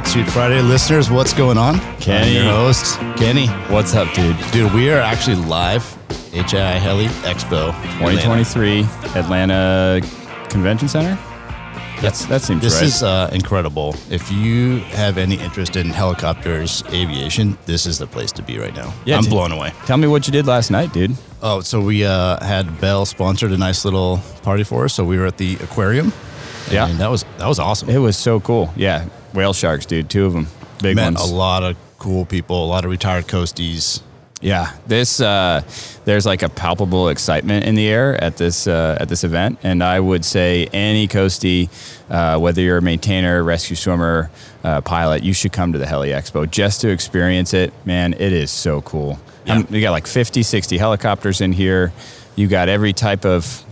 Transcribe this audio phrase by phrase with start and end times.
[0.00, 1.78] right, Shoot Friday listeners, what's going on?
[1.98, 2.38] Kenny.
[2.38, 3.48] I'm your host, Kenny.
[3.72, 4.36] What's up, dude?
[4.52, 5.82] Dude, we are actually live,
[6.32, 7.68] HAI Heli Expo,
[7.98, 8.20] Atlanta.
[8.22, 8.80] 2023
[9.20, 10.00] Atlanta
[10.48, 11.18] Convention Center.
[12.00, 12.84] That's that seems This right.
[12.84, 13.94] is uh, incredible.
[14.10, 18.74] If you have any interest in helicopters, aviation, this is the place to be right
[18.74, 18.94] now.
[19.04, 19.32] Yeah, I'm dude.
[19.32, 19.72] blown away.
[19.84, 21.14] Tell me what you did last night, dude.
[21.42, 24.94] Oh, so we uh, had Bell sponsored a nice little party for us.
[24.94, 26.12] So we were at the aquarium.
[26.70, 26.88] Yeah.
[26.88, 27.90] and that was that was awesome.
[27.90, 28.72] It was so cool.
[28.76, 30.08] Yeah, whale sharks, dude.
[30.10, 30.48] Two of them,
[30.82, 31.30] big Met ones.
[31.30, 34.02] a lot of cool people, a lot of retired coasties.
[34.42, 35.62] Yeah, this uh,
[36.06, 39.82] there's like a palpable excitement in the air at this uh, at this event, and
[39.84, 41.68] I would say any coastie,
[42.08, 44.30] uh, whether you're a maintainer, rescue swimmer,
[44.64, 47.74] uh, pilot, you should come to the Heli Expo just to experience it.
[47.84, 49.18] Man, it is so cool.
[49.44, 49.56] Yeah.
[49.56, 51.92] Um, you got like 50, 60 helicopters in here.
[52.34, 53.62] You got every type of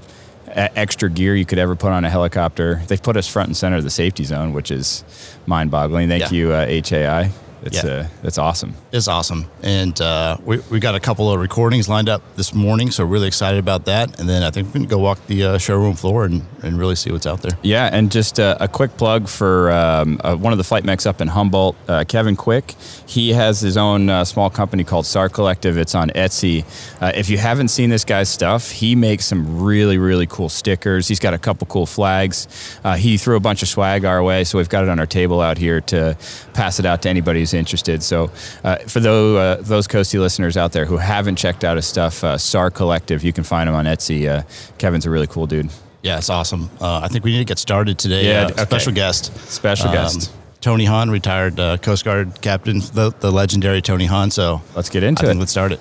[0.54, 2.80] extra gear you could ever put on a helicopter.
[2.88, 5.04] They've put us front and center of the safety zone, which is
[5.46, 6.08] mind-boggling.
[6.08, 6.38] Thank Yeah.
[6.38, 7.30] you, uh, HAI.
[7.62, 7.90] It's Yeah.
[7.90, 8.74] uh, that's awesome.
[8.92, 9.46] It's awesome.
[9.62, 13.26] And uh, we, we got a couple of recordings lined up this morning, so really
[13.26, 14.18] excited about that.
[14.20, 16.94] And then I think we can go walk the uh, showroom floor and, and really
[16.94, 17.58] see what's out there.
[17.62, 21.06] Yeah, and just uh, a quick plug for um, uh, one of the flight mechs
[21.06, 22.74] up in Humboldt, uh, Kevin Quick.
[23.06, 25.76] He has his own uh, small company called SAR Collective.
[25.78, 26.64] It's on Etsy.
[27.02, 31.08] Uh, if you haven't seen this guy's stuff, he makes some really, really cool stickers.
[31.08, 32.46] He's got a couple cool flags.
[32.84, 35.06] Uh, he threw a bunch of swag our way, so we've got it on our
[35.06, 36.16] table out here to
[36.54, 38.02] pass it out to anybody who's interested.
[38.02, 38.30] So
[38.64, 42.22] uh, for those, uh, those Coastie listeners out there who haven't checked out his stuff,
[42.24, 44.28] uh, SAR Collective, you can find him on Etsy.
[44.28, 44.42] Uh,
[44.78, 45.70] Kevin's a really cool dude.
[46.02, 46.70] Yeah, it's awesome.
[46.80, 48.26] Uh, I think we need to get started today.
[48.28, 48.62] Yeah, Uh, okay.
[48.64, 49.36] Special guest.
[49.50, 50.32] Special Um, guest.
[50.60, 54.30] Tony Hahn, retired uh, Coast Guard captain, the, the legendary Tony Hahn.
[54.30, 55.38] So Let's get I into think it.
[55.40, 55.80] let's start it.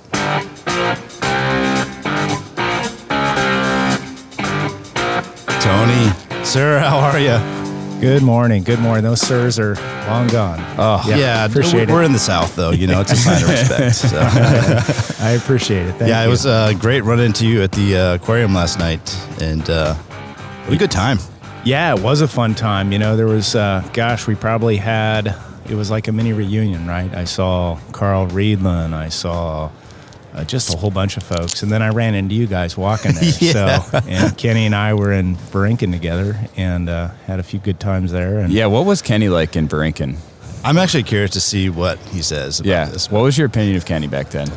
[5.61, 6.11] Tony,
[6.43, 7.56] sir, how are you?
[7.99, 8.61] Good morning.
[8.63, 9.03] Good morning.
[9.03, 9.73] Those sirs are
[10.07, 10.59] long gone.
[10.77, 12.05] Oh, Yeah, yeah appreciate we're it.
[12.05, 12.69] in the South, though.
[12.69, 13.95] You know, it's a sign of respect.
[13.95, 14.19] So.
[15.23, 15.93] I appreciate it.
[15.93, 16.29] Thank yeah, it you.
[16.29, 19.01] was uh, great run into you at the uh, aquarium last night,
[19.41, 21.17] and uh, what a good time.
[21.65, 22.91] yeah, it was a fun time.
[22.91, 25.35] You know, there was, uh, gosh, we probably had.
[25.67, 27.13] It was like a mini reunion, right?
[27.15, 28.93] I saw Carl Reedland.
[28.93, 29.71] I saw
[30.37, 33.13] uh, just a whole bunch of folks, and then I ran into you guys walking
[33.13, 33.23] there.
[33.39, 33.79] Yeah.
[33.81, 37.79] So, and Kenny and I were in Borinquen together, and uh, had a few good
[37.79, 38.39] times there.
[38.39, 40.17] And Yeah, what was Kenny like in Borinquen?
[40.63, 43.09] I'm actually curious to see what he says about Yeah, this.
[43.11, 44.47] what was your opinion of Kenny back then?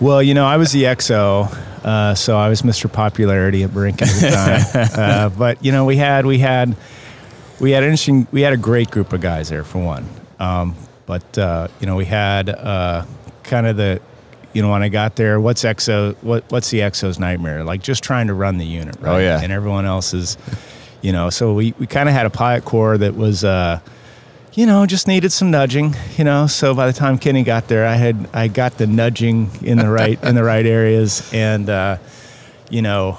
[0.00, 1.50] Well, you know, I was the XO,
[1.84, 2.92] uh, so I was Mr.
[2.92, 5.00] Popularity at Borinquen at the time.
[5.00, 6.76] uh, but you know, we had we had
[7.60, 8.26] we had interesting.
[8.30, 10.06] We had a great group of guys there for one.
[10.38, 13.04] Um, but uh, you know, we had uh,
[13.42, 14.00] kind of the
[14.52, 16.14] you know when I got there, what's XO?
[16.22, 17.64] What what's the exo's nightmare?
[17.64, 19.14] Like just trying to run the unit, right?
[19.14, 19.40] Oh, yeah.
[19.42, 20.36] and everyone else is,
[21.02, 21.30] you know.
[21.30, 23.44] So we we kind of had a pilot core that was.
[23.44, 23.80] Uh,
[24.54, 26.48] you know, just needed some nudging, you know.
[26.48, 29.88] So by the time Kenny got there, I had I got the nudging in the
[29.88, 31.98] right in the right areas, and uh,
[32.68, 33.18] you know,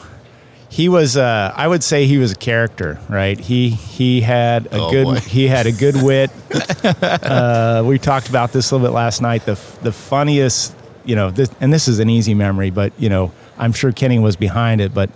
[0.67, 3.39] he was uh, I would say he was a character, right?
[3.39, 5.15] He he had a Oh, good boy.
[5.19, 6.29] he had a good wit.
[6.93, 9.45] uh, we talked about this a little bit last night.
[9.45, 13.31] The the funniest, you know, this, and this is an easy memory, but you know,
[13.57, 15.09] I'm sure Kenny was behind it, but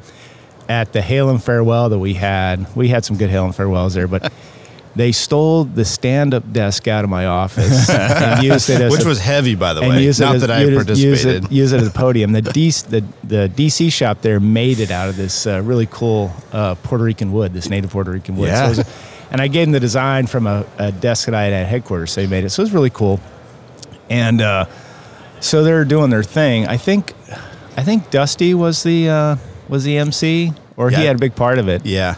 [0.70, 3.94] at the hail and farewell that we had, we had some good hail and farewells
[3.94, 4.32] there, but
[4.96, 9.08] they stole the stand-up desk out of my office and used it as Which a,
[9.08, 10.06] was heavy, by the way.
[10.06, 11.00] Not as, that I participated.
[11.00, 12.32] Use it, use it as a podium.
[12.32, 16.32] The DC, the, the DC shop there made it out of this uh, really cool
[16.52, 18.50] uh, Puerto Rican wood, this native Puerto Rican wood.
[18.50, 18.72] Yeah.
[18.72, 21.54] So was and I gave them the design from a, a desk that I had
[21.54, 22.12] at headquarters.
[22.12, 22.52] So they made it.
[22.52, 23.20] So it was really cool.
[24.08, 24.66] And uh,
[25.44, 26.68] so they're doing their thing.
[26.68, 27.14] I think,
[27.78, 29.36] I think Dusty was the uh,
[29.70, 30.98] was the MC, or Yeah.
[31.00, 31.86] he had a big part of it.
[31.86, 32.16] yeah.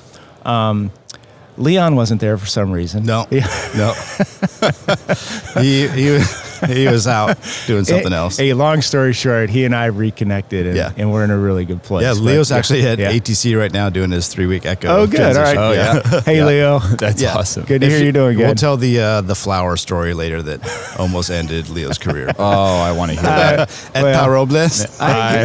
[1.57, 3.05] Leon wasn't there for some reason.
[3.05, 3.25] No.
[3.75, 3.93] No.
[5.61, 6.19] he, he,
[6.67, 7.37] he was out
[7.67, 8.39] doing something A- else.
[8.39, 10.91] A long story short, he and I reconnected, and, Yeah.
[10.97, 12.03] and we're in a really good place.
[12.03, 13.11] yeah, But- Leo's actually at yeah.
[13.11, 14.87] ATC right now doing his three week echo.
[14.87, 15.35] Oh, good.
[15.35, 15.57] All right.
[15.57, 16.21] Oh, yeah.
[16.25, 16.45] Hey, Yeah.
[16.45, 16.79] Leo.
[16.97, 17.35] That's Yeah.
[17.35, 17.65] awesome.
[17.65, 18.45] Good to If hear you're doing good.
[18.45, 22.31] We'll tell the uh, the flower story later that almost ended Leo's career.
[22.37, 22.43] Oh,
[22.81, 23.91] I want to hear that.
[23.95, 24.99] At well, Pau Robles.
[24.99, 25.41] I,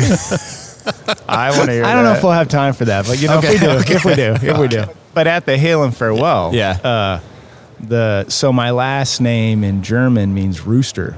[1.28, 1.90] I want to hear that.
[1.90, 3.66] I don't know if we'll have time for that, but you know, Okay, if we
[3.66, 3.94] do, okay.
[3.94, 4.84] if we do, if we do.
[5.14, 6.70] But at the hail and farewell, Yeah.
[6.82, 7.20] Uh,
[7.82, 11.16] the so my last name in German means rooster,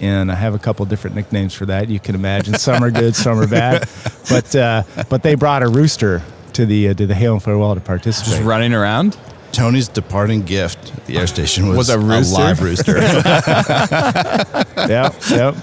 [0.00, 1.88] and I have a couple different nicknames for that.
[1.88, 3.88] You can imagine some are good, some are bad,
[4.28, 6.22] but uh, but they brought a rooster
[6.54, 8.34] to the uh, to the hail and farewell to participate.
[8.34, 9.16] Just running around?
[9.52, 12.34] Tony's departing gift at the air station was, Was a rooster?
[12.34, 12.98] live rooster.
[14.76, 15.54] Yep, yep.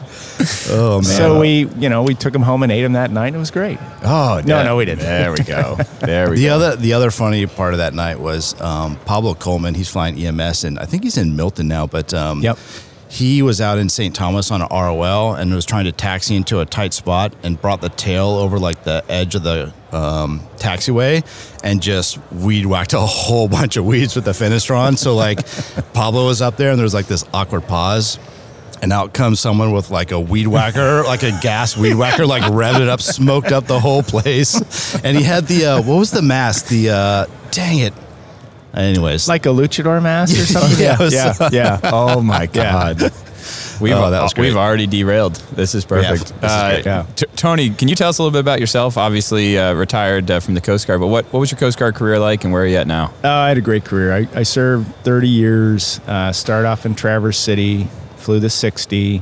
[0.70, 1.04] Oh man.
[1.04, 3.28] So we, you know, we took him home and ate him that night.
[3.28, 3.78] and It was great.
[4.04, 4.64] oh No, yeah.
[4.64, 5.00] no, we didn't.
[5.04, 5.78] There we go.
[6.00, 6.56] There we The go.
[6.56, 9.74] other the other funny part of that night was um, Pablo Coleman.
[9.76, 11.88] He's flying EMS, and I think he's in Milton now.
[11.88, 12.58] But um, Yep.
[13.10, 14.16] he was out in St.
[14.16, 17.82] Thomas on an ROL and was trying to taxi into a tight spot and brought
[17.82, 21.22] the tail over like the edge of the um, taxiway
[21.64, 24.98] and just weed whacked a whole bunch of weeds with the Fenestron.
[24.98, 25.40] so like
[25.94, 28.18] Pablo was up there and there was like this awkward pause.
[28.81, 32.42] And out comes someone with like a weed whacker, like a gas weed whacker, like
[32.44, 34.95] revved it up, smoked up the whole place.
[35.04, 36.68] And he had the uh, what was the mask?
[36.68, 37.94] The uh, dang it.
[38.74, 40.80] Anyways, Like a luchador mask or something.
[40.80, 41.80] Yeah, it was- yeah, yeah.
[41.94, 43.01] Oh my God.
[43.81, 44.45] We've, Oh, that was great.
[44.45, 45.36] we've already derailed.
[45.56, 46.25] This is perfect.
[46.25, 46.86] this is Uh, great.
[46.86, 47.06] Yeah.
[47.16, 48.95] T- Tony, can you tell us a little bit about yourself?
[48.98, 51.95] Obviously, uh, retired uh, from the Coast Guard, but what, what was your Coast Guard
[51.95, 53.12] career like and where are you at now?
[53.24, 54.13] Uh, I had a great career.
[54.13, 56.00] I, I served 30 years.
[56.07, 57.88] Uh, started off in Traverse City,
[58.22, 59.22] flew the 60,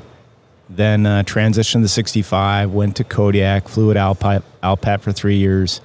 [0.69, 2.71] then uh, transitioned to 65.
[2.71, 5.81] Went to Kodiak, flew at Alpat, Alpat for three years.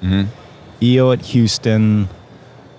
[0.82, 2.08] EO at Houston.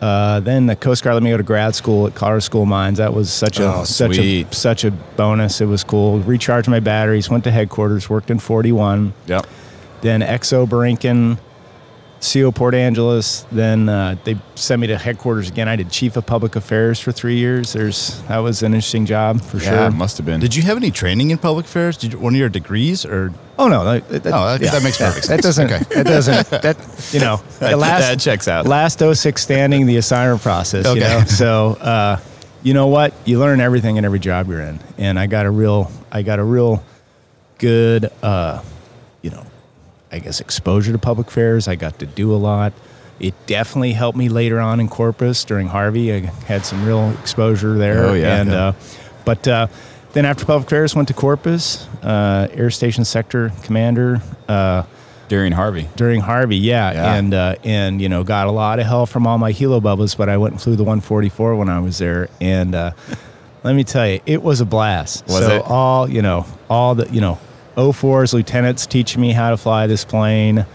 [0.02, 2.68] Uh, then the Coast Guard let me go to grad school at Colorado School of
[2.68, 2.98] Mines.
[3.00, 4.48] That was such a Oh, such sweet.
[4.52, 5.62] a such a bonus.
[5.62, 6.20] It was cool.
[6.20, 7.30] Recharged my batteries.
[7.30, 8.10] Went to headquarters.
[8.10, 9.48] Worked in 41 Yep.
[10.02, 11.38] then Exo Borinquen,
[12.21, 13.45] CO Port Angeles.
[13.51, 15.67] Then uh, they sent me to headquarters again.
[15.67, 17.73] I did chief of public affairs for three years.
[17.73, 19.88] There's that was an interesting job for Yeah, sure.
[19.88, 20.39] it must have been.
[20.39, 21.97] did you have any training in public affairs?
[21.97, 24.97] Did you, one of your degrees or oh no, that, that, Oh, that- that makes
[24.97, 25.41] perfect sense.
[25.41, 25.71] That doesn't.
[25.71, 25.83] Okay.
[25.95, 26.50] That doesn't.
[26.62, 27.41] That you know.
[27.59, 28.65] The last that checks out.
[28.67, 30.85] last 06 standing the assignment process.
[30.85, 31.00] You Okay.
[31.01, 31.25] know.
[31.25, 32.19] So uh,
[32.63, 33.13] you know what?
[33.25, 35.91] You learn everything in every job you're in, and I got a real.
[36.12, 36.83] I got a real
[37.59, 38.09] good.
[38.23, 38.62] Uh,
[39.21, 39.45] you know,
[40.15, 41.67] I guess exposure to public affairs.
[41.67, 42.73] I got to do a lot.
[43.19, 46.13] It definitely helped me later on in Corpus during Harvey.
[46.13, 48.06] I had some real exposure there.
[48.06, 48.38] Oh, yeah.
[48.41, 48.65] And Yeah.
[48.67, 48.73] uh,
[49.25, 49.67] but uh,
[50.13, 54.21] then after public affairs, went to Corpus, uh, Air Station Sector Commander.
[54.47, 54.83] Uh,
[55.27, 55.88] During Harvey.
[55.95, 57.15] during Harvey, yeah, Yeah.
[57.15, 60.13] and uh, and you know got a lot of help from all my helo bubbles,
[60.15, 62.91] but I went and flew the 144 when I was there, and uh,
[63.63, 65.25] let me tell you, it was a blast.
[65.25, 65.63] Was so it?
[65.65, 67.39] all you know, all the you know,
[67.75, 70.66] 04s lieutenants teaching me how to fly this plane,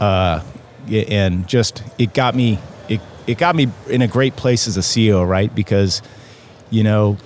[0.00, 0.42] uh,
[0.90, 2.58] and just it got me
[2.88, 5.54] it it got me in a great place as a CEO, right?
[5.54, 6.02] Because
[6.70, 7.16] you know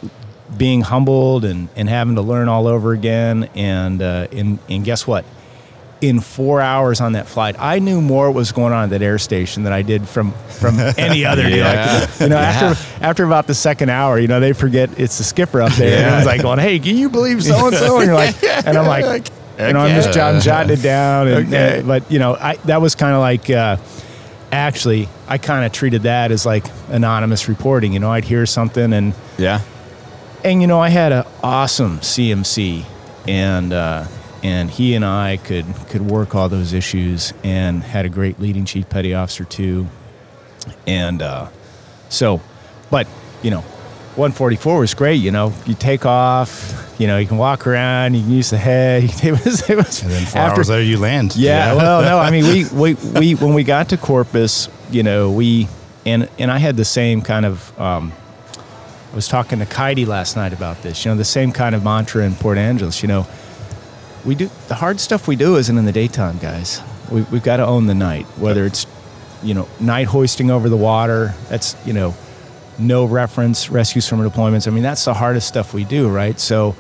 [0.57, 5.07] being humbled and, and having to learn all over again and uh, and and guess
[5.07, 5.25] what
[6.01, 9.03] in four hours on that flight, I knew more what was going on at that
[9.03, 11.49] air station than I did from from any other.
[11.49, 12.07] Yeah.
[12.21, 15.63] You know, after after about the second hour, you know, they forget it's the skipper
[15.63, 16.17] up there, and Yeah.
[16.19, 18.87] it's like going, "Hey, can you believe so and so?" And you're like, and I'm
[18.87, 19.27] like,
[19.59, 21.79] you know, I'm just jotting, jotting it down, and, Okay.
[21.79, 23.49] and- but you know, I that was kind of like.
[23.51, 23.77] Uh,
[24.53, 27.93] Actually, I kind of treated that as like anonymous reporting.
[27.93, 29.61] You know, I'd hear something and Yeah.
[30.45, 32.85] and you know, I had an awesome CMC,
[33.27, 34.05] and uh,
[34.43, 38.65] and he and I could could work all those issues, and had a great leading
[38.65, 39.87] chief petty officer too,
[40.87, 41.49] and uh,
[42.09, 42.41] so,
[42.91, 43.07] but
[43.43, 43.63] you know,
[44.17, 45.17] 144 was great.
[45.17, 48.57] You know, you take off, you know, you can walk around, you can use the
[48.57, 49.05] head.
[49.23, 51.37] It was, it was and then four hours later you land.
[51.37, 55.31] yeah, well, no, I mean, we, we, we, when we got to Corpus, you know,
[55.31, 55.69] we,
[56.07, 58.13] and, and I had the same kind of, um,
[59.13, 61.85] I was talking to Kaidi last night about this, you know, the same kind of
[61.85, 63.27] mantra in Port Angeles, you know,
[64.27, 66.83] we do, the hard stuff we do isn't in the daytime, guys.
[67.11, 68.87] We, we've got to own the night, whether it's,
[69.43, 72.15] you know, night hoisting over the water, that's, you know,
[72.79, 74.67] no reference, rescues from deployments.
[74.67, 76.39] I mean, that's the hardest stuff we do, right?
[76.39, 76.75] So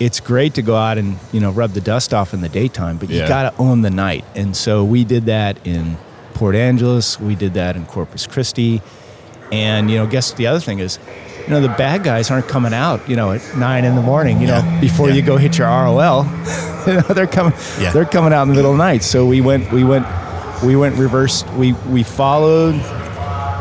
[0.00, 2.98] it's great to go out and, you know, rub the dust off in the daytime,
[2.98, 3.28] but you Yeah.
[3.28, 4.24] got to own the night.
[4.34, 5.96] And so we did that in
[6.34, 8.82] Port Angeles, we did that in Corpus Christi.
[9.50, 10.98] And, you know, guess the other thing is,
[11.48, 14.38] you know, the bad guys aren't coming out, you know, at nine in the morning,
[14.38, 16.24] you know, before you go hit your ROL.
[16.86, 17.90] you know, they're coming, Yeah.
[17.90, 19.02] they're coming out in the middle of the night.
[19.02, 20.06] So we went, we went,
[20.62, 21.44] we went reverse.
[21.56, 22.74] We, we followed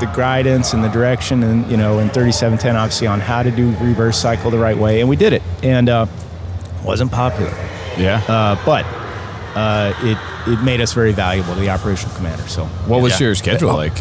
[0.01, 3.71] the guidance and the direction and you know in 3710 obviously on how to do
[3.77, 6.05] reverse cycle the right way and we did it and uh,
[6.83, 7.49] wasn't popular
[7.97, 8.21] Yeah.
[8.27, 8.85] uh, but
[9.57, 10.19] uh, it
[10.51, 13.25] it made us very valuable to the operational commander so what was yeah.
[13.25, 13.93] your schedule like?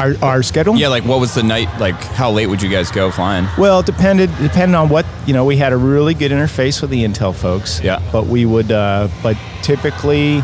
[0.00, 1.68] Our, our schedule Yeah, like what was the night?
[1.78, 3.46] Like how late would you guys go flying?
[3.58, 6.90] well it depended depending on what you know we had a really good interface with
[6.90, 8.00] the intel folks Yeah.
[8.12, 10.42] but we would uh, but typically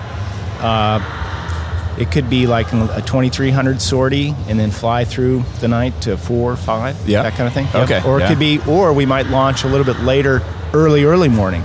[0.61, 1.01] uh,
[1.99, 6.53] it could be like a 2300 sortie and then fly through the night to four
[6.53, 7.23] or five Yeah.
[7.23, 8.29] that kind of thing Okay, or it yeah.
[8.29, 10.43] could be or we might launch a little bit later
[10.75, 11.63] early early morning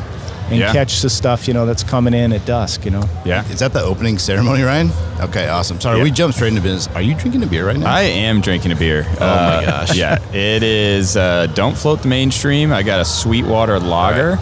[0.51, 0.71] and Yeah.
[0.73, 2.85] catch the stuff you know that's coming in at dusk.
[2.85, 3.09] You know.
[3.25, 3.43] Yeah.
[3.49, 4.91] Is that the opening ceremony, Ryan?
[5.19, 5.79] Okay, awesome.
[5.81, 6.03] Sorry, Yeah.
[6.03, 6.87] we jumped straight into business.
[6.95, 7.91] Are you drinking a beer right now?
[7.91, 9.05] I am drinking a beer.
[9.13, 9.95] Oh my gosh.
[9.95, 11.15] Yeah, it is.
[11.17, 12.71] Uh, don't float the mainstream.
[12.71, 14.37] I got a Sweetwater lager.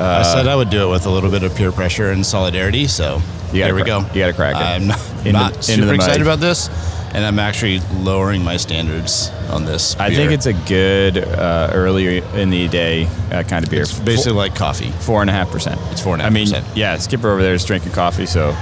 [0.00, 2.86] I said I would do it with a little bit of peer pressure and solidarity.
[2.88, 3.98] So You gotta there we cra- go.
[4.12, 4.58] you gotta crack it.
[4.62, 6.68] I'm not, Into- not into super the excited about this,
[7.14, 9.94] and I'm actually lowering my standards on this.
[9.96, 13.82] I think it's a good uh, earlier in the day uh, kind of beer.
[13.82, 14.90] It's basically like coffee.
[14.90, 15.80] Four and a half percent.
[15.92, 16.66] It's four and a I half mean, percent.
[16.76, 18.50] yeah, Skipper over there is drinking coffee, so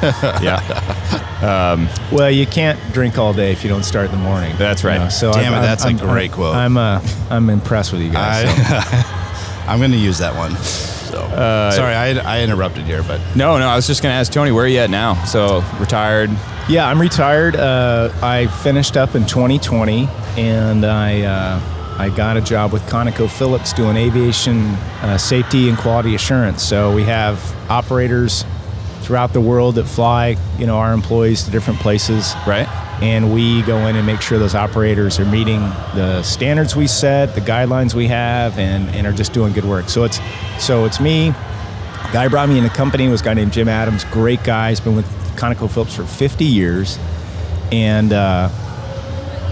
[0.43, 0.61] yeah,
[2.13, 4.55] Well, you can't drink all day if you don't start in the morning.
[4.59, 5.09] That's right.
[5.11, 6.55] so Damn I'm, it, I'm- that's a I'm- great I'm- quote.
[6.55, 8.49] I'm uh, I'm impressed with you guys.
[8.49, 9.09] so.
[9.67, 10.51] I'm going to use that one.
[11.13, 11.29] So
[11.77, 13.67] sorry, I, I interrupted here, but no, no.
[13.69, 15.23] I was just gonna ask Tony, where are you at now?
[15.25, 16.31] So retired.
[16.69, 17.55] Yeah, I'm retired.
[17.57, 21.61] Uh, I finished up in 2020, and I uh,
[21.99, 24.67] I got a job with ConocoPhillips doing aviation
[25.03, 26.63] uh, safety and quality assurance.
[26.63, 27.39] So we have
[27.71, 28.45] operators
[29.03, 32.69] throughout the world that fly, you know, our employees to different places, Right.
[33.03, 35.59] And we go in and make sure those operators are meeting
[35.97, 39.89] the standards we set, the guidelines we have, and, and are just doing good work.
[39.89, 40.21] So it's
[40.61, 41.35] so it's me.
[42.13, 44.05] Guy brought me in the company was a guy named Jim Adams.
[44.05, 44.69] Great guy.
[44.69, 45.07] He's been with
[45.37, 46.97] ConocoPhillips for 50 years,
[47.73, 48.49] and uh,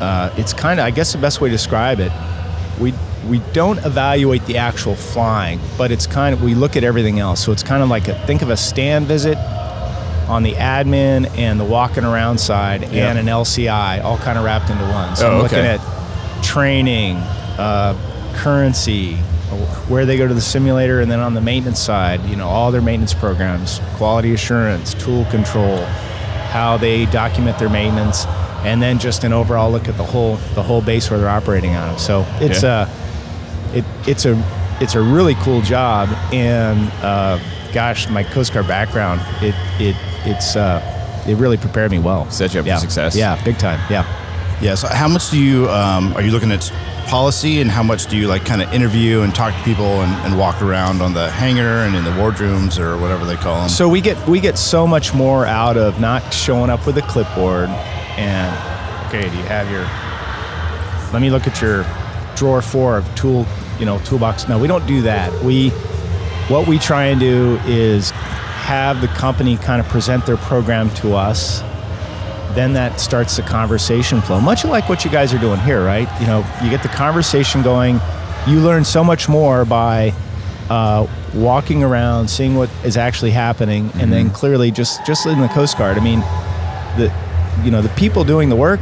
[0.00, 2.12] uh, it's kind of I guess the best way to describe it.
[2.80, 2.95] We
[3.28, 7.45] we don't evaluate the actual flying, but it's kind of we look at everything else.
[7.45, 9.37] So it's kind of like a, think of a stand visit
[10.31, 13.09] on the admin and the walking around side Yeah.
[13.11, 15.17] and an LCI all kind of wrapped into one.
[15.17, 15.81] So Oh, I'm looking at
[16.43, 17.17] training,
[17.59, 17.95] uh,
[18.37, 19.17] currency,
[19.89, 22.71] where they go to the simulator, and then on the maintenance side, you know, all
[22.71, 25.79] their maintenance programs, quality assurance, tool control,
[26.53, 28.25] how they document their maintenance,
[28.65, 31.75] and then just an overall look at the whole the whole base where they're operating
[31.75, 31.99] on.
[31.99, 32.87] So it's Yeah.
[32.87, 32.89] uh,
[33.75, 34.41] it, it's a
[34.81, 37.39] it's a really cool job, and uh,
[37.73, 42.31] gosh, my Coast Guard background, it it it's uh, it really prepared me well.
[42.31, 43.17] Set you up for success.
[43.17, 43.81] Yeah, big time.
[43.91, 44.05] Yeah.
[44.61, 44.75] yeah.
[44.75, 46.71] So how much do you um, are you looking at
[47.07, 50.12] policy, and how much do you like kind of interview and talk to people and,
[50.27, 53.69] and walk around on the hangar and in the wardrooms or whatever they call them?
[53.69, 57.03] So we get we get so much more out of not showing up with a
[57.03, 57.69] clipboard
[58.17, 59.83] and okay, do you have your
[61.12, 61.85] let me look at your
[62.37, 63.45] drawer four of tool
[63.81, 64.49] you know toolbox.
[64.49, 65.33] No, we don't do that.
[65.43, 65.71] We
[66.49, 68.12] what we try and do is
[68.71, 71.61] have the company kind of present their program to us.
[72.55, 76.09] Then that starts the conversation flow, much like what you guys are doing here, right?
[76.21, 78.00] You know, you get the conversation going.
[78.47, 80.12] You learn so much more by
[80.69, 84.11] uh, walking around, seeing what is actually happening, and Mm-hmm.
[84.11, 85.99] then clearly just just in the Coast Guard.
[85.99, 86.21] I mean,
[86.97, 87.12] the
[87.65, 88.81] you know the people doing the work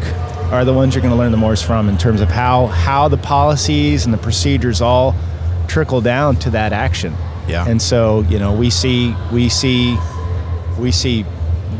[0.53, 3.09] are the ones you're going to learn the most from in terms of how how
[3.09, 5.15] the policies and the procedures all
[5.67, 7.15] trickle down to that action.
[7.49, 7.67] Yeah.
[7.67, 9.97] And so you know we see we see
[10.79, 11.25] we see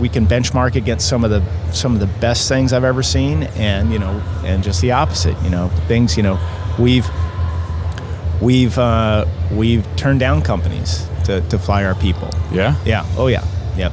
[0.01, 3.45] we can benchmark against some of the some of the best things I've ever seen,
[3.57, 5.37] and you know, and just the opposite.
[5.43, 6.17] You know, things.
[6.17, 6.39] You know,
[6.79, 7.07] we've
[8.41, 12.31] we've uh, we've turned down companies to, to fly our people.
[12.53, 12.77] Yeah.
[12.85, 13.05] Yeah.
[13.17, 13.45] Oh yeah.
[13.77, 13.93] Yep.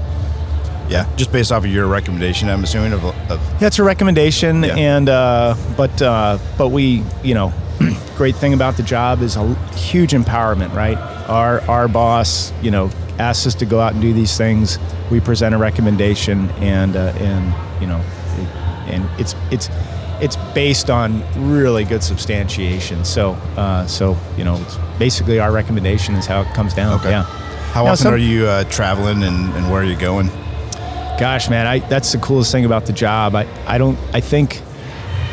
[0.89, 4.63] yeah, just based off of your recommendation, I'm assuming of, of Yeah, it's a recommendation,
[4.63, 4.75] Yeah.
[4.75, 7.53] and uh, but uh, but we, you know,
[8.15, 10.97] great thing about the job is a huge empowerment, right?
[11.27, 12.89] Our our boss, you know,
[13.19, 14.77] asks us to go out and do these things.
[15.11, 18.47] We present a recommendation, and uh, and you know, it,
[18.93, 19.69] and it's it's
[20.21, 23.03] it's based on really good substantiation.
[23.05, 26.99] So uh, so you know, it's basically our recommendation is how it comes down.
[26.99, 27.09] Okay.
[27.11, 27.23] Yeah.
[27.23, 30.27] How Now, often some- are you uh, traveling and, and where are you going?
[31.19, 33.35] Gosh, man, I, that's the coolest thing about the job.
[33.35, 33.97] I, I don't.
[34.13, 34.61] I think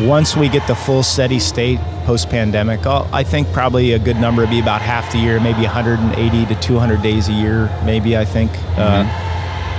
[0.01, 4.43] once we get the full steady state post pandemic, I think probably a good number
[4.43, 7.71] would be about half the year, maybe 180 to 200 days a year.
[7.85, 8.51] Maybe I think.
[8.77, 9.05] Uh,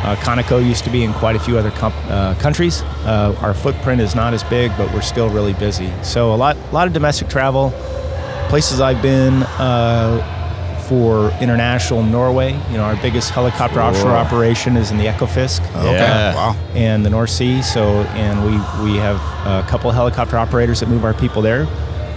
[0.03, 2.81] uh, Conoco used to be in quite a few other com- uh, countries.
[3.05, 5.89] Uh, our footprint is not as big, but we're still really busy.
[6.03, 7.71] So a lot, lot of domestic travel.
[8.49, 12.51] Places I've been uh, for international Norway.
[12.69, 16.35] You know, our biggest helicopter offshore operation is in the Ekofisk Okay, Yeah.
[16.35, 16.55] wow.
[16.75, 17.61] and the North Sea.
[17.61, 18.51] So, and we
[18.91, 19.15] we have
[19.47, 21.65] a couple helicopter operators that move our people there.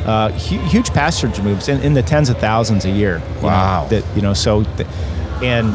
[0.07, 3.19] Uh, hu- huge passenger moves in, in the tens of thousands a year.
[3.37, 3.87] you know, Wow.
[3.91, 4.89] that you know, so th-
[5.43, 5.75] and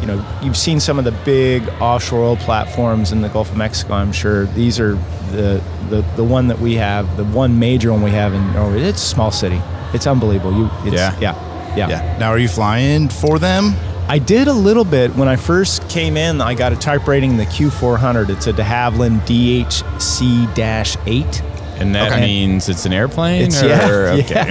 [0.00, 3.56] you know, you've seen some of the big offshore oil platforms in the Gulf of
[3.56, 3.94] Mexico.
[3.94, 4.94] I'm sure these are
[5.32, 5.60] the
[5.90, 8.82] the the one that we have, the one major one we have in Norway.
[8.82, 9.60] It's a small city.
[9.92, 10.52] It's unbelievable.
[10.56, 11.16] You, it's, Yeah.
[11.20, 11.34] yeah,
[11.76, 12.16] yeah, Yeah.
[12.18, 13.74] Now, are you flying for them?
[14.08, 16.40] I did a little bit when I first came in.
[16.40, 18.30] I got a type rating in the Q400.
[18.30, 21.42] It's a De Havilland DHC-8,
[21.80, 22.20] And that Okay.
[22.22, 23.42] means it's an airplane?
[23.42, 24.50] It's- or, yeah, okay.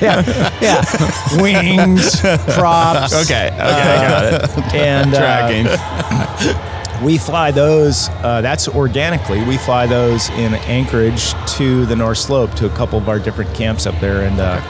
[0.02, 1.40] yeah, Yeah.
[1.40, 2.20] wings,
[2.56, 3.14] props.
[3.24, 3.48] Okay.
[3.48, 3.58] Okay.
[3.58, 4.74] got it.
[4.74, 7.04] and uh, Tracking.
[7.04, 8.08] we fly those.
[8.22, 9.42] Uh, that's organically.
[9.44, 13.54] We fly those in Anchorage to the North Slope to a couple of our different
[13.54, 14.60] camps up there, and uh,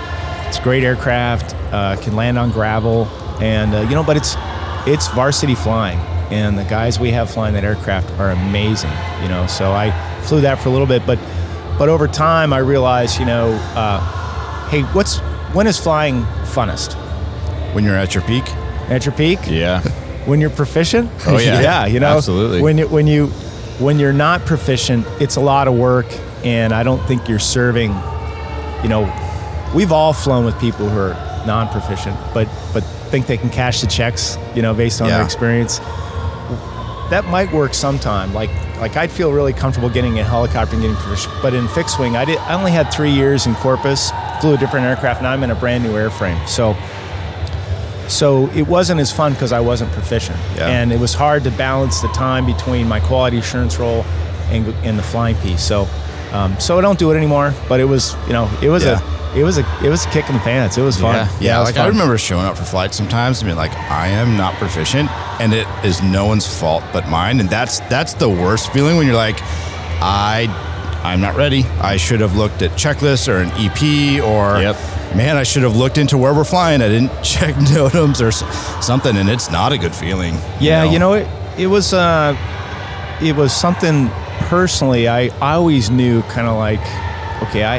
[0.49, 1.55] it's a great aircraft.
[1.73, 3.07] Uh, can land on gravel,
[3.41, 4.37] and uh, you know, but it's
[4.87, 5.99] it's varsity flying,
[6.31, 8.93] and the guys we have flying that aircraft are amazing.
[9.23, 9.91] You know, so I
[10.23, 11.19] flew that for a little bit, but
[11.79, 15.19] but over time I realized, you know, uh, hey, what's
[15.55, 16.95] when is flying funnest?
[17.75, 18.45] When you're at your peak.
[18.89, 19.39] At your peak?
[19.47, 19.81] Yeah.
[20.27, 21.11] when you're proficient.
[21.27, 21.61] Oh, yeah.
[21.63, 21.87] yeah.
[21.87, 22.61] You know, Absolutely.
[22.61, 23.27] When you, when you
[23.79, 26.07] when you're not proficient, it's a lot of work,
[26.45, 27.91] and I don't think you're serving.
[28.83, 31.15] You know, we've all flown with people who are
[31.47, 34.37] non-proficient, but but think they can cash the checks.
[34.55, 35.79] You know, based on their experience.
[37.11, 38.33] That might work sometime.
[38.33, 38.51] Like
[38.83, 42.17] like I'd feel really comfortable getting a helicopter and getting proficient, but in fixed wing,
[42.17, 42.39] I did.
[42.39, 44.11] I only had three years in Corpus,
[44.41, 45.23] flew a different aircraft.
[45.23, 46.77] Now I'm in a brand new airframe, so
[48.09, 50.67] so it wasn't as fun because I wasn't proficient, Yeah.
[50.69, 54.05] and it was hard to balance the time between my quality assurance role
[54.51, 55.63] and, and the flying piece.
[55.63, 55.89] So,
[56.33, 57.55] um, so I don't do it anymore.
[57.69, 58.99] But it was, you know, it was Yeah.
[59.01, 60.77] a, it was a, it was a kick in the pants.
[60.79, 61.15] It was fun.
[61.15, 61.29] Yeah.
[61.41, 64.09] Yeah, it was like I remember showing up for flights sometimes and being like, I
[64.09, 65.11] am not proficient,
[65.41, 69.07] and it is no one's fault but mine, and that's that's the worst feeling when
[69.07, 69.37] you're like,
[70.01, 70.49] I,
[71.05, 71.65] I'm not ready.
[71.81, 75.17] I should have looked at checklists or an EP or, Yep.
[75.17, 76.83] man, I should have looked into where we're flying.
[76.83, 78.33] I didn't check NOTAMs or
[78.83, 80.35] something, and it's not a good feeling.
[80.61, 81.27] Yeah, you know, it
[81.59, 82.37] it was uh,
[83.23, 84.09] it was something
[84.49, 85.09] personally.
[85.09, 86.81] I I always knew kind of like,
[87.49, 87.79] okay, I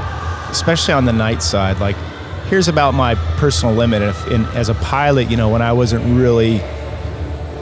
[0.54, 1.96] especially on the night side, like
[2.48, 4.04] here's about my personal limit.
[4.04, 6.62] If in, as a pilot, you know, when I wasn't really,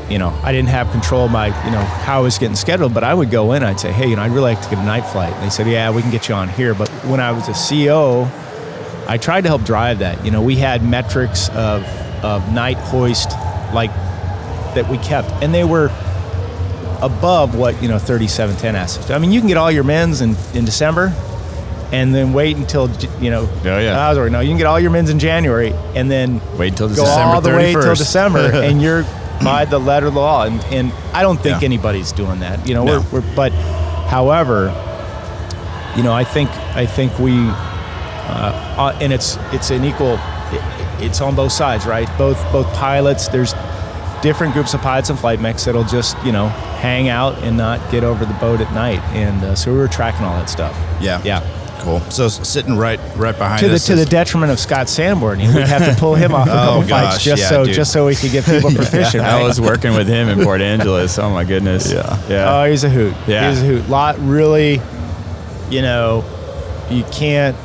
[0.09, 2.93] you know, I didn't have control of my, you know, how I was getting scheduled,
[2.93, 3.63] but I would go in.
[3.63, 5.31] I'd say, hey, you know, I'd really like to get a night flight.
[5.33, 6.73] And they said, yeah, we can get you on here.
[6.73, 8.29] But when I was a CO,
[9.07, 10.25] I tried to help drive that.
[10.25, 11.83] You know, we had metrics of
[12.23, 13.31] of night hoist
[13.73, 13.91] like
[14.75, 15.85] that we kept, and they were
[17.01, 19.09] above what you know 3710 asks.
[19.09, 21.13] I mean, you can get all your mins in in December,
[21.91, 23.49] and then wait until you know.
[23.65, 23.99] Oh, yeah.
[23.99, 26.69] I was already, no, you can get all your mins in January, and then Wait
[26.73, 29.03] until go December all the way till December, and you're
[29.43, 30.43] by the letter of the law.
[30.45, 31.65] And, and I don't think Yeah.
[31.65, 32.65] anybody's doing that.
[32.67, 32.99] You know, No.
[33.11, 33.51] we're, we're but
[34.07, 34.67] however,
[35.97, 40.13] you know, I think I think we uh, uh, and it's it's an equal
[40.51, 40.61] it,
[41.03, 43.53] it's on both sides right both both pilots there's
[44.21, 46.47] different groups of pilots and flight mechs that'll just you know
[46.79, 49.87] hang out and not get over the boat at night and uh, so we were
[49.87, 51.19] tracking all that stuff Yeah.
[51.25, 51.39] yeah
[51.81, 51.99] Cool.
[52.11, 55.47] So sitting right right behind to the us to the detriment of Scott Sanborn you
[55.53, 57.73] we'd have to pull him off a couple Oh, flights gosh, just yeah, so dude.
[57.73, 59.43] just so we could get people proficient I right?
[59.43, 61.17] was working with him in Port Angeles.
[61.17, 61.91] Oh my goodness.
[61.91, 62.27] Yeah.
[62.29, 62.53] Yeah.
[62.61, 63.13] Oh, he's a hoot.
[63.27, 63.49] Yeah.
[63.49, 63.89] He's a hoot.
[63.89, 64.79] Lot really,
[65.69, 66.23] you know,
[66.89, 67.55] you can't.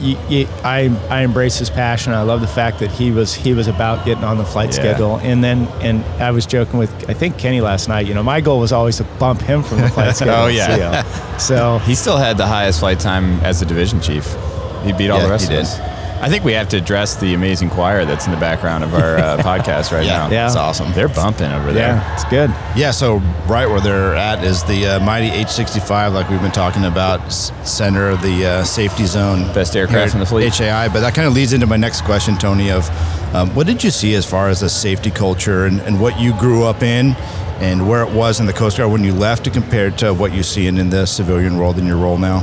[0.00, 2.12] You, you, I I embrace his passion.
[2.12, 4.74] I love the fact that he was he was about getting on the flight Yeah.
[4.82, 8.06] schedule, and then and I was joking with I think Kenny last night.
[8.06, 10.34] You know, my goal was always to bump him from the flight oh, schedule.
[10.34, 11.02] Oh, yeah.
[11.38, 14.36] So He still had the highest flight time as the division chief.
[14.84, 15.66] He beat all Yeah, the rest he of did.
[15.66, 15.97] us.
[16.20, 19.16] I think we have to address the amazing choir that's in the background of our
[19.18, 20.30] uh, podcast right Yeah, now.
[20.30, 20.46] Yeah.
[20.46, 20.92] it's awesome.
[20.92, 21.88] They're bumping over there.
[21.94, 22.50] yeah, it's good.
[22.76, 26.84] Yeah, so right where they're at is the uh, mighty H65, like we've been talking
[26.84, 29.42] about, center of the uh, safety zone.
[29.54, 30.52] Best aircraft in the fleet.
[30.52, 30.88] HAI.
[30.88, 32.70] But that kind of leads into my next question, Tony.
[32.70, 32.88] Of
[33.34, 36.32] um, what did you see as far as the safety culture and, and what you
[36.38, 37.14] grew up in,
[37.60, 40.32] and where it was in the Coast Guard when you left, to compare to what
[40.32, 42.40] you see in, in the civilian world in your role now?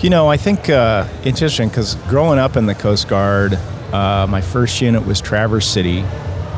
[0.00, 3.54] You know, I think uh, interesting because growing up in the Coast Guard,
[3.92, 6.02] uh, my first unit was Traverse City,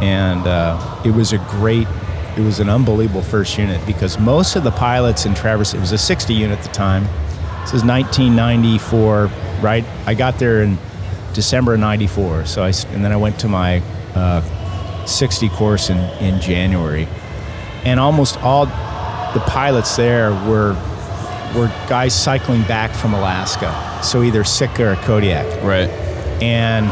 [0.02, 1.88] and uh, it was a great,
[2.36, 5.92] it was an unbelievable first unit because most of the pilots in Traverse, it was
[5.92, 7.04] a 60 unit at the time.
[7.62, 9.30] This is 1994,
[9.62, 9.86] right?
[10.04, 10.76] I got there in
[11.32, 13.82] December of '94, so I, and then I went to my
[14.14, 17.08] uh, 60 course in in January,
[17.86, 20.76] and almost all the pilots there were
[21.54, 25.88] were guys cycling back from Alaska, so either Sitka or Kodiak, Right.
[26.42, 26.86] and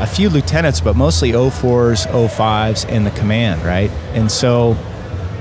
[0.00, 3.90] a few lieutenants, but mostly 04s, 05s, and the command, right?
[4.14, 4.76] And so,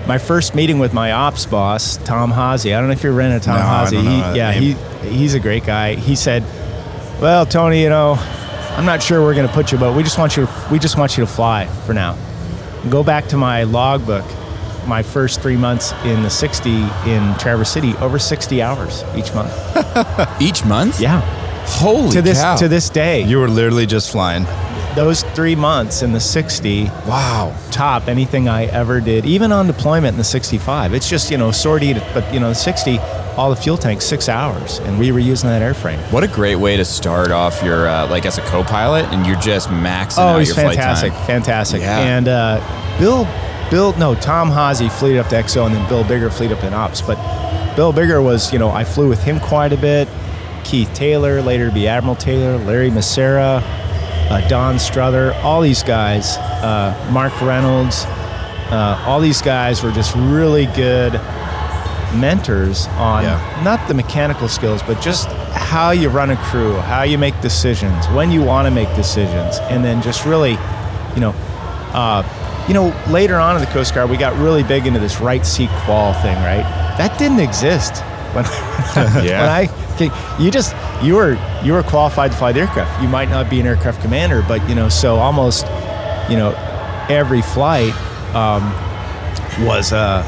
[0.08, 3.39] my first meeting with my ops boss, Tom Hazy, I don't know if you're running
[3.39, 3.95] Tom No, I Hazy.
[3.97, 4.78] don't know He- yeah, name.
[5.04, 5.95] he he's a great guy.
[5.95, 6.43] He said,
[7.21, 8.17] "Well, Tony, you know,
[8.78, 10.45] I'm not sure we're going to put you, but we just want you.
[10.45, 12.15] To, we just want you to fly for now.
[12.89, 14.25] Go back to my logbook."
[14.88, 16.69] My first three months in the 60
[17.08, 19.52] in Traverse City, over 60 hours each month.
[20.41, 21.00] Each month?
[21.00, 21.21] Yeah,
[21.67, 22.56] Holy to this cow.
[22.58, 24.45] to this day, You were literally just flying.
[24.95, 27.56] those three months in the 60 Wow.
[27.71, 30.93] top anything I ever did, even on deployment in the 65.
[30.93, 33.00] It's just, you know, sortie, but, you know, the 60,
[33.38, 35.98] all the fuel tanks six hours, and we were using that airframe.
[36.12, 39.39] What a great way to start off your uh, like as a co-pilot, and you're
[39.41, 41.82] just maxing Oh, out your flight fantastic, fantastic.
[41.82, 42.00] Yeah.
[42.00, 43.26] And uh, Bill,
[43.71, 46.73] Bill, no, Tom Hazy fleet up to XO, and then Bill Bigger fleet up in
[46.73, 47.01] ops.
[47.01, 47.17] But
[47.75, 50.08] Bill Bigger was, you know, I flew with him quite a bit.
[50.63, 53.62] Keith Taylor, later to be Admiral Taylor, Larry Macera,
[54.32, 58.06] uh, Don Struther, all these guys, uh, Mark Reynolds,
[58.71, 61.19] uh, all these guys were just really good
[62.15, 63.39] mentors on Yeah.
[63.63, 68.08] not the mechanical skills, but just how you run a crew, how you make decisions,
[68.10, 70.58] when you want to make decisions, and then just really,
[71.13, 71.34] you know,
[71.93, 72.23] uh,
[72.67, 75.45] you know, later on in the Coast Guard, we got really big into this right
[75.45, 76.63] seat qual thing, right?
[76.97, 77.97] That didn't exist
[78.34, 78.45] when,
[79.25, 79.41] Yeah.
[79.41, 79.69] when I
[80.39, 83.01] you just you were you were qualified to fly the aircraft.
[83.01, 85.65] You might not be an aircraft commander, but you know, so almost,
[86.30, 86.54] you know,
[87.10, 87.93] every flight
[88.36, 88.63] um,
[89.65, 90.21] was uh,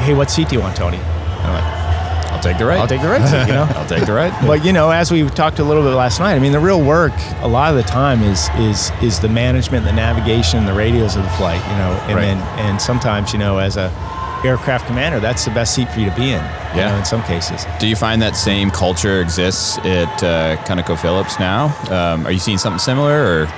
[0.00, 0.98] hey, what seat do you want, Tony?
[2.40, 2.78] I'll take the right.
[2.80, 3.68] I'll take the right seat, you know.
[3.76, 4.32] I'll take the right.
[4.46, 6.82] But you know, as we talked a little bit last night, I mean, the real
[6.82, 11.16] work a lot of the time is is is the management, the navigation, the radios
[11.16, 11.60] of the flight.
[11.70, 12.22] You know, and Right.
[12.22, 13.90] then and sometimes you know, as a
[14.44, 16.42] aircraft commander, that's the best seat for you to be in.
[16.74, 16.90] You Yeah.
[16.92, 17.66] know, in some cases.
[17.80, 21.74] Do you find that same culture exists at uh, ConocoPhillips now?
[21.90, 23.48] Um, are you seeing something similar, or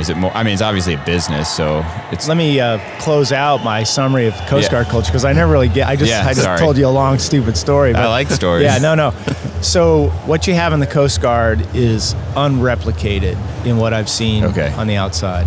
[0.00, 0.32] is it more?
[0.34, 2.28] I mean, it's obviously a business, so it's.
[2.28, 4.72] Let me uh, close out my summary of Coast Yeah.
[4.72, 5.86] Guard culture because I never really get.
[5.86, 6.58] I just Yeah, I just sorry.
[6.58, 7.94] told you a long stupid story.
[7.94, 8.64] I like stories.
[8.64, 9.12] Yeah, no, no.
[9.60, 14.72] So what you have in the Coast Guard is unreplicated in what I've seen Okay.
[14.78, 15.46] on the outside.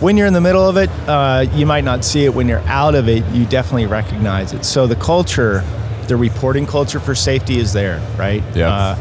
[0.00, 2.34] When you're in the middle of it, uh, you might not see it.
[2.34, 4.64] When you're out of it, you definitely recognize it.
[4.64, 5.64] So the culture,
[6.06, 8.42] the reporting culture for safety is there, right?
[8.54, 8.68] Yeah.
[8.68, 8.98] Uh,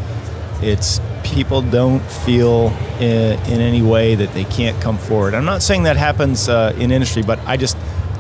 [0.62, 2.68] it's people don't feel
[3.00, 5.34] in, in any way that they can't come forward.
[5.34, 7.76] I'm not saying that happens uh, in industry, but I just,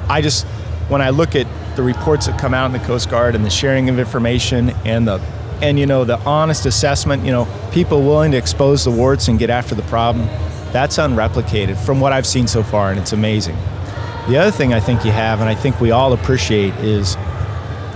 [0.10, 0.46] I just,
[0.90, 3.50] when I look at the reports that come out in the Coast Guard and the
[3.50, 5.22] sharing of information and the,
[5.62, 9.40] and you know the honest assessment, you know, people willing to expose the warts and
[9.40, 10.28] get after the problem,
[10.76, 13.56] that's unreplicated from what I've seen so far, and it's amazing.
[14.28, 17.16] The other thing I think you have, and I think we all appreciate, is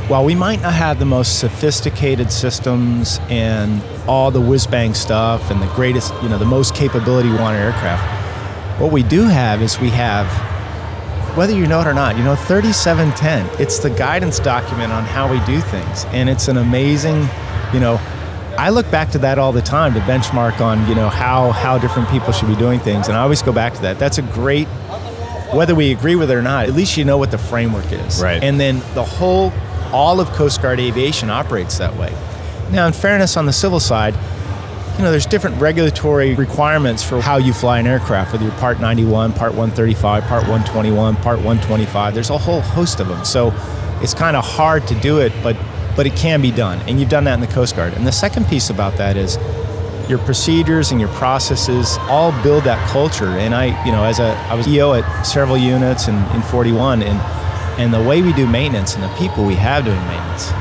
[0.08, 5.52] while we might not have the most sophisticated systems and all the whiz bang stuff
[5.52, 9.78] and the greatest, you know, the most capability wanted aircraft, what we do have is
[9.82, 10.26] we have,
[11.36, 13.62] whether you know it or not, you know, 3710.
[13.62, 17.28] It's the guidance document on how we do things, and it's an amazing,
[17.74, 18.00] you know.
[18.60, 21.78] I look back to that all the time to benchmark on, you know, how how
[21.78, 24.00] different people should be doing things, and I always go back to that.
[24.00, 24.68] That's a great
[25.54, 28.22] whether we agree with it or not, at least you know what the framework is.
[28.22, 28.44] Right.
[28.44, 29.52] And then the whole,
[29.92, 32.14] all of Coast Guard aviation operates that way.
[32.72, 34.14] Now, in fairness, on the civil side,
[34.98, 38.80] you know, there's different regulatory requirements for how you fly an aircraft, whether you're Part
[38.80, 42.14] 91, Part 135, Part 121, Part 125.
[42.14, 43.24] There's a whole host of them.
[43.24, 43.54] So
[44.02, 45.56] it's kind of hard to do it, but
[46.00, 47.92] but it can be done, and you've done that in the Coast Guard.
[47.92, 49.38] And the second piece about that is
[50.10, 53.26] your procedures and your processes all build that culture.
[53.26, 57.04] And I, you know, as a I was EO at several units and in 41,
[57.04, 57.20] and
[57.78, 60.52] and the way we do maintenance and the people we have doing maintenance,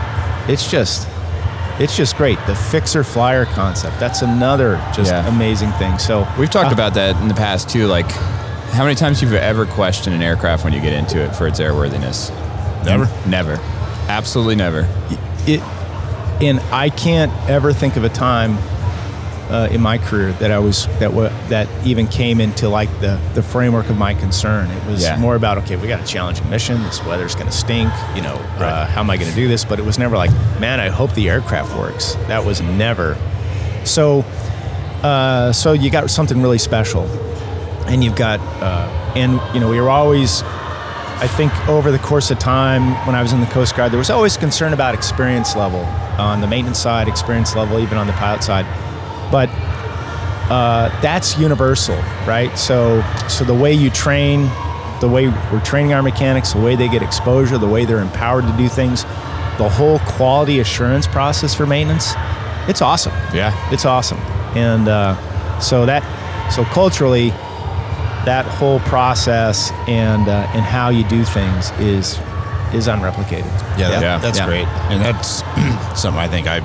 [0.49, 1.07] it's just
[1.79, 2.37] it's just great.
[2.49, 5.25] The fixer flyer concept, that's another just Yeah.
[5.29, 6.01] amazing thing.
[6.01, 7.87] So We've talked uh, about that in the past too.
[7.87, 8.11] Like,
[8.73, 11.61] how many times you've ever questioned an aircraft when you get into it for its
[11.61, 12.35] airworthiness?
[12.85, 13.09] Never.
[13.29, 13.61] Never.
[14.09, 14.89] Absolutely never.
[15.49, 15.61] It
[16.41, 18.57] and I can't ever think of a time
[19.51, 23.19] uh, in my career that I was that wa that even came into like the
[23.35, 24.71] the framework of my concern.
[24.71, 25.17] It was Yeah.
[25.19, 26.83] more about okay, we got a challenging mission.
[26.85, 27.91] This weather's going to stink.
[28.15, 29.65] You know, uh, how am I going to do this?
[29.65, 30.31] But it was never like,
[30.61, 32.15] man, I hope the aircraft works.
[32.29, 33.17] That was never.
[33.85, 34.21] So,
[35.03, 37.05] uh, so you got something really special,
[37.87, 40.43] and you've got, uh, and you know, we were always
[41.21, 43.99] I think over the course of time, when I was in the Coast Guard, there
[43.99, 45.81] was always concern about experience level
[46.17, 48.65] on the maintenance side, experience level, even on the pilot side.
[49.33, 49.49] But
[50.49, 52.57] uh, that's universal, right?
[52.57, 54.43] So, so the way you train,
[55.01, 58.45] the way we're training our mechanics, the way they get exposure, the way they're empowered
[58.47, 59.03] to do things,
[59.59, 62.13] the whole quality assurance process for maintenance,
[62.69, 63.13] it's awesome.
[63.35, 63.53] Yeah.
[63.73, 64.19] It's awesome.
[64.55, 66.05] And uh, so that,
[66.53, 67.33] so culturally,
[68.29, 72.19] that whole process and uh, and how you do things is
[72.75, 73.49] is unreplicated.
[73.79, 74.19] Yeah, that, Yeah.
[74.19, 74.47] that's Yeah.
[74.47, 75.43] great, and that's
[76.01, 76.61] something I think I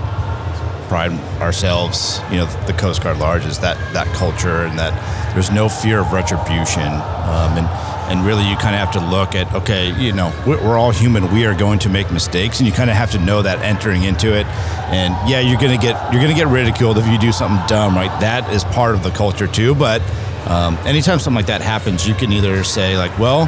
[0.90, 2.20] pride ourselves.
[2.30, 4.94] You know, the Coast Guard large is that that culture and that
[5.34, 6.92] there's no fear of retribution,
[7.32, 7.68] um, and
[8.12, 10.92] and really you kind of have to look at okay, you know, we're, we're all
[10.92, 11.32] human.
[11.34, 14.04] We are going to make mistakes, and you kind of have to know that entering
[14.04, 14.46] into it.
[14.92, 18.12] And yeah, you're gonna get you're gonna get ridiculed if you do something dumb, right?
[18.20, 20.02] That is part of the culture too, but.
[20.48, 23.42] Um, anytime something like that happens, you can either say like, "Well,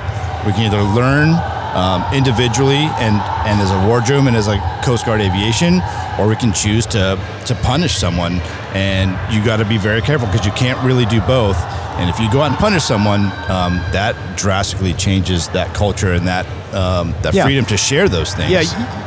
[0.46, 1.30] we can either learn
[1.76, 5.82] um, individually and and as a wardroom and as a Coast Guard aviation,
[6.18, 8.40] or we can choose to to punish someone.
[8.74, 11.58] And you got to be very careful because you can't really do both.
[11.98, 16.28] And if you go out and punish someone, um, that drastically changes that culture and
[16.28, 17.44] that um, that Yeah.
[17.46, 18.52] freedom to share those things.
[18.52, 18.62] Yeah,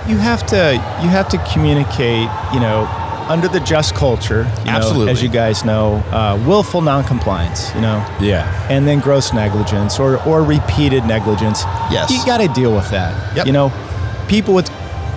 [0.07, 0.72] you, you have to
[1.03, 2.29] you have to communicate.
[2.53, 2.88] You know,
[3.29, 4.47] under the just culture.
[4.61, 5.12] You know, Absolutely.
[5.12, 7.75] as you guys know, uh, willful noncompliance.
[7.75, 8.51] You know, Yeah.
[8.71, 11.62] and then gross negligence or or repeated negligence.
[11.91, 12.11] Yes.
[12.11, 13.37] you got to deal with that.
[13.37, 13.47] Yep.
[13.47, 13.73] You know,
[14.29, 14.71] people with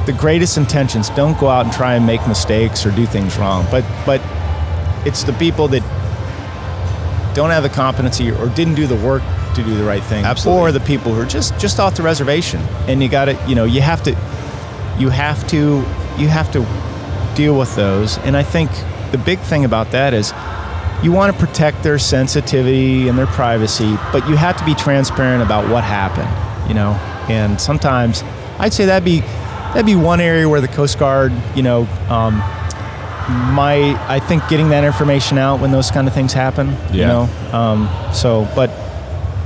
[0.05, 3.65] the greatest intentions don't go out and try and make mistakes or do things wrong.
[3.71, 4.21] But but
[5.05, 5.83] it's the people that
[7.33, 9.23] don't have the competency or didn't do the work
[9.55, 10.25] to do the right thing.
[10.25, 10.61] Absolutely.
[10.61, 12.61] Or the people who are just just off the reservation.
[12.87, 14.11] And you got to, you know, you have to
[14.97, 15.83] you have to
[16.17, 16.59] you have to
[17.41, 18.17] deal with those.
[18.19, 18.69] And I think
[19.11, 20.31] the big thing about that is
[21.03, 25.41] you want to protect their sensitivity and their privacy, but you have to be transparent
[25.41, 26.29] about what happened,
[26.69, 26.91] you know.
[27.27, 28.23] And sometimes
[28.59, 29.21] I'd say that'd be
[29.73, 32.35] that'd be one area where the Coast Guard, you know, um,
[33.55, 37.29] my I think getting that information out when those kind of things happen, you know.
[37.51, 38.69] Um, so, but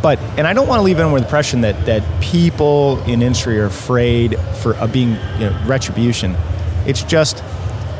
[0.01, 3.21] but and I don't want to leave anyone with the impression that that people in
[3.21, 6.35] industry are afraid for of being you know, retribution.
[6.85, 7.43] It's just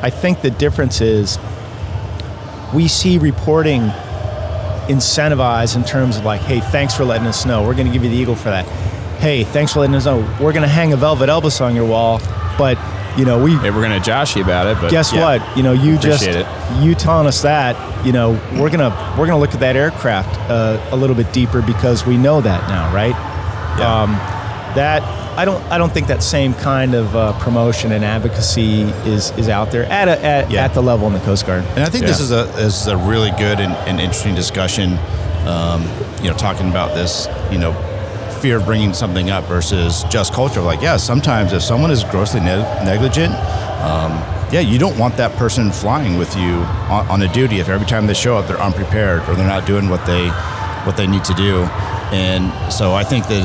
[0.06, 1.40] I think the difference is
[2.76, 3.82] we see reporting
[4.86, 7.64] incentivized in terms of like, hey, thanks for letting us know.
[7.66, 8.68] We're going to give you the eagle for that.
[9.18, 10.20] Hey, thanks for letting us know.
[10.40, 12.20] We're going to hang a velvet Elvis on your wall,
[12.56, 12.78] but
[13.18, 15.40] you know we Hey, we're gonna josh you about it, but guess yeah.
[15.40, 15.58] what?
[15.58, 18.06] You know, you just Appreciate you telling us that.
[18.06, 21.62] You know, we're gonna we're gonna look at that aircraft uh, a little bit deeper
[21.62, 23.16] because we know that now, right?
[23.80, 24.04] Yeah.
[24.04, 24.12] Um,
[24.76, 25.02] that
[25.38, 29.50] I don't I don't think that same kind of uh, promotion and advocacy is is
[29.50, 30.64] out there at a, at, Yeah.
[30.66, 31.64] at the level in the Coast Guard.
[31.76, 34.98] And I think this is a this is a really good and, and interesting discussion.
[35.46, 35.84] Um,
[36.24, 37.74] you know, talking about this, you know,
[38.42, 40.62] fear of bringing something up versus just culture.
[40.62, 43.32] Like, yeah, sometimes if someone is grossly ne- negligent,
[43.84, 44.12] um,
[44.52, 46.54] yeah, you don't want that person flying with you
[46.90, 49.68] on, on a duty if every time they show up they're unprepared or they're not
[49.68, 50.30] doing what they
[50.86, 51.64] what they need to do.
[52.14, 53.44] And so I think that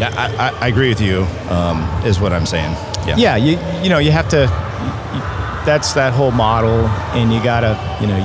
[0.00, 1.22] yeah, I, I, I agree with you.
[1.50, 2.72] Um, is what I'm saying.
[3.06, 3.16] Yeah.
[3.16, 5.22] yeah you you know you have to you-
[5.64, 8.16] that's that whole model and you gotta you know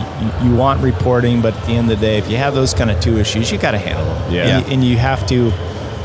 [0.42, 2.74] you, you want reporting but at the end of the day if you have those
[2.74, 4.42] kind of two issues you gotta handle them Yeah.
[4.58, 5.52] and, you, and you have to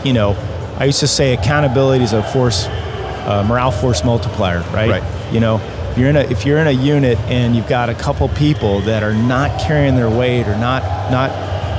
[0.04, 0.36] you know
[0.78, 5.32] i used to say accountability is a force uh, morale force multiplier right Right.
[5.32, 5.60] you know
[5.92, 8.80] if you're in a if you're in a unit and you've got a couple people
[8.82, 11.30] that are not carrying their weight or not not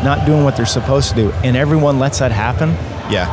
[0.03, 2.69] not doing what they're supposed to do and everyone lets that happen
[3.11, 3.27] Yeah.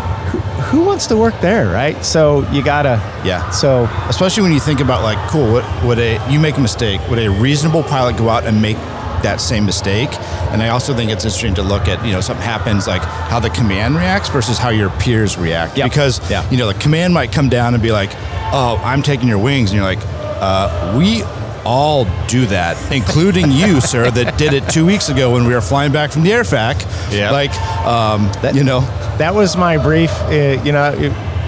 [0.70, 3.48] Who wants to work there right so you gotta Yeah.
[3.50, 7.00] so especially when you think about like cool what would a you make a mistake
[7.08, 8.76] would a reasonable pilot go out and make
[9.22, 10.08] that same mistake
[10.52, 13.38] and i also think it's interesting to look at you know something happens like how
[13.40, 15.90] the command reacts versus how your peers react Yep.
[15.90, 16.48] because Yeah.
[16.50, 18.10] you know the command might come down and be like
[18.52, 21.22] oh i'm taking your wings and you're like uh, we
[21.64, 25.60] all do that including you sir that did it two weeks ago when we were
[25.62, 26.76] flying back from the airfac
[27.12, 27.30] Yeah.
[27.30, 27.50] like
[27.86, 28.80] um, that, you know
[29.18, 30.92] that was my brief, uh, you know,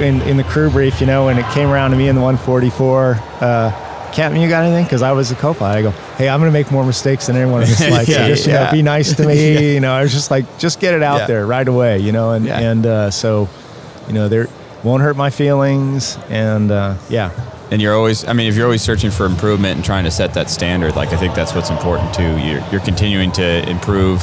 [0.01, 2.21] in, in the crew brief, you know, when it came around to me in the
[2.23, 3.15] 144.
[3.41, 4.85] Uh, Captain, you got anything?
[4.85, 5.79] Because I was the co-pilot.
[5.79, 8.07] I go, hey, I'm going to make more mistakes than anyone in this flight.
[8.07, 9.73] So Yeah, just, you know, be nice to me.
[9.75, 11.27] You know, I was just like, just get it out Yeah.
[11.27, 12.59] there right away, you know, and, Yeah.
[12.59, 13.49] and uh, so,
[14.07, 14.49] you know, there
[14.83, 16.17] won't hurt my feelings.
[16.31, 17.31] And uh, yeah,
[17.71, 20.33] And you're always, I mean, if you're always searching for improvement and trying to set
[20.35, 22.39] that standard, like I think that's what's important too.
[22.39, 24.23] You're, you're continuing to improve,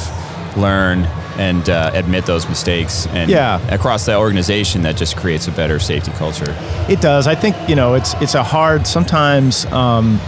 [0.56, 1.06] learn,
[1.38, 3.06] and uh, admit those mistakes.
[3.08, 3.60] And Yeah.
[3.72, 6.54] across the organization, that just creates a better safety culture.
[6.88, 7.26] It does.
[7.26, 9.64] I think you know it's it's a hard sometimes.
[9.66, 10.20] Um,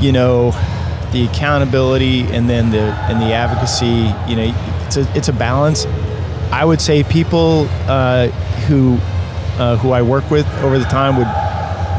[0.00, 0.50] you know,
[1.12, 4.12] the accountability and then the and the advocacy.
[4.28, 4.54] You know,
[4.86, 5.86] it's a it's a balance.
[6.50, 8.28] I would say people uh,
[8.66, 8.98] who
[9.58, 11.28] uh, who I work with over the time would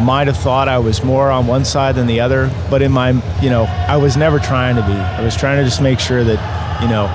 [0.03, 3.11] might have thought I was more on one side than the other, but in my
[3.41, 4.93] you know I was never trying to be.
[4.93, 7.05] I was trying to just make sure that you know,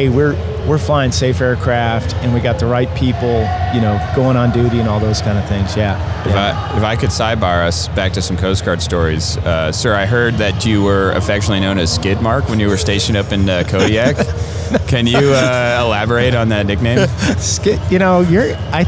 [0.00, 0.34] hey, we're
[0.66, 3.40] we're flying safe aircraft and we got the right people,
[3.74, 5.76] you know, going on duty and all those kind of things.
[5.76, 5.98] Yeah.
[6.22, 6.70] If yeah.
[6.72, 10.06] I, if I could sidebar us back to some Coast Guard stories, uh, sir, I
[10.06, 13.48] heard that you were affectionately known as Skid Mark when you were stationed up in
[13.48, 14.16] uh, Kodiak.
[14.88, 17.06] Can you uh, elaborate on that nickname?
[17.38, 18.86] Skid, you know, you're I.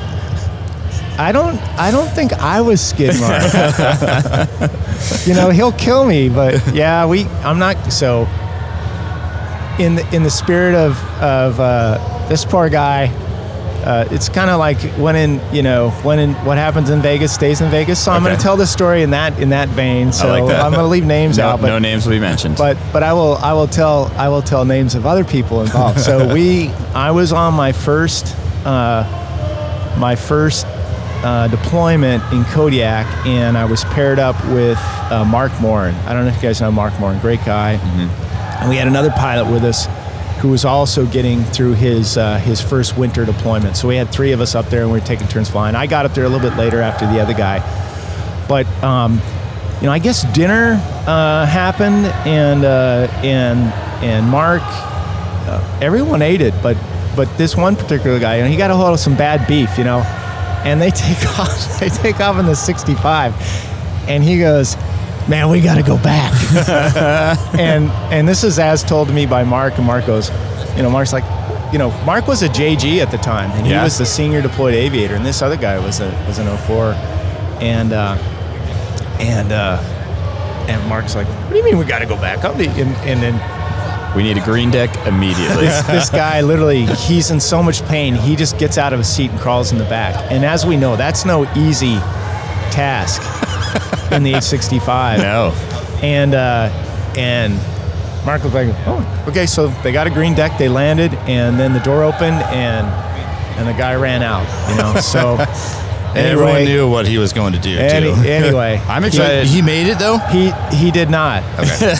[1.18, 1.58] I don't.
[1.78, 3.42] I don't think I was Skid Mark.
[5.26, 7.26] you know, he'll kill me, but yeah, we.
[7.44, 7.92] I'm not.
[7.92, 8.26] So,
[9.82, 13.06] in the in the spirit of of uh, this poor guy,
[13.84, 17.32] uh, it's kind of like when in you know when in what happens in Vegas
[17.32, 18.02] stays in Vegas.
[18.02, 20.12] So I'm going to tell the story in that in that vein.
[20.12, 20.60] So like that.
[20.64, 22.56] I'm going to leave names No, out, but no names will be mentioned.
[22.56, 26.00] but but I will I will tell I will tell names of other people involved.
[26.00, 29.04] So we I was on my first uh,
[29.98, 30.66] my first
[31.24, 34.78] uh, deployment in Kodiak, and I was paired up with
[35.10, 35.94] uh, Mark Morin.
[36.06, 37.74] I don't know if you guys know Mark Morin, great guy.
[38.62, 39.88] And we had another pilot with us
[40.40, 43.76] who was also getting through his uh, his first winter deployment.
[43.76, 45.74] So we had three of us up there, and we were taking turns flying.
[45.74, 47.58] I got up there a little bit later after the other guy,
[48.48, 49.20] but um,
[49.80, 53.58] you know, I guess dinner uh, happened, and uh, and
[54.00, 56.76] and Mark, uh, everyone ate it, but
[57.16, 59.76] but this one particular guy, you know, he got a hold of some bad beef,
[59.76, 60.02] you know,
[60.64, 63.34] and they take off, they take off in the 65,
[64.08, 64.76] and he goes,
[65.28, 66.32] "Man, we got to go back."
[67.58, 70.30] and and this is as told to me by Mark, and Mark goes,
[70.76, 71.24] you know, Mark's like.
[71.72, 73.82] You know, Mark was a JG at the time, and he Yeah.
[73.82, 76.92] was the senior deployed aviator, and this other guy was a was an 04,
[77.62, 78.14] and uh,
[79.18, 79.78] and uh,
[80.68, 82.68] and Mark's like, "What do you mean we got to go back up?" And,
[83.08, 83.40] and then
[84.14, 85.64] We need a green deck immediately.
[85.64, 89.08] this, this guy literally, he's in so much pain, he just gets out of his
[89.08, 90.14] seat and crawls in the back.
[90.30, 91.94] And as we know, that's no easy
[92.70, 93.22] task
[94.14, 95.18] in the H65.
[95.18, 95.52] no.
[96.02, 96.68] And uh,
[97.16, 97.54] and
[98.26, 100.58] Mark was like, "Oh, okay." So they got a green deck.
[100.58, 102.86] They landed, and then the door opened, and
[103.58, 104.46] and the guy ran out.
[104.70, 105.38] You know, so.
[106.14, 108.28] Everyone knew what he was going to do Any, too.
[108.28, 109.46] anyway, I'm he- excited.
[109.46, 110.18] He made it though.
[110.18, 111.42] He he did not.
[111.58, 111.94] Okay.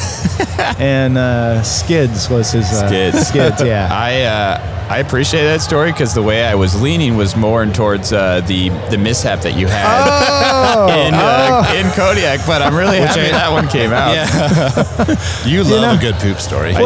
[0.79, 3.27] and uh, Skids was his uh, Skids.
[3.29, 3.89] Skids, yeah.
[3.91, 8.13] I uh, I appreciate that story because the way I was leaning was more towards
[8.13, 12.99] uh, the the mishap that you had Oh, in uh, in Kodiak, but I'm really
[12.99, 14.13] happy that one came out.
[14.13, 15.47] Yeah.
[15.47, 16.75] you love know- a good poop story.
[16.75, 16.85] I do.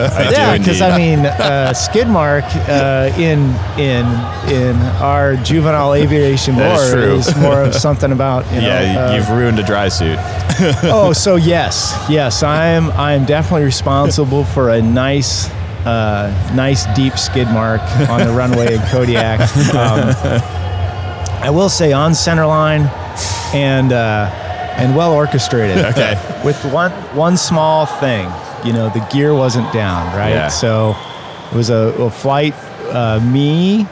[0.00, 0.80] I yeah, because.
[0.80, 3.38] I mean, uh, skid mark uh, in
[3.78, 4.04] in
[4.50, 7.14] in our juvenile aviation That is lore true.
[7.14, 8.66] is more of something about you know.
[8.66, 10.18] yeah, uh, you've ruined a dry suit.
[10.90, 12.90] oh, so yes, yes, I am.
[12.92, 15.48] I am definitely responsible for a nice,
[15.86, 19.40] uh, nice deep skid mark on the runway in Kodiak.
[19.74, 20.14] Um,
[21.42, 22.88] I will say on center line,
[23.52, 24.30] and uh,
[24.76, 25.84] and well orchestrated.
[25.84, 26.14] Okay.
[26.44, 28.30] With one one small thing,
[28.64, 30.30] you know, the gear wasn't down, right?
[30.30, 30.48] Yeah.
[30.48, 30.96] So
[31.52, 32.54] it was a, a flight.
[32.90, 33.82] Uh, me,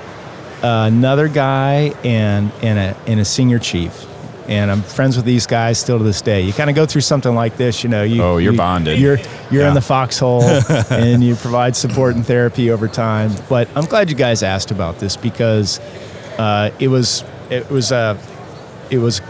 [0.63, 4.07] uh, another guy, and and a and a senior chief.
[4.49, 6.41] And I'm friends with these guys still to this day.
[6.43, 8.03] You kind of go through something like this, you know.
[8.03, 8.99] You, Oh, you're you- bonded.
[8.99, 9.19] You're
[9.51, 9.69] you're Yeah.
[9.69, 10.43] in the foxhole,
[10.91, 13.31] and you provide support and therapy over time.
[13.49, 15.79] But I'm glad you guys asked about this because
[16.39, 18.19] uh, it was it was a
[18.91, 19.21] it was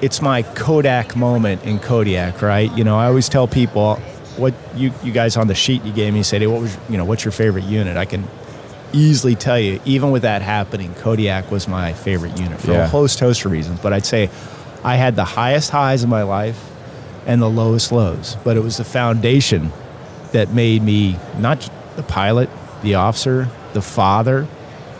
[0.00, 2.70] it's my Kodak moment in Kodiak, right?
[2.76, 3.96] You know, I always tell people
[4.36, 6.96] what you you guys on the sheet you gave me said, hey, what was you
[6.96, 7.96] know what's your favorite unit?
[7.96, 8.24] I can
[8.92, 12.84] easily tell you, even with that happening, Kodiak was my favorite unit for Yeah.
[12.84, 13.80] a host host of reasons.
[13.80, 14.30] But I'd say
[14.84, 16.58] I had the highest highs of my life
[17.26, 18.36] and the lowest lows.
[18.44, 19.72] But it was the foundation
[20.32, 22.48] that made me not the pilot,
[22.82, 24.46] the officer, the father,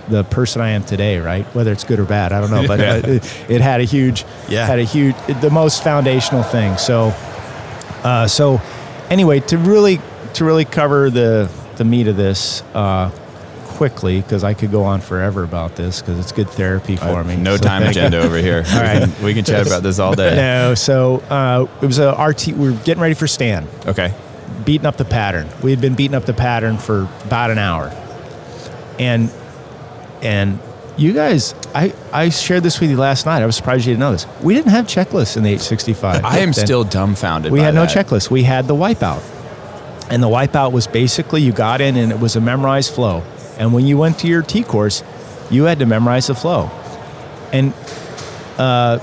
[0.09, 1.45] the person I am today, right?
[1.55, 2.93] Whether it's good or bad, I don't know, but Yeah.
[2.95, 4.67] uh, it, it had a huge, Yeah.
[4.67, 6.77] had a huge, the most foundational thing.
[6.79, 7.15] So,
[8.05, 8.61] uh, so
[9.11, 10.01] anyway, to really,
[10.35, 13.09] to really cover the the meat of this uh,
[13.79, 17.37] quickly, because I could go on forever about this, because it's good therapy for me.
[17.37, 18.65] No So time agenda over here.
[18.75, 19.09] All right.
[19.23, 20.35] We can chat about this all day.
[20.37, 22.49] No, so uh, it was a RT.
[22.49, 24.13] We were getting ready for Stan Okay.
[24.65, 25.49] beating up the pattern.
[25.63, 27.91] We had been beating up the pattern for about an hour,
[28.99, 29.31] and
[30.23, 30.59] and
[30.97, 33.43] you guys, I I shared this with you last night.
[33.43, 34.27] I was surprised you didn't know this.
[34.43, 36.25] We didn't have checklists in the H65.
[36.25, 36.67] I am Then.
[36.67, 37.53] still dumbfounded.
[37.53, 37.95] We had no that.
[38.07, 38.29] checklist.
[38.31, 39.23] We had the wipeout,
[40.11, 43.23] and the wipeout was basically you got in and it was a memorized flow.
[43.59, 45.03] And when you went to your T course,
[45.51, 46.71] you had to memorize the flow.
[47.53, 47.73] And
[48.59, 48.99] uh,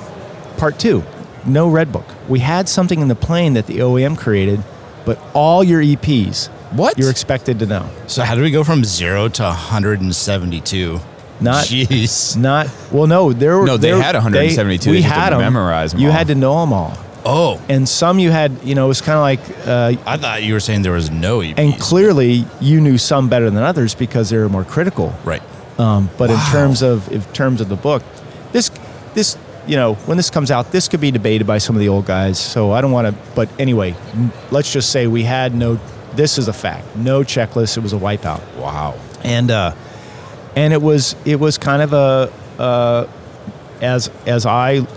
[0.57, 1.03] part two,
[1.45, 2.05] no red book.
[2.29, 4.63] We had something in the plane that the OEM created,
[5.05, 6.97] but all your EPs, What?
[6.97, 7.89] you're expected to know.
[8.07, 10.99] So how did we go from zero to 172?
[11.41, 12.37] Not Jeez.
[12.37, 13.07] not well.
[13.07, 14.89] No, there were No, they there- had 172.
[14.89, 15.99] we They just had didn't them.
[15.99, 16.13] You all.
[16.13, 18.51] had to know them all, Oh, and some you had.
[18.63, 21.09] You know, it was kind of like uh, I thought you were saying there was
[21.09, 21.55] no EPs.
[21.57, 25.13] and clearly you knew some better than others because they were more critical.
[25.25, 25.41] right.
[25.79, 28.03] Um, but in terms of in terms of the book,
[28.51, 28.69] this
[29.15, 31.89] this you know when this comes out, this could be debated by some of the
[31.89, 32.37] old guys.
[32.39, 33.21] So I don't want to.
[33.35, 33.95] But anyway,
[34.51, 35.79] let's just say we had no.
[36.13, 36.95] This is a fact.
[36.95, 37.75] No checklist.
[37.75, 38.95] It was a wipeout, Wow.
[39.23, 39.73] and uh,
[40.55, 43.07] and it was it was kind of a uh,
[43.81, 44.87] as as I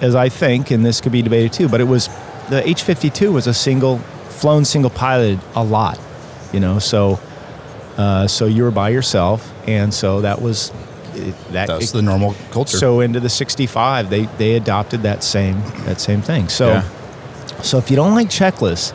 [0.00, 1.68] as I think, and this could be debated too.
[1.68, 2.08] But it was
[2.50, 5.98] the H fifty two was a single flown single piloted a lot,
[6.52, 6.78] you know.
[6.78, 7.20] So
[7.96, 10.70] uh, so you were by yourself, and so that was
[11.14, 11.68] it, that.
[11.68, 12.76] That was the normal culture.
[12.76, 16.48] so into the sixty five, they they adopted that same that same thing.
[16.48, 16.82] So Yeah.
[17.62, 18.92] so if you don't like checklists,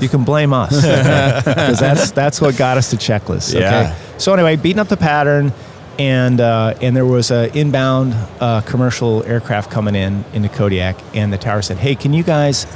[0.00, 0.74] you can blame us
[1.44, 3.50] because that's that's what got us to checklists.
[3.54, 3.60] Okay.
[3.60, 3.94] Yeah.
[4.16, 5.52] So anyway, beating up the pattern,
[5.98, 11.32] and uh, and there was a inbound uh, commercial aircraft coming in into Kodiak, and
[11.32, 12.66] the tower said, "Hey, can you guys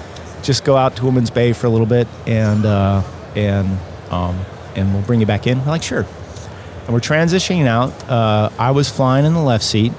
[0.42, 3.02] just go out to Woman's Bay for a little bit, and uh,
[3.36, 3.78] and
[4.10, 4.38] um,
[4.74, 6.06] and we'll bring you back in?" We're like, "Sure."
[6.84, 7.92] And we're transitioning out.
[8.10, 9.92] Uh, I was flying in the left seat,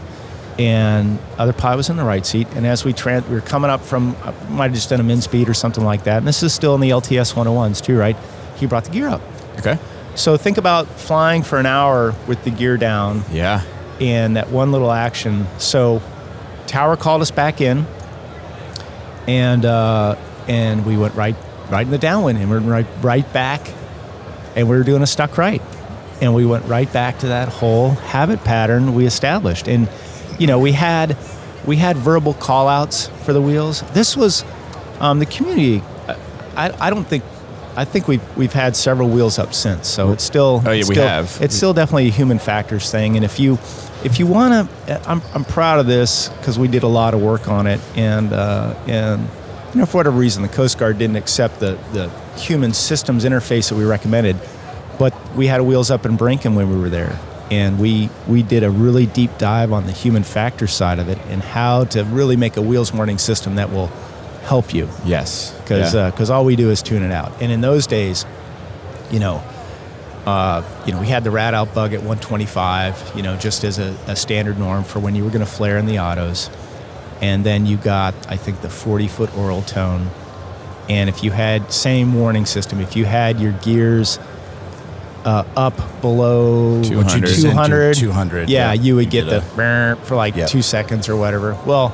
[0.59, 2.47] and other pilot was in the right seat.
[2.55, 5.03] And as we tran we were coming up from, uh, might have just done a
[5.03, 6.17] min speed or something like that.
[6.17, 8.17] And this is still in the LTS 101s too, right?
[8.57, 9.21] He brought the gear up.
[9.59, 9.79] Okay.
[10.15, 13.61] So think about flying for an hour with the gear down Yeah.
[13.99, 15.47] and that one little action.
[15.57, 16.01] So
[16.67, 17.85] tower called us back in,
[19.27, 20.15] and uh,
[20.47, 21.35] and we went right
[21.69, 23.71] right in the downwind, and we're right right back,
[24.55, 25.61] and we were doing a stuck right,
[26.21, 29.89] and we went right back to that whole habit pattern we established, and
[30.39, 31.17] you know we had
[31.65, 33.81] we had verbal call outs for the wheels.
[33.93, 34.43] This was
[34.99, 35.81] um, the community.
[36.55, 37.23] I, I don't think.
[37.75, 40.61] I think we've we've had several wheels up since, so it's still.
[40.65, 41.37] Oh, yeah, it's we still- have.
[41.41, 43.53] It's still definitely a human factors thing, and if you
[44.03, 47.21] if you want to, I'm I'm proud of this because we did a lot of
[47.21, 49.27] work on it, and uh, and
[49.73, 52.09] you know for whatever reason the Coast Guard didn't accept the the
[52.39, 54.37] human systems interface that we recommended,
[54.99, 57.17] but we had wheels up in Borinquen when we were there,
[57.49, 61.17] and we we did a really deep dive on the human factor side of it
[61.29, 63.89] and how to really make a wheels warning system that will
[64.43, 65.53] help you Yes.
[65.63, 66.09] because Yeah.
[66.09, 67.31] because all we do is tune it out.
[67.41, 68.25] And in those days,
[69.11, 69.41] you know,
[70.25, 73.93] uh, you know, we had the RADALT bug at 125, you know, just as a,
[74.07, 76.49] a standard norm for when you were going to flare in the autos,
[77.21, 80.09] and then you got I think the 40 foot oral tone,
[80.89, 84.19] and if you had same warning system, if you had your gears.
[85.25, 87.27] Uh, up below What 200.
[87.33, 88.73] 200, 200, yeah, yeah.
[88.73, 90.49] you would You get get the brr for like Yep.
[90.49, 91.55] two seconds or whatever.
[91.65, 91.93] Well,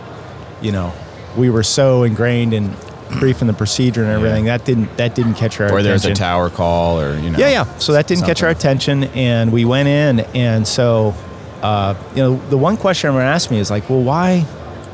[0.64, 0.92] you know,
[1.38, 2.72] we were so ingrained in
[3.20, 6.16] briefing the procedure and everything that didn't that didn't catch our or there's a attention.
[6.16, 7.40] tower call, or you know.
[7.40, 7.78] yeah, yeah.
[7.78, 11.16] So that didn't catch our attention, and we went in, and so
[11.62, 14.46] uh, you know, the one question everyone asked me is like, well, why?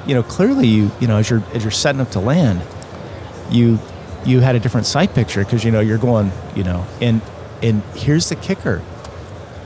[0.08, 2.62] You know, clearly you you know as you're as you're setting up to land,
[3.50, 3.80] you
[4.26, 7.22] you had a different sight picture because you know you're going you know and
[7.62, 8.82] and here's the kicker.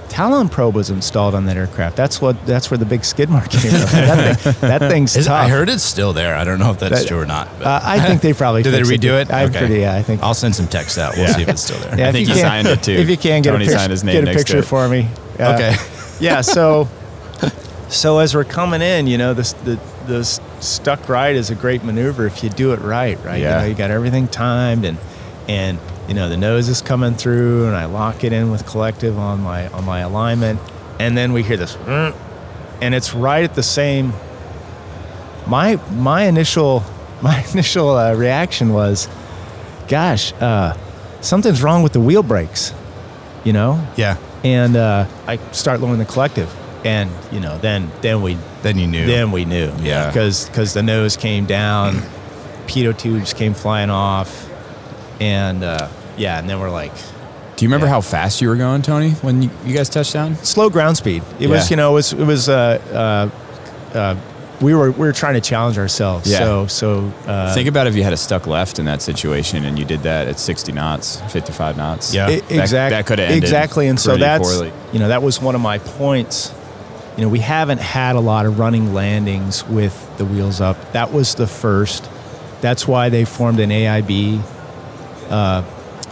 [0.09, 1.95] Talon probe was installed on that aircraft.
[1.95, 2.45] That's what.
[2.45, 3.79] That's where the big skid mark came from.
[3.79, 5.45] that, thing, that thing's Is- tough.
[5.45, 6.35] I heard it's still there.
[6.35, 7.47] I don't know if that's That- true or not.
[7.59, 9.31] but- Uh, I think they probably Did they redo it?
[9.31, 9.59] I'm Okay.
[9.59, 9.79] pretty.
[9.81, 10.21] Yeah, I think.
[10.23, 11.15] I'll send some text out.
[11.15, 11.35] We'll Yeah.
[11.35, 11.97] see if it's still there.
[11.97, 12.91] yeah, I think you he can- signed it, too.
[12.93, 14.57] If you can get Tony a picture, signed his name get a next to picture
[14.59, 14.65] it.
[14.65, 15.07] for me.
[15.39, 15.75] Uh, Okay.
[16.19, 16.41] yeah.
[16.41, 16.89] So,
[17.87, 21.83] so as we're coming in, you know, this the the stuck right is a great
[21.83, 23.17] maneuver if you do it right.
[23.23, 23.39] Right.
[23.41, 23.57] Yeah.
[23.57, 24.97] You, know, you got everything timed and
[25.47, 25.77] and
[26.09, 29.39] you know the nose is coming through and I lock it in with collective on
[29.41, 30.59] my on my alignment
[30.99, 32.13] and then we hear this "Mm,"
[32.81, 34.11] and it's right at the same
[35.47, 36.83] my my initial
[37.21, 39.07] my initial uh, reaction was
[39.87, 40.75] gosh uh,
[41.21, 42.73] something's wrong with the wheel brakes
[43.43, 44.17] you know Yeah.
[44.43, 46.53] and uh, I start lowering the collective
[46.85, 49.05] and you know then then we Then you knew.
[49.05, 50.07] then we knew Yeah.
[50.07, 52.01] because the nose came down
[52.67, 54.47] pitot tubes came flying off
[55.19, 55.87] and uh,
[56.19, 56.93] yeah and then we're like
[57.57, 57.93] Do you remember Yeah.
[57.93, 60.35] how fast you were going, Tony, when you, you guys touched down?
[60.43, 61.23] slow ground speed.
[61.39, 63.29] It was, you know, it was, it was, uh,
[63.93, 64.15] uh, uh,
[64.61, 66.29] we were, we were trying to challenge ourselves.
[66.31, 66.39] Yeah.
[66.39, 69.77] So, so, uh, Think about if you had a stuck left in that situation and
[69.79, 72.13] you did that at 60 knots, 55 knots.
[72.13, 72.27] Yeah.
[72.27, 73.87] I- That- exact- that coulda ended exactly.
[73.89, 74.71] And so that's, poorly.
[74.93, 76.53] you know, that was one of my points.
[77.17, 80.77] You know, we haven't had a lot of running landings with the wheels up.
[80.93, 82.07] That was the first.
[82.61, 84.39] That's why they formed an AIB.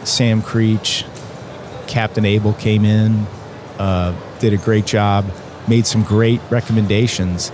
[0.04, 1.06] Sam Creech,
[1.88, 3.26] Captain Abel came in,
[3.80, 5.26] uh, did a great job,
[5.68, 7.52] made some great recommendations.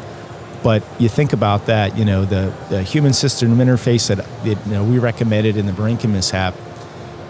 [0.63, 4.73] But you think about that, you know, the, the human system interface that it, you
[4.73, 6.53] know, we recommended in the Borinquen mishap.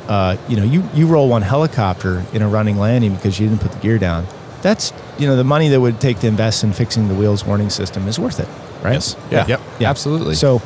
[0.08, 3.62] Uh, you know, you, you roll one helicopter in a running landing because you didn't
[3.62, 4.28] put the gear down.
[4.62, 7.70] That's you know the money that would take to invest in fixing the wheels warning
[7.70, 8.48] system is worth it,
[8.82, 8.94] right?
[8.94, 9.16] Yes.
[9.30, 9.46] Yeah.
[9.46, 9.62] Yep.
[9.80, 9.90] Yeah.
[9.90, 10.36] Absolutely.
[10.36, 10.62] So,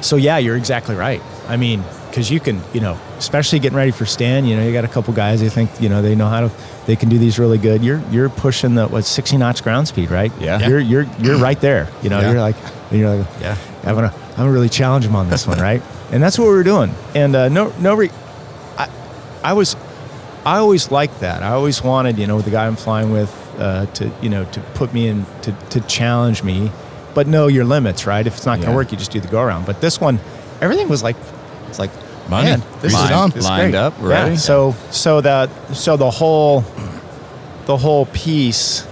[0.00, 1.20] so yeah, you're exactly right.
[1.48, 4.44] I mean, because you can, you know, especially getting ready for Stan.
[4.44, 6.50] you know, you got a couple guys they think, you know, they know how to,
[6.86, 7.82] they can do these really good.
[7.84, 10.32] You're you're pushing the what 60 knots ground speed, right?
[10.40, 10.66] Yeah.
[10.68, 11.88] You're you're you're right there.
[12.02, 12.32] You know, Yeah.
[12.32, 12.56] you're like
[12.90, 13.56] you're like Yeah.
[13.84, 15.82] I'm gonna I'm gonna really challenge him on this one, right?
[16.12, 16.92] And that's what we were doing.
[17.14, 18.10] And uh, no no re-
[18.76, 18.90] I
[19.42, 19.76] I was
[20.44, 21.42] I always liked that.
[21.42, 24.60] I always wanted, you know, the guy I'm flying with uh, to, you know, to
[24.74, 26.70] put me in to, to challenge me,
[27.14, 28.26] but know your limits, right?
[28.26, 28.76] If it's not going to Yeah.
[28.76, 29.64] work, you just do the go around.
[29.66, 30.18] But this one,
[30.60, 31.16] everything was like,
[31.68, 31.90] it's like,
[32.32, 32.50] Money.
[32.50, 33.78] man, this Lined- is on, this is lined great.
[33.80, 34.08] up, Yeah.
[34.08, 34.36] ready.
[34.36, 36.64] So, so that, so the whole,
[37.66, 38.84] the whole piece,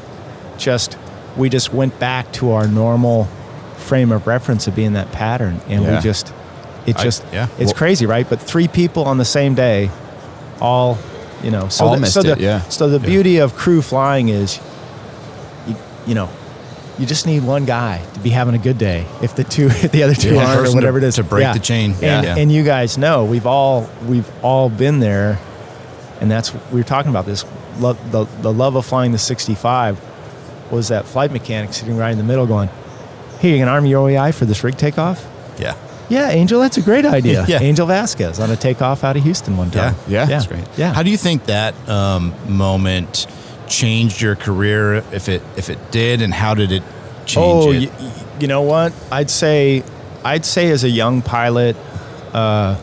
[0.59, 0.97] just
[1.36, 3.26] we just went back to our normal
[3.76, 5.97] frame of reference of being that pattern, and Yeah.
[5.97, 6.32] we just,
[6.86, 7.47] it I- just, yeah.
[7.59, 8.28] it's Well- crazy, right?
[8.28, 9.91] But three people on the same day,
[10.61, 10.99] all,
[11.43, 12.61] you know, so All the, missed so the, yeah.
[12.68, 14.61] So the beauty of crew flying is
[16.07, 16.28] you know,
[17.01, 19.07] you just need one guy to be having a good day.
[19.23, 21.25] If the two, if the other two One aren't, or whatever to- it is, to
[21.25, 21.93] break the chain.
[21.95, 22.37] And, Yeah.
[22.37, 25.39] and you guys know we've all we've all been there,
[26.21, 27.45] and that's we were talking about this.
[27.79, 29.99] Love, the the love of flying the 65
[30.71, 32.69] was that flight mechanic sitting right in the middle, going,
[33.41, 35.27] "Hey, you can arm your OEI for this rig takeoff."
[35.59, 35.75] Yeah.
[36.11, 37.45] Yeah, Angel, that's a great idea.
[37.49, 37.61] Yeah.
[37.61, 39.95] Angel Vasquez on a takeoff out of Houston one time.
[40.09, 40.65] Yeah, yeah, that's Great.
[40.77, 40.93] Yeah.
[40.93, 43.27] How do you think that um, moment
[43.71, 46.83] changed your career, if it if it did, and how did it
[47.25, 47.83] change oh, it?
[47.83, 47.91] you,
[48.41, 48.93] you know what?
[49.11, 49.83] I'd say,
[50.25, 51.77] I'd say as a young pilot,
[52.35, 52.77] uh,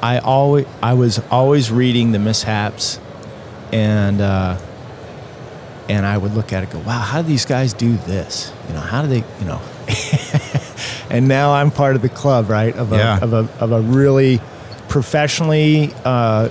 [0.00, 3.00] I always, I was always reading the mishaps,
[3.72, 4.56] and uh,
[5.88, 8.52] and I would look at it, and go, wow, how do these guys do this?
[8.68, 9.60] You know, how do they, you know?
[11.10, 12.74] and now I'm part of the club, right?
[12.74, 13.18] Of a Yeah.
[13.20, 14.40] of a of a really
[14.88, 16.48] professionally uh,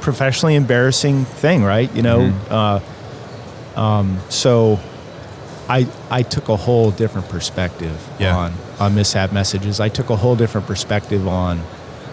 [0.00, 1.94] professionally embarrassing thing, right?
[1.94, 2.80] You know, uh,
[3.76, 4.78] um, so
[5.68, 8.36] I I took a whole different perspective Yeah.
[8.36, 9.80] on on mishap messages.
[9.80, 11.60] I took a whole different perspective on.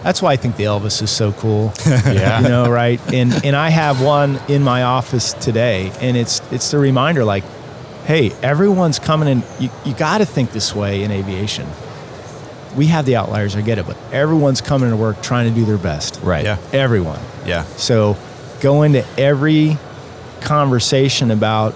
[0.02, 1.72] That's why I think the Elvis is so cool.
[1.86, 2.40] Yeah.
[2.42, 3.00] you know, right?
[3.12, 7.44] And and I have one in my office today, and it's it's the reminder, like,
[8.04, 9.42] hey, everyone's coming in.
[9.58, 11.66] You you got to think this way in aviation.
[12.76, 15.64] We have the outliers, I get it, but everyone's coming to work trying to do
[15.64, 16.20] their best.
[16.24, 16.44] Right.
[16.44, 16.58] Yeah.
[16.72, 17.20] Everyone.
[17.46, 17.62] Yeah.
[17.76, 18.16] So
[18.60, 19.78] go into every
[20.44, 21.74] conversation about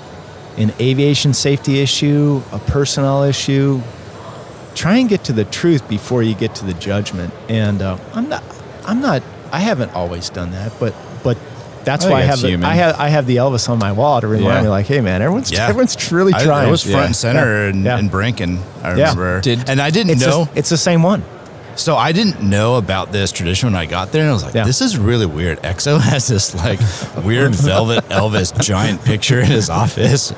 [0.56, 3.80] an aviation safety issue, a personnel issue.
[4.74, 7.32] Try and get to the truth before you get to the judgment.
[7.48, 8.44] And uh, I'm not,
[8.86, 10.94] I'm not, I haven't always done that, but
[11.24, 11.36] but
[11.84, 12.54] that's I why I have the.
[12.62, 14.62] I have I have the Elvis on my wall to remind Yeah.
[14.62, 15.66] me, like, hey man, everyone's Yeah.
[15.68, 16.68] everyone's truly I, trying.
[16.68, 17.06] it was front Yeah.
[17.06, 17.70] and center Yeah.
[17.70, 17.98] in, Yeah.
[17.98, 18.60] in Borinquen.
[18.82, 19.10] I Yeah.
[19.10, 20.44] remember, Did- and I didn't it's know.
[20.44, 21.22] the, it's the same one.
[21.78, 24.52] So I didn't know about this tradition when I got there, and I was like,
[24.54, 24.64] Yeah.
[24.64, 26.80] "This is really weird." EXO has this like
[27.24, 30.32] weird velvet Elvis giant picture in his office.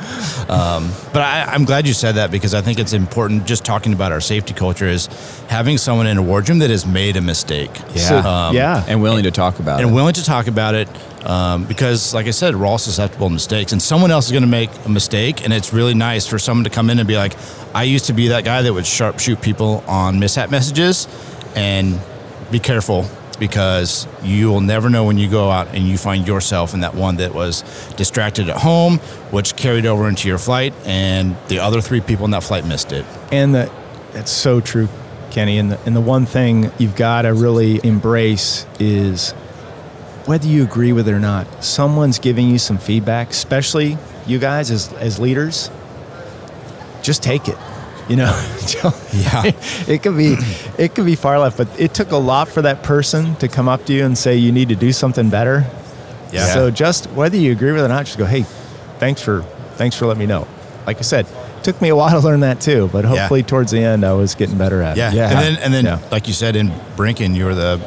[0.51, 3.47] Um, but I, I'm glad you said that because I think it's important.
[3.47, 5.07] Just talking about our safety culture is
[5.49, 7.71] having someone in a wardroom that has made a mistake.
[7.95, 8.23] Yeah.
[8.23, 8.85] So- Um, yeah.
[8.87, 9.87] And willing to talk about and it.
[9.87, 10.89] And willing to talk about it
[11.25, 14.43] um, because, like I said, we're all susceptible to mistakes, and someone else is going
[14.43, 17.17] to make a mistake, and it's really nice for someone to come in and be
[17.17, 17.35] like,
[17.75, 21.09] "I used to be that guy that would sharpshoot people on mishap messages,
[21.55, 22.01] and
[22.51, 23.07] be careful."
[23.39, 26.95] Because you will never know when you go out and you find yourself in that
[26.95, 27.63] one that was
[27.97, 28.99] distracted at home,
[29.31, 32.93] which carried over into your flight, and the other three people in that flight missed
[32.93, 33.07] it.
[33.33, 33.73] And the,
[34.13, 34.91] that's so true,
[35.31, 35.57] Kenny.
[35.57, 39.33] And the, and the one thing you've got to really embrace is
[40.27, 43.97] whether you agree with it or not, someone's giving you some feedback, especially
[44.27, 45.71] you guys as, as leaders,
[47.03, 47.57] just take it.
[48.09, 48.25] You know,
[49.13, 49.43] Yeah.
[49.89, 50.37] it could be,
[50.79, 53.69] it could be far left, but it took a lot for that person to come
[53.69, 55.65] up to you and say you need to do something better.
[56.33, 56.53] Yeah.
[56.55, 58.43] So just whether you agree with it or not, just go, hey,
[58.99, 59.43] thanks for,
[59.77, 60.47] thanks for letting me know.
[60.87, 61.27] Like I said,
[61.63, 63.11] took me a while to learn that too, but Yeah.
[63.11, 65.11] hopefully towards the end I was getting better at Yeah.
[65.13, 65.17] it.
[65.19, 65.99] And then, and then Yeah.
[66.11, 67.81] like you said, in Borinquen, you were the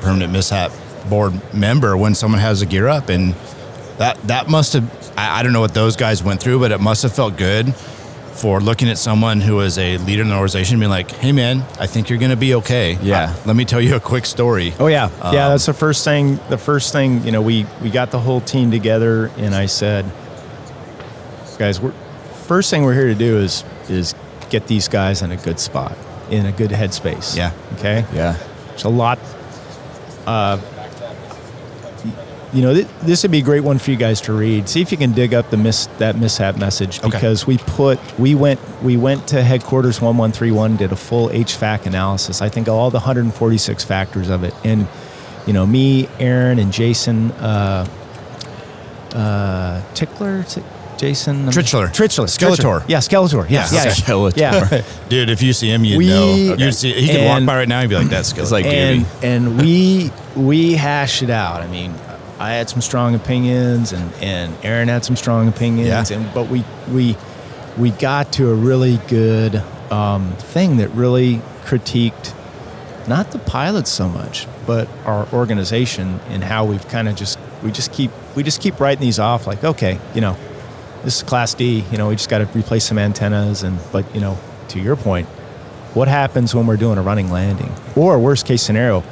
[0.00, 0.70] permanent mishap
[1.08, 3.08] board member when someone has a gear up.
[3.08, 3.34] And
[3.98, 6.80] that, that must have, I, I don't know what those guys went through, but it
[6.80, 10.74] must have felt good for looking at someone who is a leader in the organization
[10.74, 12.96] and being like, hey, man, I think you're going to be okay.
[13.02, 13.24] Yeah.
[13.24, 14.72] Uh, let me tell you a quick story.
[14.78, 15.24] Oh yeah, yeah.
[15.26, 16.38] Um, That's the first thing.
[16.48, 20.10] The first thing, you know, we we got the whole team together, and I said,
[21.58, 21.92] guys, we're
[22.46, 24.14] first thing we're here to do is is
[24.48, 25.98] get these guys in a good spot,
[26.30, 27.36] in a good headspace.
[27.36, 27.52] Yeah.
[27.74, 28.06] Okay.
[28.14, 28.38] yeah.
[28.72, 29.18] It's a lot.
[30.26, 30.58] Uh,
[32.52, 34.68] you know, th- this would be a great one for you guys to read.
[34.68, 37.10] See if you can dig up the miss that mishap message Okay.
[37.10, 40.96] because we put we went we went to headquarters one one three one did a
[40.96, 42.42] full HFACS analysis.
[42.42, 44.88] I think all the 146 factors of it, and
[45.46, 47.86] you know, me, Aaron, and Jason uh,
[49.14, 50.42] uh, Tickler.
[50.44, 50.62] T-
[50.98, 51.88] Jason Tritchler.
[51.88, 52.80] Tritchler, Skeletor.
[52.80, 52.84] Tritchler.
[52.86, 53.90] yeah, Skeletor, yeah, Yeah, yeah, okay.
[54.02, 54.36] Skeletor.
[54.36, 54.82] yeah.
[55.08, 56.24] Dude, if you see him, you'd know.
[56.52, 56.62] Okay.
[56.62, 58.66] You'd see, he could walk by right now and be like, that's Skeletor." It's like
[58.66, 61.62] and and we we hashed it out.
[61.62, 61.94] I mean,
[62.40, 66.16] I had some strong opinions, and and Aaron had some strong opinions, Yeah.
[66.18, 67.16] and but we we
[67.78, 72.34] we got to a really good um, thing that really critiqued
[73.06, 77.70] not the pilots so much, but our organization and how we've kind of just we
[77.70, 80.36] just keep we just keep writing these off like okay, you know,
[81.04, 84.12] this is class D, you know, we just got to replace some antennas and but
[84.14, 84.38] you know,
[84.68, 85.26] to your point,
[85.94, 87.72] what happens when we're doing a running landing?
[87.96, 89.02] Or worst case scenario,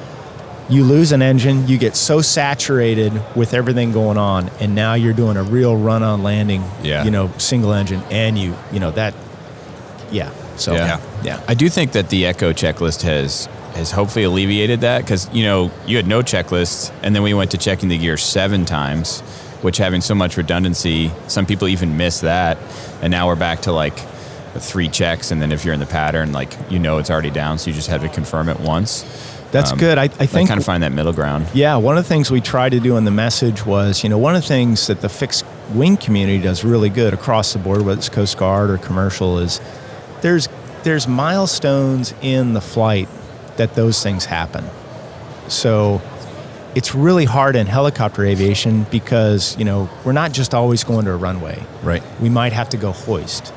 [0.69, 5.14] you lose an engine, you get so saturated with everything going on, and now you're
[5.14, 7.05] doing a real run on landing, Yeah.
[7.05, 9.14] you know, single engine, and you, you know, that,
[10.11, 10.31] yeah.
[10.57, 10.87] So, Yeah.
[10.87, 11.01] yeah.
[11.25, 11.41] yeah.
[11.49, 15.71] I do think that the Echo checklist has has hopefully alleviated that because you know
[15.87, 19.21] you had no checklist, and then we went to checking the gear seven times,
[19.62, 22.59] which having so much redundancy, some people even miss that,
[23.03, 23.97] and now we're back to like
[24.57, 27.57] three checks, and then if you're in the pattern, like you know it's already down,
[27.59, 29.05] so you just have to confirm it once.
[29.51, 29.97] That's Um, good.
[29.99, 31.47] I, I I think kind of find that middle ground.
[31.55, 34.19] Yeah, one of the things we try to do in the message was, you know,
[34.19, 37.83] one of the things that the fixed wing community does really good across the board,
[37.83, 39.61] whether it's Coast Guard or commercial, is
[40.21, 40.49] there's
[40.83, 43.09] there's milestones in the flight
[43.57, 44.65] that those things happen.
[45.49, 46.01] So
[46.75, 51.13] it's really hard in helicopter aviation because, you know, we're not just always going to
[51.13, 51.65] a runway.
[51.83, 52.03] Right.
[52.21, 53.53] We might have to go hoist.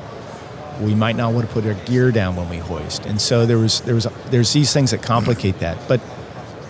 [0.82, 3.06] We might not want to put our gear down when we hoist.
[3.06, 5.78] And so there was there was there's these things that complicate that.
[5.88, 6.00] But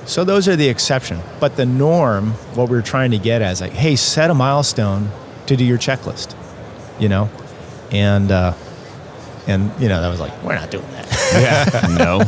[0.04, 1.20] so those are the exception.
[1.40, 4.34] But the norm, what we are trying to get at is like, hey, set a
[4.34, 5.10] milestone
[5.46, 6.34] to do your checklist.
[7.00, 7.30] You know?
[7.90, 8.54] And uh
[9.46, 11.08] and you know, that was like, we're not doing that.
[11.32, 11.96] Yeah.
[11.98, 12.18] no.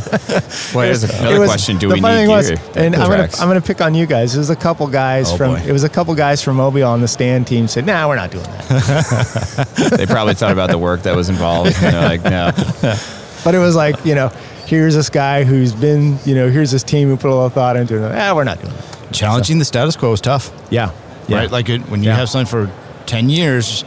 [0.74, 3.08] Well, here's It another was- question: Do the we funny need thing was- and I'm
[3.10, 4.32] gonna I'm gonna pick on you guys.
[4.32, 5.60] There was a couple guys Oh, from boy.
[5.66, 8.30] it was a couple guys from Mobile on the stand team said, "Nah, we're not
[8.30, 11.74] doing that." they probably thought about the work that was involved.
[11.82, 12.50] And they're like, no.
[13.44, 14.28] but it was like, you know,
[14.66, 17.52] here's this guy who's been, you know, here's this team who put a lot of
[17.52, 18.12] thought into it.
[18.14, 19.12] Ah, we're not doing that.
[19.12, 20.50] Challenging the status quo is tough.
[20.70, 20.90] Yeah,
[21.28, 21.38] yeah.
[21.38, 21.50] right?
[21.50, 22.16] Like it, when you Yeah.
[22.16, 22.72] have something for
[23.06, 23.84] ten years,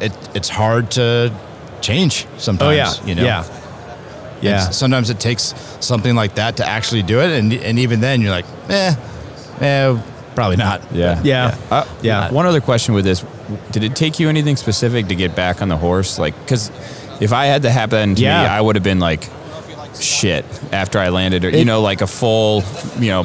[0.00, 1.32] it it's hard to
[1.84, 2.68] change sometimes.
[2.68, 3.24] oh yeah, you know.
[3.24, 3.44] yeah,
[4.40, 4.66] yeah.
[4.66, 8.20] And sometimes it takes something like that to actually do it, and and even then
[8.20, 8.94] you're like, eh,
[9.60, 10.02] eh,
[10.34, 10.80] probably not.
[10.92, 11.20] Yeah.
[11.24, 11.56] Yeah.
[11.70, 12.30] Uh, Yeah.
[12.32, 13.24] One other question with this:
[13.72, 16.18] Did it take you anything specific to get back on the horse?
[16.18, 16.70] Like, because
[17.20, 18.42] if I had to happen to Yeah.
[18.42, 19.22] me, I would have been like,
[20.00, 20.44] shit.
[20.72, 22.62] After I landed, or you know, like a full,
[22.98, 23.22] you know,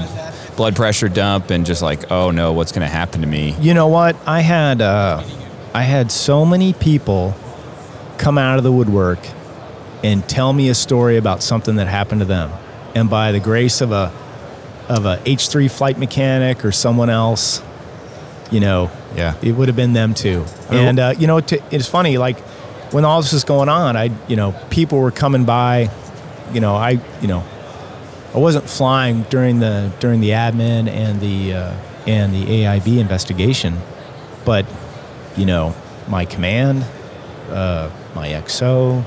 [0.55, 3.55] blood pressure dump, and just like, oh no, what's going to happen to me?
[3.59, 4.15] You know what?
[4.27, 5.23] I had uh,
[5.73, 7.33] I had so many people
[8.19, 9.19] come out of the woodwork
[10.03, 12.51] and tell me a story about something that happened to them,
[12.95, 14.11] and by the grace of a
[14.87, 17.61] of a H three flight mechanic or someone else,
[18.51, 19.35] you know, Yeah.
[19.41, 20.45] it would have been them too.
[20.69, 22.17] And uh, you know, t- it's funny.
[22.17, 22.39] Like
[22.91, 25.89] when all this was going on, I you know people were coming by.
[26.53, 27.43] You know, I you know
[28.33, 31.73] I wasn't flying during the during the admin and the uh,
[32.07, 33.77] and the AIB investigation,
[34.45, 34.65] but
[35.37, 35.75] you know
[36.07, 36.83] my command,
[37.51, 37.89] uh,
[38.19, 39.03] my XO,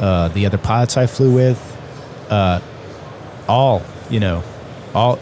[0.00, 1.58] uh, the other pilots I flew with,
[2.30, 2.60] uh,
[3.48, 4.42] all you know,
[4.94, 5.18] all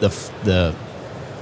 [0.00, 0.08] the
[0.44, 0.74] the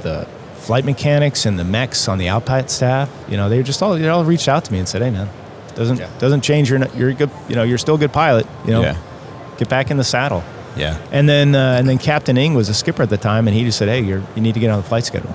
[0.02, 3.08] the flight mechanics and the mechs on the outpilot staff.
[3.28, 5.28] You know, they just all they all reached out to me and said, "Hey, man,
[5.74, 6.08] doesn't Yeah.
[6.18, 8.46] doesn't change your you're good you know you're still a good pilot.
[8.64, 8.96] You know, Yeah.
[9.58, 10.44] get back in the saddle."
[10.76, 10.96] Yeah.
[11.10, 13.64] And then uh, and then Captain Ing was a skipper at the time, and he
[13.64, 15.34] just said, "Hey, you're you need to get on the flight schedule."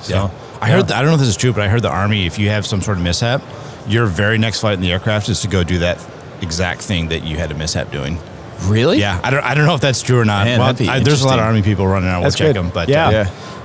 [0.00, 0.30] So Yeah.
[0.60, 0.90] I heard.
[0.92, 2.24] I don't know if this is true, but I heard the army.
[2.26, 3.42] If you have some sort of mishap,
[3.86, 6.04] your very next flight in the aircraft is to go do that
[6.40, 8.18] exact thing that you had a mishap doing.
[8.64, 8.98] Really?
[8.98, 9.42] Yeah, I don't.
[9.44, 10.46] I don't know if that's true or not.
[10.46, 12.20] Man, well, I, there's a lot of army people running around.
[12.20, 12.56] We'll That's check good.
[12.56, 13.10] them, but yeah, uh,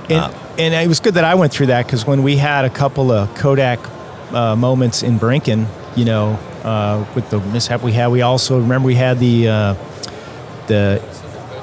[0.08, 0.26] Yeah.
[0.58, 2.70] And, and it was good that I went through that because when we had a
[2.70, 3.78] couple of Kodak
[4.32, 5.66] uh, moments in Borinquen,
[5.96, 9.74] you know, uh, with the mishap we had, we also remember we had the uh,
[10.66, 11.00] the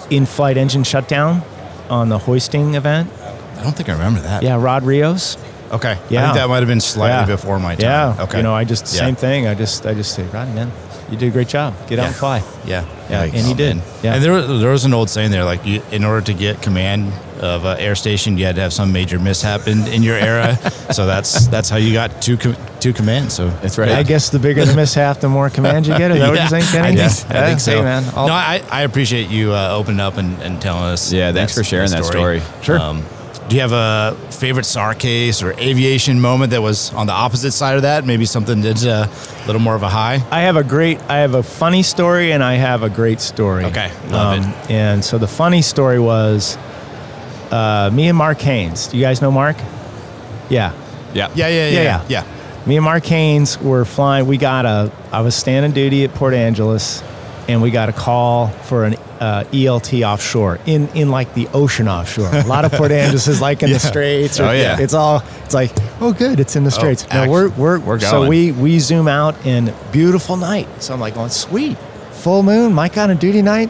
[0.09, 1.41] in-flight engine shutdown
[1.89, 3.09] on the hoisting event.
[3.57, 4.43] I don't think I remember that.
[4.43, 5.37] Yeah, Rod Rios.
[5.75, 5.97] Okay.
[6.09, 6.19] Yeah.
[6.19, 6.27] I Yeah.
[6.33, 7.35] think that might have been slightly Yeah.
[7.37, 7.89] before my time.
[8.17, 8.23] Yeah.
[8.23, 8.37] Okay.
[8.37, 8.99] You know, I just Yeah.
[9.01, 9.47] same thing.
[9.47, 10.71] I just I just say, Rod, man,
[11.11, 11.73] you did a great job.
[11.87, 12.07] Get out Yeah.
[12.07, 12.43] and fly.
[12.65, 13.33] Yeah, Yeah, Yikes.
[13.37, 13.81] and he did.
[14.01, 14.13] Yeah.
[14.15, 16.61] And there, was- there was an old saying there, like, you, in order to get
[16.63, 17.11] command
[17.41, 20.57] of an air station, you had to have some major mishap in, in your era.
[20.91, 23.33] so that's that's how you got two com- two commands.
[23.35, 23.91] So That's right.
[23.91, 26.09] I guess the bigger the mishap, the more command you get.
[26.11, 27.01] Is that what you're saying, Kenny?
[27.01, 27.71] I think, I think so.
[27.77, 28.03] Hey, man.
[28.15, 31.11] I'll- no, I, I appreciate you uh, opening up and, and telling us.
[31.11, 32.41] Yeah, thanks that- for sharing that story.
[32.63, 32.79] Sure.
[32.79, 33.03] Um,
[33.47, 37.51] do you have a favorite SAR case or aviation moment that was on the opposite
[37.51, 38.03] side of that?
[38.05, 39.09] Maybe something that's a
[39.45, 40.23] little more of a high.
[40.31, 43.65] I have a great, I have a funny story and I have a great story.
[43.65, 44.71] Okay, love it.
[44.71, 46.57] And so the funny story was
[47.51, 48.87] uh, me and Mark Haynes.
[48.87, 49.57] Do you guys know Mark?
[50.49, 50.73] Yeah.
[51.13, 51.29] Yeah.
[51.35, 52.03] Yeah, yeah, yeah, Yeah, yeah.
[52.25, 52.65] yeah.
[52.65, 54.25] Me and Mark Haynes were flying.
[54.25, 57.03] We got a, I was standing duty at Port Angeles
[57.47, 61.87] and we got a call for an uh, ELT offshore in, in like the ocean
[61.87, 62.29] offshore.
[62.33, 64.39] A lot of Port Angeles is like in the straits.
[64.39, 64.79] Or, Oh, yeah.
[64.79, 65.71] It's all, it's like,
[66.01, 67.07] oh, good, it's in the straits.
[67.13, 67.99] no, we're, we're, we're going.
[68.11, 70.67] So we, we zoom out in beautiful night.
[70.81, 71.77] So I'm like, going, sweet,
[72.11, 73.69] full moon, my kind of duty night.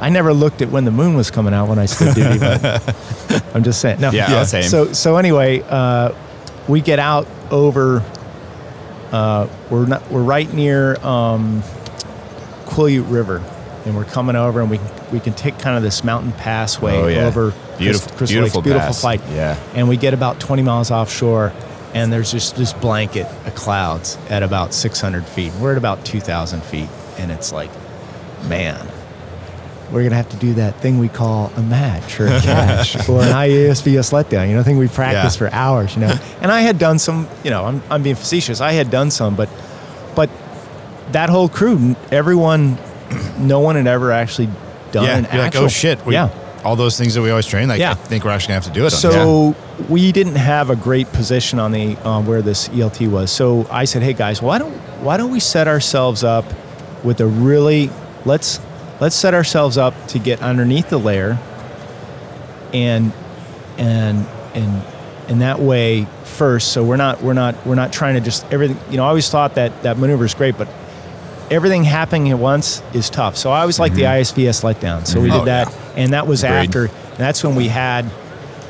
[0.00, 3.44] I never looked at when the moon was coming out when I stood duty, but
[3.54, 4.00] I'm just saying.
[4.00, 4.42] No, Yeah, Yeah.
[4.44, 4.64] same.
[4.64, 6.12] So so anyway, uh,
[6.66, 8.02] we get out over.
[9.12, 10.10] Uh, we're not.
[10.10, 11.62] We're right near um,
[12.72, 13.42] Quileute River,
[13.84, 14.80] and we're coming over, and we
[15.12, 17.26] we can take kind of this mountain passway Oh, yeah.
[17.26, 18.64] over Beautiful- Crystal beautiful Lakes.
[18.64, 19.00] Beautiful pass.
[19.00, 19.20] flight.
[19.32, 19.56] Yeah.
[19.74, 21.52] And we get about 20 miles offshore,
[21.94, 25.52] and there's just this blanket of clouds at about 600 feet.
[25.60, 27.70] We're at about 2,000 feet, and it's like,
[28.48, 28.78] man,
[29.90, 33.20] we're gonna have to do that thing we call a match or a catch or
[33.20, 34.48] an IASVS letdown.
[34.48, 35.48] You know, thing we practice Yeah.
[35.48, 35.94] for hours.
[35.94, 37.28] You know, and I had done some.
[37.44, 38.62] You know, I'm I'm being facetious.
[38.62, 39.50] I had done some, but
[40.14, 40.30] but
[41.12, 42.78] that whole crew, everyone,
[43.38, 44.48] no one had ever actually
[44.92, 45.64] done yeah, an you're like, actual.
[45.64, 46.04] oh shit.
[46.04, 46.38] We, yeah.
[46.64, 47.90] All those things that we always train, like, Yeah.
[47.90, 48.90] I think we're actually going to have to do it.
[48.90, 49.56] So
[49.88, 53.32] we didn't have a great position on the um, where this ELT was.
[53.32, 56.44] So I said, "Hey guys, why don't why don't we set ourselves up
[57.02, 57.90] with a really
[58.24, 58.60] let's
[59.00, 61.36] let's set ourselves up to get underneath the layer,
[62.72, 63.12] and
[63.76, 64.84] and and
[65.28, 66.72] in that way first.
[66.72, 68.78] So we're not we're not we're not trying to just everything.
[68.90, 70.68] You know, I always thought that that maneuver is great, but
[71.50, 73.36] everything happening at once is tough.
[73.36, 75.06] So I always like the ISVS letdown.
[75.06, 75.92] So we did Oh, that, yeah.
[76.02, 76.56] and that was Agreed.
[76.56, 76.84] after.
[76.86, 78.10] And that's when we had,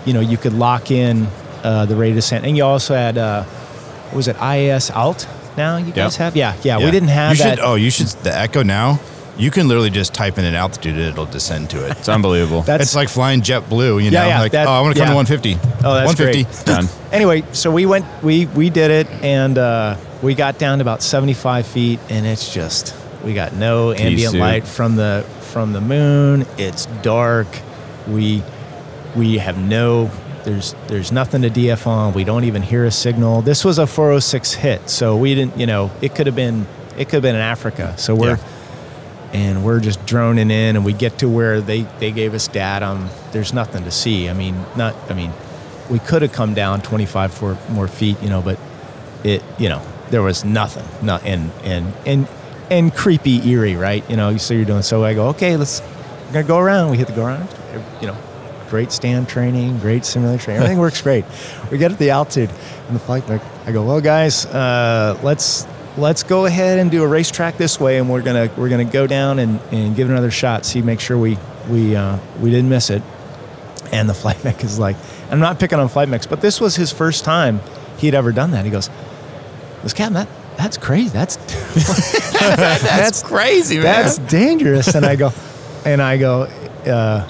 [0.04, 1.28] you know, you could lock in
[1.62, 5.28] uh, the rate of descent, and you also had, uh, what was it IAS alt?
[5.56, 7.58] Now you guys have, yeah, yeah, We didn't have you that.
[7.58, 8.06] Should, oh, you should.
[8.08, 8.98] The Echo now,
[9.38, 11.92] you can literally just type in an altitude and it'll descend to it.
[11.98, 12.62] It's unbelievable.
[12.66, 14.20] That's- it's like flying JetBlue, you know?
[14.20, 15.12] Yeah, yeah, like, that- oh, I want to come yeah.
[15.12, 15.54] to 150.
[15.84, 16.44] Oh, that's 150.
[16.44, 16.66] great.
[16.66, 16.86] done.
[17.12, 21.02] anyway, so we went, we we did it, and uh, we got down to about
[21.02, 24.40] seventy five feet, and it's just we got no ambient suit.
[24.40, 26.46] light from the from the moon.
[26.56, 27.48] It's dark.
[28.06, 28.44] We
[29.16, 30.10] we have no
[30.44, 32.14] there's there's nothing to DF on.
[32.14, 33.42] We don't even hear a signal.
[33.42, 35.58] This was a 406 hit, so we didn't.
[35.58, 36.66] You know, it could have been
[36.96, 37.94] it could have been in Africa.
[37.98, 38.44] So we're Yeah.
[39.32, 43.08] And we're just droning in and we get to where they, they gave us datum
[43.32, 44.28] there's nothing to see.
[44.28, 45.32] I mean not i mean
[45.90, 48.58] we could have come down 25 four more feet you know but
[49.24, 52.28] it you know there was nothing not and and and
[52.70, 54.08] and creepy eerie right?
[54.08, 55.80] You know so you're doing so i go okay let's
[56.26, 56.90] we're gonna go around.
[56.90, 57.48] We hit the go around
[58.00, 58.16] you know
[58.68, 61.24] great stand training great simulator training everything works great.
[61.70, 62.50] We get at the altitude
[62.86, 63.24] and the flight
[63.66, 65.66] i go well guys uh, let's
[65.96, 69.06] let's go ahead and do a racetrack this way and we're gonna we're gonna go
[69.06, 71.36] down and, and give it another shot see make sure we
[71.68, 73.02] we uh, we didn't miss it
[73.92, 74.96] and the flight mech is like
[75.30, 77.60] i'm not picking on flight mechs but this was his first time
[77.98, 78.88] he'd ever done that he goes
[79.82, 81.36] this captain that that's crazy that's
[82.42, 84.94] that's crazy, that's dangerous.
[84.94, 85.32] And I go,
[85.84, 86.42] and I go,
[86.86, 87.26] uh,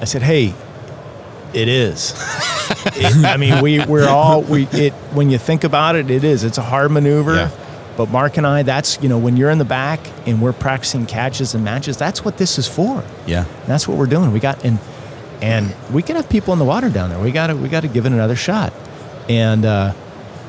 [0.00, 0.54] I said, hey,
[1.54, 2.12] it is.
[2.94, 6.44] It- I mean, we we're all we it when you think about it, it is.
[6.44, 7.34] It's a hard maneuver.
[7.36, 7.50] Yeah.
[7.98, 11.04] But Mark and I, that's you know, when you're in the back and we're practicing
[11.04, 13.04] catches and matches, that's what this is for.
[13.26, 13.44] Yeah.
[13.44, 14.32] And that's what we're doing.
[14.32, 14.78] We got and
[15.42, 17.18] and we can have people in the water down there.
[17.18, 18.72] We got to we got to give it another shot.
[19.28, 19.92] And uh,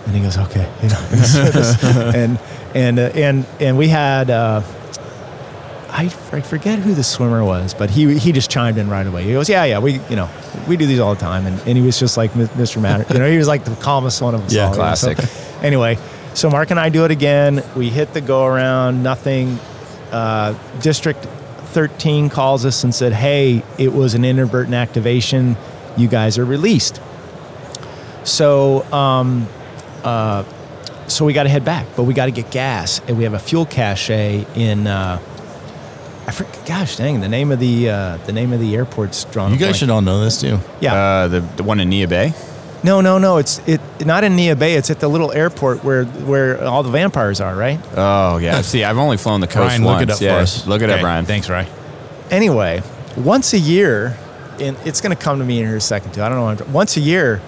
[0.06, 2.40] and he goes, okay, you know, and
[2.76, 4.30] and uh, and and we had.
[4.30, 4.62] Uh,
[5.92, 9.24] I forget who the swimmer was, but he he just chimed in right away.
[9.24, 10.30] He goes, "Yeah, yeah, we you know
[10.68, 12.80] we do these all the time," and, and he was just like Mr.
[12.82, 14.70] Matter, you know, he was like the calmest one of us Yeah, all.
[14.78, 15.64] know, so- classic.
[15.64, 15.98] anyway,
[16.40, 17.62] so Mark and I do it again.
[17.76, 19.60] We hit the go around, nothing.
[20.10, 25.58] Uh, District 13 calls us and said, "Hey, it was an inadvertent activation.
[25.98, 27.02] You guys are released."
[28.24, 29.50] So um,
[30.06, 30.46] uh,
[31.08, 33.34] so we got to head back, but we got to get gas, and we have
[33.34, 34.88] a fuel cache in.
[34.88, 35.20] Uh,
[36.26, 39.52] I forget, gosh dang, the name of the uh, the name of the airport's drawn.
[39.52, 39.76] You guys blank.
[39.76, 40.60] should all know this too.
[40.80, 40.94] Yeah.
[40.94, 42.34] Uh, the, the one in Neah Bay?
[42.84, 43.38] No, no, no.
[43.38, 44.76] It's it not in Neah Bay.
[44.76, 47.56] It's at the little airport where where all the vampires are.
[47.56, 47.80] Right.
[47.96, 48.62] Oh, yeah.
[48.62, 50.00] See, I've only flown the coast Ryan, once.
[50.00, 50.68] look it up yeah, for us.
[50.68, 51.26] Look it up, Okay, Ryan.
[51.26, 51.72] Thanks, Ryan.
[52.32, 52.82] Anyway,
[53.18, 54.18] once a year,
[54.60, 56.22] and it's going to come to me in here a second too.
[56.22, 56.46] I don't know.
[56.46, 57.42] What I'm, once a year,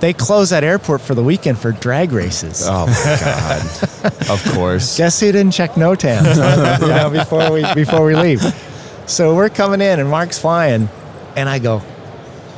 [0.00, 2.64] they close that airport for the weekend for drag races.
[2.66, 4.30] Oh, my God.
[4.30, 4.96] of course.
[4.96, 8.42] Guess who didn't check NOTAM you know, before we before we leave?
[9.06, 10.88] So we're coming in and Mark's flying,
[11.36, 11.82] and I go,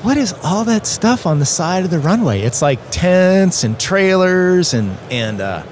[0.02, 2.40] "What is all that stuff on the side of the runway?
[2.42, 5.62] It's like tents and trailers and and uh,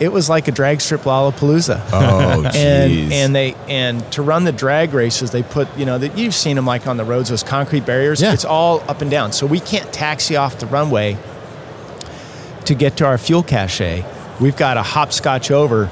[0.00, 2.54] it was like a drag strip Lollapalooza." Oh, jeez.
[2.54, 6.34] and and they and to run the drag races they put you know that you've
[6.34, 8.32] seen them like on the roads those concrete barriers Yeah.
[8.32, 11.16] it's all up and down so we can't taxi off the runway
[12.66, 14.02] to get to our fuel cache
[14.40, 15.90] we've got to hopscotch over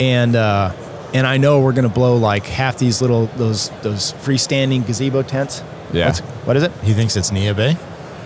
[0.00, 0.72] and uh
[1.14, 5.62] and I know we're gonna blow like half these little those those freestanding gazebo tents.
[5.94, 6.06] Yeah.
[6.06, 6.72] What's, what is it?
[6.82, 7.76] He thinks it's Neah Bay.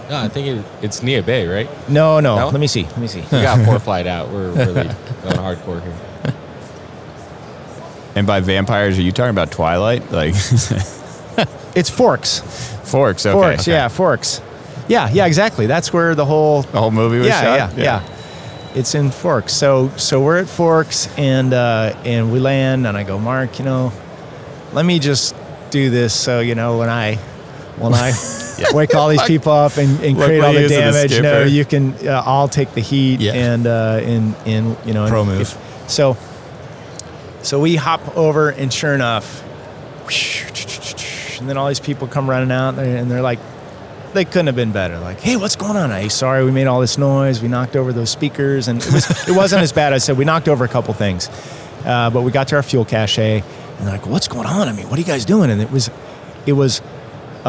[0.08, 1.68] No, I think it, it's Neah Bay, right?
[1.88, 2.48] No, no, No?
[2.48, 2.84] Let me see.
[2.84, 3.20] Let me see.
[3.20, 4.30] We got four flight out.
[4.30, 4.72] We're really
[5.22, 5.94] going hardcore here.
[8.14, 10.10] And by vampires, are you talking about Twilight?
[10.10, 10.34] Like
[11.74, 12.40] It's Forks.
[12.90, 13.26] Forks?
[13.26, 13.32] Okay.
[13.38, 13.60] Forks.
[13.62, 13.70] okay.
[13.72, 14.40] Yeah, Forks.
[14.88, 15.66] Yeah, yeah, exactly.
[15.66, 17.76] That's where the whole The whole movie was yeah, shot?
[17.78, 19.52] yeah, yeah, It's in Forks.
[19.52, 23.64] So so we're at Forks and uh, and we land and I go, Mark, you
[23.66, 23.92] know,
[24.72, 25.36] let me just
[25.70, 27.18] do this so you know when I
[27.80, 28.12] when I
[28.72, 32.22] wake all these people up and, and create all the damage, no, you can uh,
[32.24, 33.32] I'll take the heat Yeah.
[33.34, 35.40] and uh, and and you know Pro move.
[35.42, 36.16] if- so
[37.42, 39.44] so we hop over and sure enough
[41.40, 43.38] and then all these people come running out and they're- and they're like,
[44.14, 44.98] they couldn't have been better.
[44.98, 45.90] Like, hey, what's going on?
[45.90, 47.40] Hey, sorry, we made all this noise.
[47.42, 49.92] We knocked over those speakers, and it, was, it wasn't as bad.
[49.92, 51.28] As I said we knocked over a couple things,
[51.84, 53.42] uh, but we got to our fuel cache, and
[53.80, 54.66] they're like, what's going on?
[54.66, 55.50] I mean, what are you guys doing?
[55.50, 55.90] And it was,
[56.46, 56.80] it was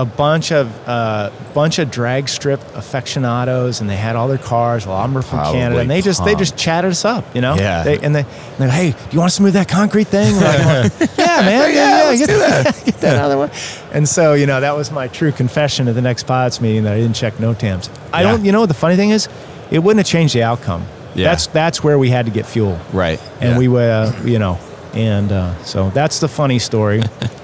[0.02, 4.86] a bunch of uh, bunch of drag strip aficionados, and they had all their cars.
[4.86, 7.06] A lot of them were from Probably Canada, and they just they just chatted us
[7.06, 7.56] up, you know.
[7.56, 7.84] Yeah.
[7.84, 10.36] They, and they, and they're, hey, do you want to smooth that concrete thing?
[10.36, 13.90] Like, yeah, man, yeah, yeah, get that, get that out of the way.
[13.94, 16.94] And so, you know, that was my true confession at the next pilots meeting that
[16.94, 17.90] I didn't check NOTAMs.
[18.14, 18.32] I Yeah.
[18.32, 19.28] don't, you know, what the funny thing is,
[19.72, 20.86] it wouldn't have changed the outcome.
[21.16, 21.30] Yeah.
[21.30, 23.20] That's that's where we had to get fuel Right.
[23.42, 23.58] and Yeah.
[23.58, 24.58] we were, uh, you know,
[24.94, 27.02] and uh, so that's the funny story,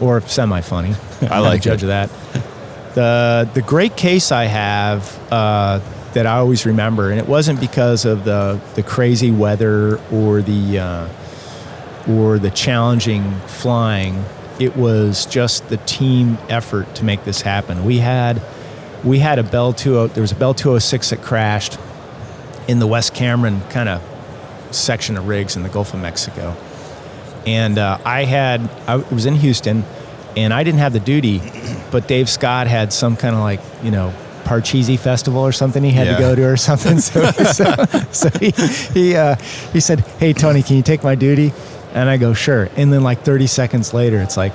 [0.00, 0.94] or semi-funny.
[1.22, 2.10] I like judge of that.
[2.94, 5.80] The the great case I have uh,
[6.12, 10.78] that I always remember, and it wasn't because of the the crazy weather or the
[10.78, 11.08] uh,
[12.08, 14.24] or the challenging flying.
[14.60, 17.84] It was just the team effort to make this happen.
[17.84, 18.40] We had
[19.02, 21.78] we had a Bell 20 there was a Bell 206 that crashed
[22.68, 24.02] in the West Cameron kind of
[24.70, 26.56] section of rigs in the Gulf of Mexico.
[27.46, 29.84] And uh, I had, I was in Houston
[30.36, 31.40] and I didn't have the duty,
[31.90, 34.12] but Dave Scott had some kind of like, you know,
[34.44, 36.14] Parcheesi festival or something he had Yeah.
[36.16, 36.98] to go to or something.
[37.00, 37.74] So, so,
[38.12, 38.50] so he,
[38.92, 39.36] he, uh,
[39.72, 41.52] he said, Hey, Tony, can you take my duty?
[41.92, 42.68] And I go, Sure.
[42.76, 44.52] And then like 30 seconds later, it's like,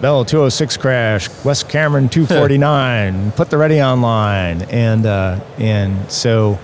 [0.00, 4.62] Bell 206 crash, West Cameron 249, put the ready online.
[4.62, 6.58] And, uh, and so,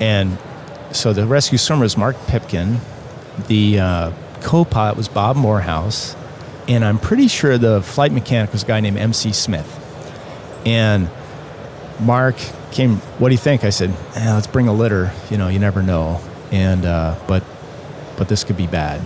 [0.00, 0.38] and
[0.92, 2.80] so the rescue swimmer is Mark Pipkin.
[3.48, 4.12] The uh,
[4.42, 6.14] co-pilot was Bob Morehouse,
[6.68, 9.78] and I'm pretty sure the flight mechanic was a guy named MC Smith.
[10.66, 11.08] And
[12.00, 12.36] Mark
[12.70, 12.96] came.
[13.18, 13.64] What do you think?
[13.64, 15.12] I said, eh, "Let's bring a litter.
[15.30, 16.20] You know, you never know."
[16.50, 17.42] And uh, but
[18.16, 19.00] but this could be bad.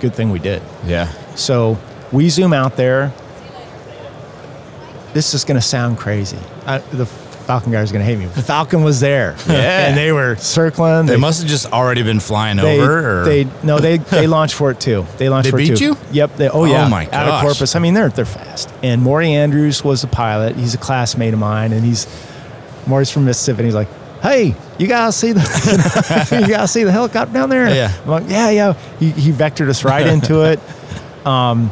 [0.00, 0.62] Good thing we did.
[0.84, 1.10] Yeah.
[1.34, 1.78] So
[2.12, 3.12] we zoom out there.
[5.12, 6.38] This is going to sound crazy.
[6.66, 7.06] I, the
[7.50, 8.26] Falcon guys are going to hate me.
[8.26, 9.54] The Falcon was there, Yeah.
[9.88, 11.06] and they were circling.
[11.06, 13.22] They must have just already been flying they, over.
[13.22, 13.24] Or?
[13.24, 15.04] they no they they launched for it too.
[15.18, 15.84] They launched They for it beat too.
[15.84, 15.96] you?
[16.12, 16.36] Yep.
[16.36, 16.86] They, oh Oh yeah.
[16.88, 17.40] my Out of.
[17.42, 17.74] Corpus.
[17.74, 18.72] I mean they're they're fast.
[18.84, 20.54] And Maury Andrews was the pilot.
[20.54, 22.06] He's a classmate of mine, and he's
[22.86, 23.58] Maury's from Mississippi.
[23.58, 23.88] And he's like,
[24.22, 25.40] hey, you gotta see the
[26.40, 27.68] you gotta see the helicopter down there.
[27.74, 27.92] Yeah.
[28.04, 28.72] I'm like, yeah, yeah.
[29.00, 30.60] He, he vectored us right into it.
[31.26, 31.70] Um,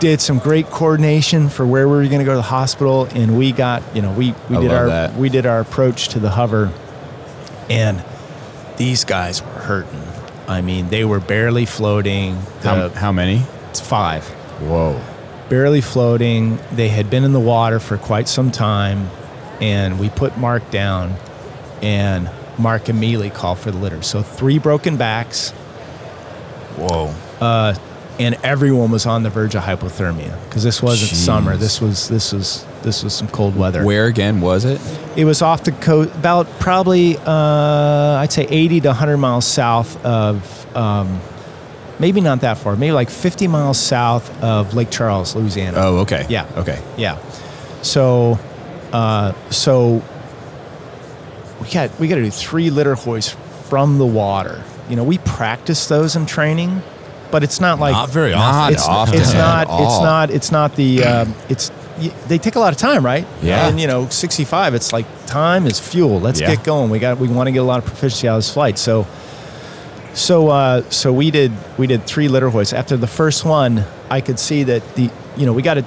[0.00, 3.38] did some great coordination for where we were going to go to the hospital, and
[3.38, 5.14] we got you know we we I did our that.
[5.16, 6.72] we did our approach to the hover,
[7.68, 8.02] and
[8.76, 10.02] these guys were hurting.
[10.48, 12.34] I mean, they were barely floating.
[12.62, 13.44] How, The- how many?
[13.68, 14.24] it's five
[14.66, 15.00] Whoa.
[15.48, 16.58] barely floating.
[16.72, 19.10] They had been in the water for quite some time,
[19.60, 21.14] and we put Mark down,
[21.82, 22.28] and
[22.58, 24.02] Mark immediately called for the litter.
[24.02, 25.50] So three broken backs,
[26.76, 27.14] Whoa.
[27.40, 27.74] uh,
[28.18, 31.24] and everyone was on the verge of hypothermia because this wasn't Jeez.
[31.24, 31.56] summer.
[31.56, 33.84] This was this was this was some cold weather.
[33.84, 34.80] Where again was it?
[35.16, 37.24] It was off the coast, about probably uh,
[38.20, 40.76] I'd say 80 to 100 miles south of.
[40.76, 41.20] Um,
[41.98, 42.76] Maybe not that far.
[42.76, 45.76] Maybe like 50 miles south of Lake Charles, Louisiana.
[45.80, 46.24] Oh, okay.
[46.30, 46.50] Yeah.
[46.56, 46.82] Okay.
[46.96, 47.18] Yeah.
[47.82, 48.38] So,
[48.90, 50.02] uh, so
[51.60, 53.36] we got we got to do three litter hoists
[53.68, 54.64] from the water.
[54.88, 56.80] You know, we practice those in training,
[57.30, 58.74] but it's not like Not very Not often.
[58.74, 61.70] it's, often it's at not it's not it's not the um, it's
[62.28, 63.26] they take a lot of time, right?
[63.42, 63.68] Yeah.
[63.68, 66.18] And you know, 65, it's like time is fuel.
[66.18, 66.54] Let's Yeah.
[66.54, 66.88] get going.
[66.90, 68.78] We got we want to get a lot of proficiency out of this flight.
[68.78, 69.06] So
[70.14, 72.72] so uh, so we did we did three litter hoists.
[72.72, 75.84] After the first one, I could see that the you know we got to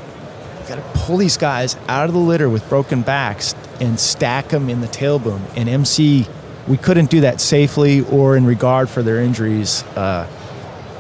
[0.68, 4.70] got to pull these guys out of the litter with broken backs and stack them
[4.70, 5.42] in the tail boom.
[5.58, 6.26] And MC,
[6.68, 10.26] we couldn't do that safely or in regard for their injuries uh,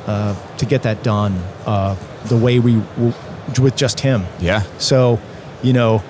[0.08, 1.34] uh, to get that done
[1.66, 1.96] uh,
[2.26, 3.14] the way we w-
[3.62, 4.26] with just him.
[4.40, 4.64] Yeah.
[4.78, 5.20] So,
[5.62, 6.02] you know,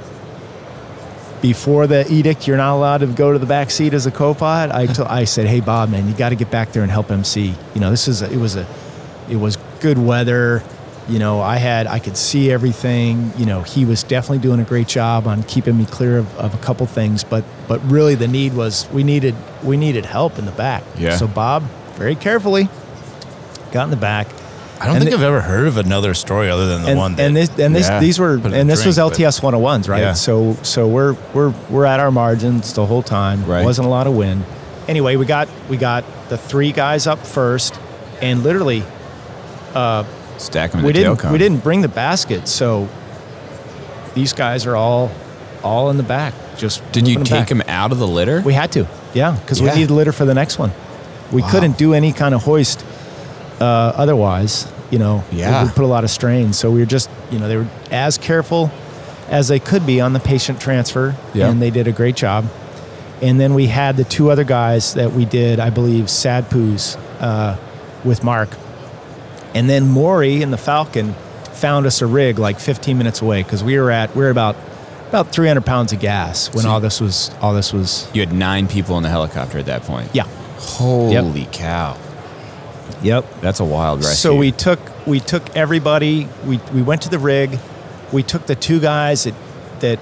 [1.41, 4.71] before the edict, you're not allowed to go to the back seat as a co-pilot.
[4.71, 4.87] I
[5.21, 7.53] I said, hey Bob, man, you got to get back there and help MC.
[7.73, 8.65] You know, this is a, it was a
[9.29, 10.63] it was good weather.
[11.09, 13.33] You know, I had I could see everything.
[13.37, 16.53] You know, he was definitely doing a great job on keeping me clear of, of
[16.53, 17.25] a couple things.
[17.25, 20.83] But but really, the need was we needed we needed help in the back.
[20.97, 21.17] Yeah.
[21.17, 21.63] So Bob,
[21.95, 22.69] very carefully,
[23.73, 24.27] got in the back.
[24.79, 26.97] I don't And think the- I've ever heard of another story other than the and,
[26.97, 27.23] one that.
[27.23, 30.01] and this and this Yeah, these were and this was drink, but- LTS 101s, right?
[30.01, 30.13] Yeah.
[30.13, 33.45] So so we're we're we're at our margins the whole time.
[33.45, 33.63] Right.
[33.65, 34.43] Wasn't a lot of wind.
[34.87, 37.79] Anyway, we got we got the three guys up first,
[38.21, 38.83] and literally
[39.73, 40.03] uh,
[40.37, 42.89] Stack them we the didn't we didn't bring the basket, so
[44.15, 45.11] these guys are all
[45.63, 46.33] all in the back.
[46.57, 47.47] Just Did you take back.
[47.49, 48.41] them out of the litter?
[48.41, 49.71] We had to, yeah, because Yeah.
[49.73, 50.71] we needed litter for the next one.
[51.31, 51.49] We Wow.
[51.51, 52.83] couldn't do any kind of hoist
[53.63, 54.67] uh, otherwise.
[54.91, 55.61] you know, Yeah.
[55.61, 56.53] it would put a lot of strain.
[56.53, 58.69] So we were just, you know, they were as careful
[59.27, 61.49] as they could be on the patient transfer, Yeah.
[61.49, 62.45] and they did a great job.
[63.19, 67.55] And then we had the two other guys that we did, I believe, SADPUs uh,
[68.03, 68.49] with Mark.
[69.55, 71.15] And then Maury and the Falcon
[71.53, 74.55] found us a rig like 15 minutes away because we were at we were about
[75.09, 78.33] about 300 pounds of gas when So- all this was all this was You had
[78.33, 80.09] nine people in the helicopter at that point.
[80.13, 80.25] yeah
[80.59, 81.95] Holy cow.
[83.03, 84.15] Yep That's a wild rescue.
[84.15, 86.27] So we took we took everybody.
[86.45, 87.59] We we went to the rig.
[88.11, 89.35] We took the two guys that
[89.79, 89.99] that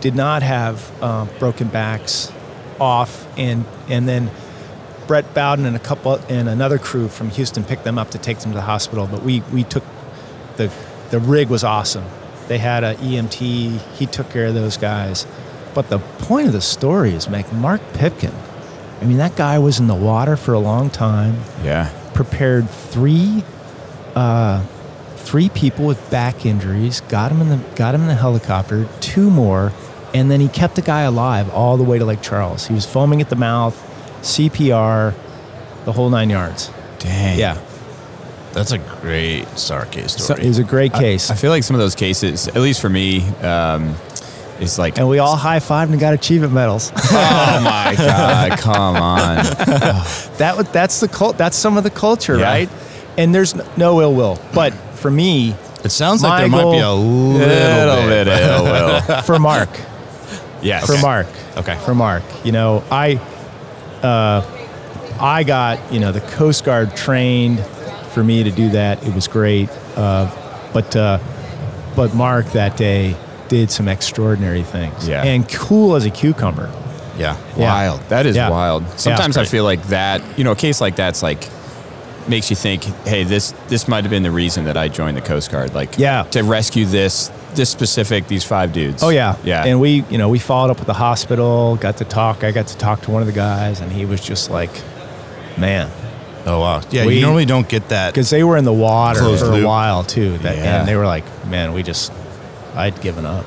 [0.00, 2.32] did not have uh, broken backs
[2.78, 4.30] off, and and then
[5.06, 8.38] Brett Bowden and a couple and another crew from Houston picked them up to take
[8.38, 9.06] them to the hospital.
[9.06, 9.84] But we we took
[10.56, 10.72] the
[11.10, 12.04] the rig was awesome.
[12.48, 13.80] They had a EMT.
[13.96, 15.26] He took care of those guys.
[15.74, 18.32] But the point of the story is, make Mark Pipkin.
[19.00, 21.90] I mean, that guy was in the water for a long time Yeah.
[22.20, 23.44] Prepared three
[24.16, 24.64] uh,
[25.16, 29.30] three people with back injuries, got him in the got him in the helicopter, two
[29.30, 29.72] more,
[30.14, 32.66] and then he kept the guy alive all the way to Lake Charles.
[32.66, 33.76] He was foaming at the mouth,
[34.22, 35.14] CPR,
[35.84, 36.70] the whole nine yards.
[36.98, 37.38] Dang.
[37.38, 37.58] Yeah,
[38.52, 40.48] That's a great SAR case So- it story.
[40.48, 41.30] was a great case.
[41.30, 43.94] I feel like some of those cases, at least for me, um,
[44.60, 46.90] is like, and we all high fived and got achievement medals.
[46.96, 49.36] oh my God, come on.
[50.38, 51.36] that that's the cult.
[51.38, 52.44] That's some of the culture, Yeah.
[52.48, 52.68] right?
[53.18, 54.38] And there's no ill will.
[54.54, 55.54] But for me,
[55.84, 58.26] it sounds like there might be a little, Little bit.
[58.26, 59.22] bit of ill will.
[59.22, 59.68] for Mark,
[60.62, 60.86] Yes.
[60.86, 61.26] for Mark.
[61.56, 61.76] Okay.
[61.84, 62.22] For Mark.
[62.44, 63.14] You know, I
[64.02, 64.42] uh,
[65.18, 67.64] I got, you know, the Coast Guard trained
[68.12, 69.02] for me to do that.
[69.06, 69.68] It was great.
[69.96, 70.30] Uh,
[70.72, 71.18] but uh,
[71.94, 73.16] but Mark that day
[73.48, 75.08] did some extraordinary things.
[75.08, 75.22] Yeah.
[75.24, 76.70] And cool as a cucumber.
[77.18, 77.36] Yeah.
[77.56, 77.72] Yeah.
[77.72, 78.00] Wild.
[78.08, 78.50] That is Yeah.
[78.50, 78.82] wild.
[78.82, 81.48] Yeah, Sometimes I feel like that, you know, a case like that's like
[82.28, 85.20] makes you think, hey, this this might have been the reason that I joined the
[85.22, 85.74] Coast Guard.
[85.74, 86.24] Like Yeah.
[86.32, 89.02] to rescue this this specific these five dudes.
[89.02, 89.64] Oh yeah, Yeah.
[89.64, 91.76] And we, you know, we followed up with the hospital.
[91.76, 92.44] Got to talk.
[92.44, 94.70] I got to talk to one of the guys, and he was just like,
[95.56, 95.88] "Man,"
[96.44, 96.82] Oh wow.
[96.90, 97.06] Yeah.
[97.06, 98.12] We- you normally don't get that.
[98.12, 99.64] because they were in the water for loop.
[99.64, 100.36] a while too.
[100.38, 100.80] That, Yeah.
[100.80, 102.12] And they were like, "Man, we just,
[102.76, 103.46] I'd given up."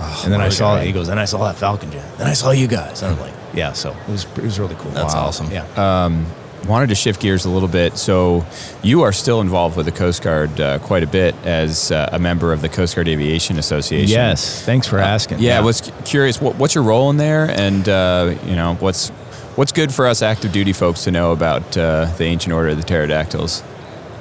[0.00, 0.84] Oh, and then I saw, guy.
[0.84, 2.18] he goes, "Then I saw that Falcon jet.
[2.18, 4.74] Then I saw you guys." And I'm like, "Yeah." So it was, it was really
[4.76, 4.90] cool.
[4.90, 5.50] That's awesome.
[5.50, 6.26] Yeah.
[6.66, 7.98] wanted to shift gears a little bit.
[7.98, 8.46] So,
[8.82, 12.18] you are still involved with the Coast Guard uh, quite a bit as uh, a
[12.18, 14.08] member of the Coast Guard Aviation Association.
[14.08, 14.64] yes.
[14.64, 15.40] Thanks for asking.
[15.40, 16.40] Yeah, I was curious.
[16.40, 19.10] What, what's your role in there, and uh, you know what's
[19.56, 22.76] what's good for us active duty folks to know about uh, the Ancient Order of
[22.78, 23.62] the Pterodactyls?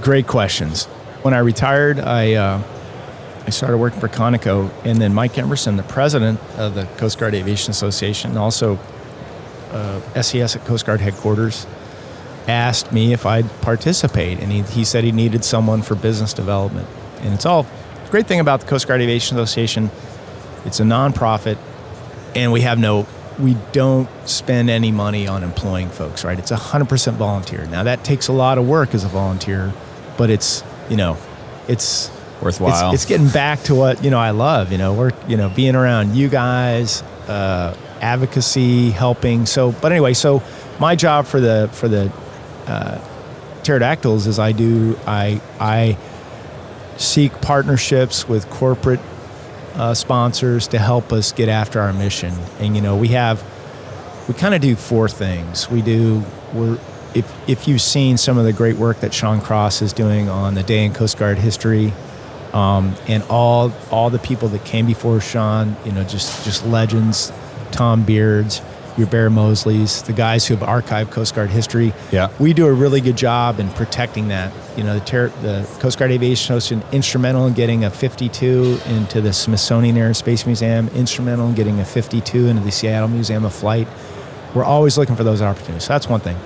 [0.01, 0.85] Great questions.
[1.23, 2.63] When I retired, I uh,
[3.45, 7.35] I started working for Conoco, and then Mike Emerson, the president of the Coast Guard
[7.35, 8.79] Aviation Association, and also
[9.71, 11.67] uh, SES at Coast Guard headquarters,
[12.47, 16.87] asked me if I'd participate, and he, he said he needed someone for business development.
[17.19, 17.65] And it's all
[18.09, 19.89] great thing about the Coast Guard Aviation Association.
[20.65, 21.57] It's a nonprofit,
[22.35, 23.07] and we have no
[23.39, 26.37] we don't spend any money on employing folks, right?
[26.37, 27.65] It's 100% volunteer.
[27.65, 29.73] Now that takes a lot of work as a volunteer,
[30.17, 31.17] but it's, you know,
[31.67, 32.93] it's Worthwhile.
[32.93, 35.49] It's, it's getting back to what, you know, I love, you know, we're, you know,
[35.49, 39.45] being around you guys, uh, advocacy, helping.
[39.45, 40.43] So, but anyway, so
[40.79, 42.11] my job for the, for the,
[42.67, 42.99] uh,
[43.63, 45.97] pterodactyls is I do, I, I
[46.97, 48.99] seek partnerships with corporate
[49.75, 52.33] uh, sponsors to help us get after our mission.
[52.59, 53.43] And you know, we have
[54.27, 55.69] we kind of do four things.
[55.69, 56.23] We do
[56.53, 56.77] we're
[57.13, 60.55] if if you've seen some of the great work that Sean Cross is doing on
[60.55, 61.93] the day in Coast Guard history,
[62.53, 67.31] um, and all all the people that came before Sean, you know, just just legends,
[67.71, 68.61] Tom Beards,
[68.97, 71.93] your Bear Mosleys, the guys who have archived Coast Guard history.
[72.11, 72.29] Yeah.
[72.39, 74.53] we do a really good job in protecting that.
[74.77, 79.21] You know, the, ter- the Coast Guard Aviation Association instrumental in getting a 52 into
[79.21, 83.45] the Smithsonian Air and Space Museum, instrumental in getting a 52 into the Seattle Museum
[83.45, 83.87] of Flight.
[84.53, 85.85] We're always looking for those opportunities.
[85.85, 86.37] So that's one thing.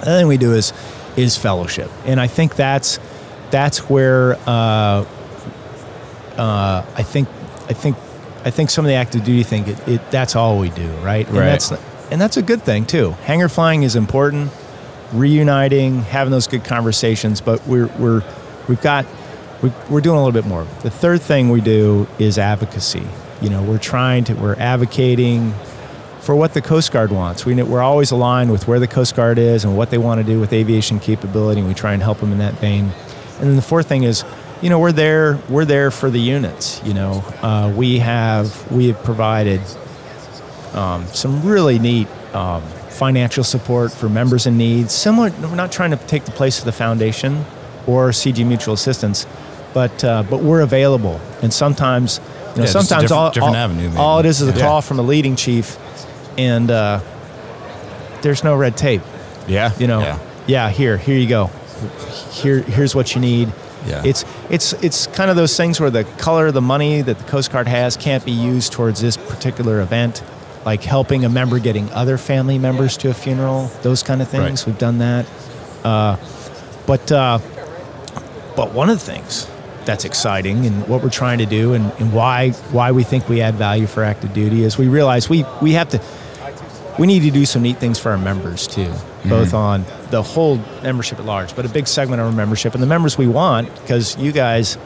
[0.00, 0.72] The other thing we do is
[1.16, 2.98] is fellowship, and I think that's
[3.50, 5.04] that's where uh,
[6.38, 7.28] uh, I think
[7.68, 7.96] I think
[8.44, 11.26] I think some of the active duty thing it, it that's all we do, right?
[11.28, 11.44] And Right.
[11.46, 11.72] that's
[12.10, 13.10] and that's a good thing too.
[13.24, 14.50] Hangar flying is important,
[15.12, 18.22] reuniting, having those good conversations, but we're we're
[18.68, 19.06] we've got
[19.62, 20.66] we we're doing a little bit more.
[20.82, 23.06] The third thing we do is advocacy.
[23.40, 25.54] You know, we're trying to we're advocating
[26.20, 27.44] for what the Coast Guard wants.
[27.44, 30.24] We, we're always aligned with where the Coast Guard is and what they want to
[30.24, 32.92] do with aviation capability, and we try and help them in that vein.
[33.40, 34.22] And then the fourth thing is,
[34.62, 35.38] you know, we're there.
[35.48, 36.80] We're there for the units.
[36.84, 39.60] You know, uh, we have we have provided
[40.74, 44.90] um, some really neat um, financial support for members in need.
[44.90, 47.44] Similar, we're not trying to take the place of the foundation,
[47.86, 49.26] or CG Mutual Assistance,
[49.74, 51.20] but uh, but we're available.
[51.42, 52.20] And sometimes,
[52.52, 54.64] you know, Yeah, sometimes different- all, different all, avenue, all it is is a Yeah.
[54.64, 55.76] call from a leading chief,
[56.38, 57.00] and uh,
[58.22, 59.02] there's no red tape.
[59.48, 59.72] Yeah.
[59.78, 60.18] You know, Yeah.
[60.46, 61.50] yeah, here, here you go.
[62.30, 63.52] Here, here's what you need.
[63.86, 64.02] Yeah.
[64.04, 67.24] It's it's it's kind of those things where the color of the money that the
[67.24, 70.22] Coast Guard has can't be used towards this particular event,
[70.64, 74.62] like helping a member getting other family members to a funeral, those kind of things.
[74.62, 74.66] Right.
[74.66, 75.26] We've done that.
[75.84, 76.16] Uh,
[76.86, 77.38] but uh,
[78.56, 79.48] but one of the things
[79.84, 83.40] that's exciting and what we're trying to do and, and why why we think we
[83.40, 86.00] add value for active duty is we realize we we have to
[86.98, 88.92] we need to do some neat things for our members too,
[89.28, 92.82] both on the whole membership at large, but a big segment of our membership and
[92.82, 94.78] the members we want because you guys,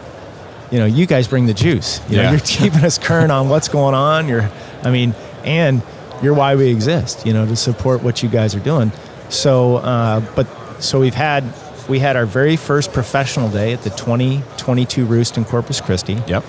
[0.71, 2.01] you know, you guys bring the juice.
[2.09, 4.27] you know you're keeping us current on what's going on.
[4.29, 4.49] You're,
[4.83, 5.15] I mean,
[5.45, 5.83] and
[6.23, 7.27] you're why we exist.
[7.27, 8.91] You know, to support what you guys are doing.
[9.29, 10.47] So, uh, but
[10.83, 11.45] so we've had
[11.89, 16.45] we had our very first professional day at the 2022 Roost in Corpus Christi Yep.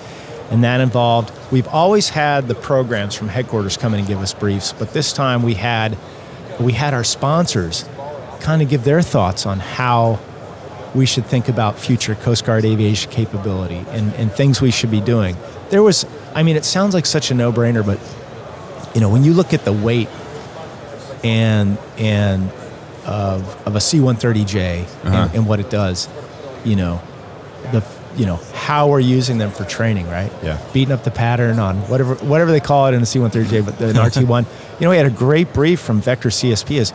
[0.50, 4.34] and that involved we've always had the programs from headquarters come in and give us
[4.34, 5.96] briefs but this time we had
[6.58, 7.84] we had our sponsors
[8.40, 10.18] kind of give their thoughts on how
[10.94, 15.00] we should think about future coast guard aviation capability and, and things we should be
[15.00, 15.36] doing
[15.70, 18.00] there was i mean it sounds like such a no-brainer but
[18.94, 20.08] you know when you look at the weight
[21.22, 22.50] and and
[23.04, 24.56] of, of a c-130j
[25.04, 25.28] and, uh-huh.
[25.34, 26.08] and what it does
[26.64, 27.00] you know
[27.72, 27.84] the
[28.18, 30.32] you know how we're using them for training, right?
[30.42, 30.60] Yeah.
[30.72, 33.86] Beating up the pattern on whatever whatever they call it in a C130J, but the
[33.92, 34.44] RT1.
[34.80, 36.76] You know, we had a great brief from Vector CSP.
[36.76, 36.92] Is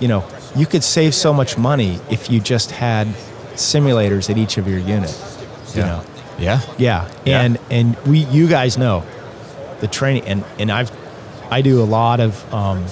[0.00, 0.20] you know
[0.56, 3.06] you could save so much money if you just had
[3.54, 5.14] simulators at each of your unit.
[5.74, 5.86] You Yeah.
[5.86, 6.00] know,
[6.38, 6.60] Yeah.
[6.78, 7.40] yeah, Yeah.
[7.42, 9.02] and and we you guys know
[9.80, 10.90] the training and and I've
[11.50, 12.84] I do a lot of um,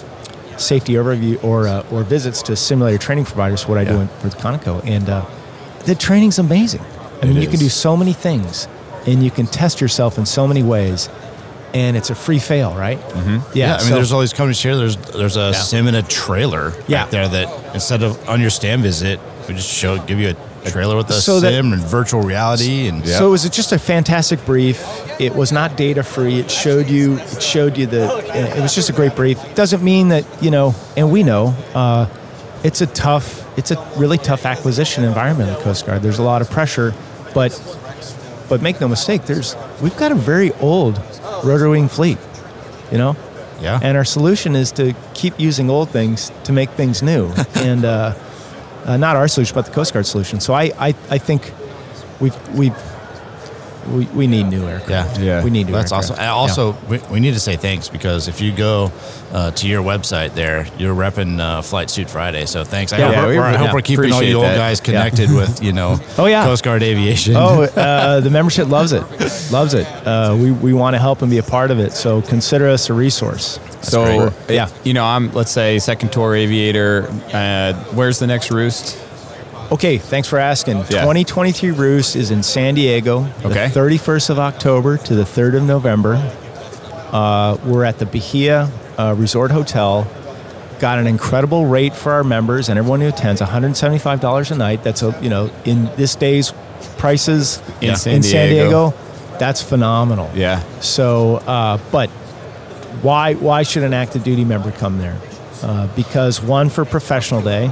[0.56, 3.66] safety overview or uh, or visits to simulator training providers.
[3.68, 4.00] What I do Yeah.
[4.02, 5.24] in, for Conoco, and uh,
[5.86, 6.82] the training's amazing.
[7.22, 8.68] I mean, It you can do so many things,
[9.06, 11.08] and you can test yourself in so many ways,
[11.74, 12.98] and it's a free fail, right?
[12.98, 13.38] Mm-hmm.
[13.54, 14.76] Yeah, I mean, so- there's all these companies here.
[14.76, 15.60] There's there's a Yeah.
[15.60, 17.02] sim and a trailer Yeah.
[17.04, 20.70] back there that instead of on your stand visit, we just show give you a
[20.70, 23.72] trailer with a So that- sim and virtual reality and So is it was just
[23.72, 24.84] a fantastic brief.
[25.18, 26.38] It was not data free.
[26.40, 27.18] It showed you.
[27.32, 28.04] It showed you the.
[28.56, 29.38] It was just a great brief.
[29.54, 32.06] Doesn't mean that you know, and we know, uh,
[32.62, 33.40] it's a tough.
[33.56, 36.02] It's a really tough acquisition environment in the Coast Guard.
[36.02, 36.94] There's a lot of pressure,
[37.34, 37.58] but
[38.48, 39.24] but make no mistake.
[39.26, 41.00] There's we've got a very old
[41.42, 42.18] rotor wing fleet.
[42.90, 43.16] You know,
[43.62, 43.80] yeah.
[43.82, 47.32] and our solution is to keep using old things to make things new.
[47.54, 48.14] and uh,
[48.84, 50.40] uh, not our solution, but the Coast Guard solution.
[50.40, 51.52] So I, I, I think
[52.20, 52.76] we've, we've,
[53.88, 55.18] we, we need new aircraft.
[55.18, 55.24] Yeah.
[55.38, 55.44] Yeah.
[55.44, 56.12] We need new That's aircraft.
[56.12, 56.20] awesome.
[56.22, 58.90] And also, we, we need to say thanks because if you go
[59.32, 62.46] uh, to your website there, you're repping uh, Flight Suit Friday.
[62.46, 62.92] So thanks.
[62.92, 64.56] I Yeah, hope, yeah, we're, we- I hope yeah, we're keeping all you old that.
[64.56, 64.84] guys Yeah.
[64.84, 66.44] connected with, you know, Oh, yeah.
[66.44, 67.34] Coast Guard Aviation.
[67.36, 69.02] Oh, uh, the membership loves it.
[69.52, 69.86] Loves it.
[70.06, 71.92] Uh, we we want to help and be a part of it.
[71.92, 73.58] So consider us a resource.
[73.82, 74.32] So, great.
[74.50, 74.68] it- Yeah.
[74.84, 77.08] you know, I'm let's say second tour aviator.
[77.32, 78.98] Uh, where's the next roost?
[79.72, 80.76] Okay, thanks for asking.
[80.78, 80.84] Yeah.
[81.00, 83.68] 2023 Roost is in San Diego, Okay.
[83.68, 86.14] the 31st of October to the 3rd of November.
[87.10, 90.06] Uh, we're at the Bahia uh, Resort Hotel.
[90.78, 94.82] Got an incredible rate for our members and everyone who attends, $175 a night.
[94.84, 96.52] That's a you know in this day's
[96.98, 98.90] prices In in San San Diego.
[98.90, 100.30] Diego, that's phenomenal.
[100.34, 100.60] Yeah.
[100.80, 102.10] So, uh, but
[103.00, 105.16] why why should an active duty member come there?
[105.62, 107.70] Uh, because one for professional day,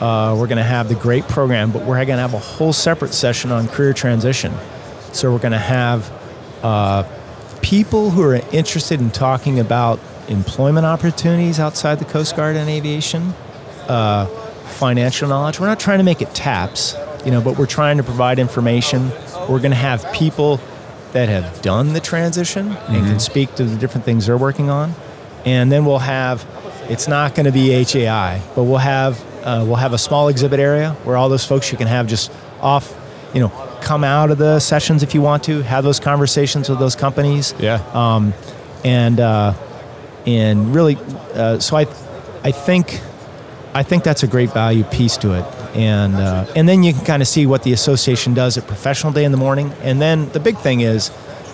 [0.00, 2.72] uh, we're going to have the great program, but we're going to have a whole
[2.72, 4.52] separate session on career transition.
[5.12, 6.12] So we're going to have
[6.62, 7.04] uh,
[7.62, 13.32] people who are interested in talking about employment opportunities outside the Coast Guard and aviation,
[13.88, 14.26] uh,
[14.66, 15.58] financial knowledge.
[15.58, 16.94] We're not trying to make it taps,
[17.24, 19.10] you know, but we're trying to provide information.
[19.48, 20.60] We're going to have people
[21.12, 24.94] that have done the transition and can speak to the different things they're working on,
[25.46, 26.46] and then we'll have.
[26.88, 30.60] It's not going to be HAI, but we'll have uh, we'll have a small exhibit
[30.60, 32.92] area where all those folks you can have just off,
[33.32, 33.48] you know,
[33.80, 37.54] come out of the sessions if you want to have those conversations with those companies
[37.58, 37.80] Yeah.
[37.94, 38.34] um,
[38.84, 39.54] and uh,
[40.26, 40.96] and really,
[41.34, 41.82] uh, so I,
[42.42, 43.00] I think,
[43.74, 45.44] I think that's a great value piece to it,
[45.76, 49.12] and uh, and then you can kind of see what the association does at Professional
[49.12, 51.12] Day in the morning, and then the big thing is,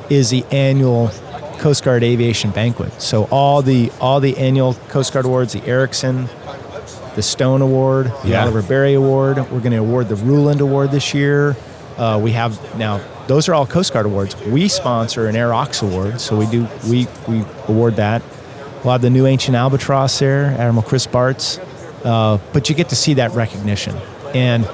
[0.08, 1.10] is the annual
[1.58, 2.92] Coast Guard Aviation Banquet.
[3.02, 6.28] So all the all the annual Coast Guard awards, the Erickson,
[7.14, 8.42] the Stone Award, the Yeah.
[8.42, 9.36] Oliver Berry Award.
[9.50, 11.56] We're going to award the Ruland Award this year.
[11.98, 14.34] Uh, we have now; those are all Coast Guard awards.
[14.46, 18.22] We sponsor an Air Ox Award, so we do we we award that.
[18.82, 21.60] We'll have the new Ancient Albatross there, Admiral Chris Bartz.
[22.04, 23.94] Uh, but you get to see that recognition,
[24.34, 24.64] and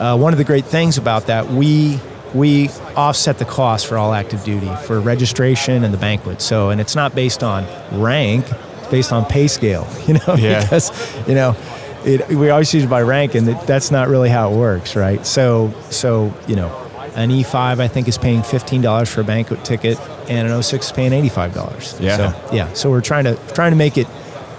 [0.00, 1.98] uh, one of the great things about that, we
[2.34, 6.42] we offset the cost for all active duty for registration and the banquet.
[6.42, 8.44] So, and it's not based on rank;
[8.80, 9.86] it's based on pay scale.
[10.08, 10.60] You know, Yeah.
[10.62, 10.90] because
[11.28, 11.56] you know.
[12.04, 14.94] It, we always use it by rank, and that- that's not really how it works,
[14.96, 15.24] right?
[15.26, 16.68] So, so you know,
[17.16, 19.98] an E5 I think is paying fifteen dollars for a banquet ticket,
[20.28, 21.96] and an O6 is paying eighty-five dollars.
[22.00, 22.16] Yeah.
[22.32, 22.72] so, yeah.
[22.74, 24.06] So we're trying to trying to make it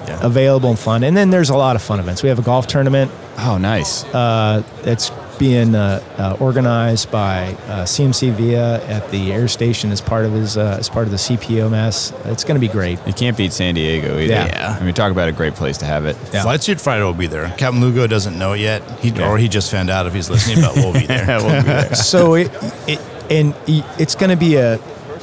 [0.07, 0.19] Yeah.
[0.21, 2.23] available and fun, and then there's a lot of fun events.
[2.23, 4.03] We have a golf tournament Oh, nice.
[4.13, 10.01] uh, that's being uh, uh, organized by uh, CMC Via at the air station as
[10.01, 12.13] part of his uh, as part of the CPOMS.
[12.27, 12.99] It's going to be great.
[13.07, 14.33] You can't beat San Diego either.
[14.33, 14.77] Yeah.
[14.79, 16.15] I mean, talk about a great place to have it.
[16.33, 16.43] Yeah.
[16.43, 17.47] Flight Suit Friday will be there.
[17.57, 19.29] Captain Lugo doesn't know it yet, he, Yeah.
[19.29, 21.25] or he just found out if he's listening, but we'll be there.
[21.39, 21.95] We'll be there.
[21.95, 22.51] so it,
[22.87, 22.99] it
[23.31, 24.79] and it's going to be a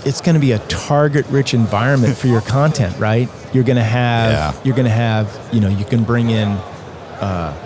[0.07, 3.83] it's going to be a target rich environment for your content right you're going to
[3.83, 4.63] have Yeah.
[4.65, 6.49] you're going to have you know you can bring in
[7.21, 7.66] uh,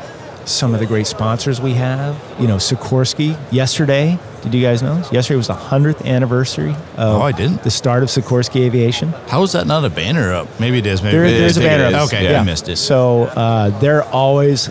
[0.51, 4.97] some of the great sponsors we have you know Sikorsky yesterday did you guys know
[4.97, 5.13] this?
[5.13, 7.63] yesterday was the 100th anniversary of Oh, I didn't.
[7.63, 10.49] the start of Sikorsky Aviation How is that not a banner up?
[10.59, 11.03] Maybe it is.
[11.03, 11.57] Maybe there, it there's is.
[11.59, 12.07] a banner up.
[12.07, 12.41] Okay, Yeah.
[12.41, 12.77] I missed it.
[12.77, 14.71] So uh, they're always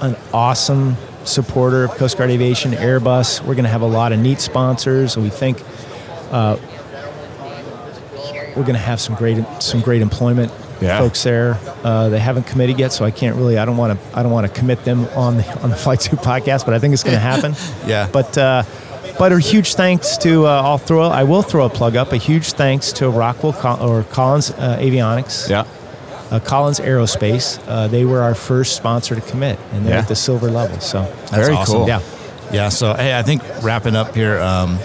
[0.00, 3.40] an awesome supporter of Coast Guard Aviation, Airbus.
[3.40, 5.16] We're going to have a lot of neat sponsors.
[5.16, 5.62] and We think
[6.30, 6.56] uh,
[8.56, 10.50] we're going to have some great some great employment
[10.80, 10.98] Yeah.
[10.98, 11.58] folks there.
[11.84, 13.58] Uh, they haven't committed yet, so I can't really.
[13.58, 14.18] I don't want to.
[14.18, 16.78] I don't want to commit them on the on the Flight Two podcast, but I
[16.78, 17.54] think it's going to happen.
[17.86, 18.08] Yeah.
[18.12, 18.36] But.
[18.38, 18.62] Uh,
[19.18, 22.16] but a huge thanks to uh, I'll throw I will throw a plug up a
[22.16, 25.66] huge thanks to Rockwell Col- or Collins uh, Avionics Yeah.
[26.30, 27.58] uh, Collins Aerospace.
[27.66, 30.00] Uh, they were our first sponsor to commit, and they're Yeah.
[30.00, 30.80] at the silver level.
[30.80, 31.74] So That's Very awesome.
[31.74, 31.88] cool.
[31.88, 32.00] yeah,
[32.50, 32.68] Yeah.
[32.70, 34.78] So hey, I think wrapping up here, um,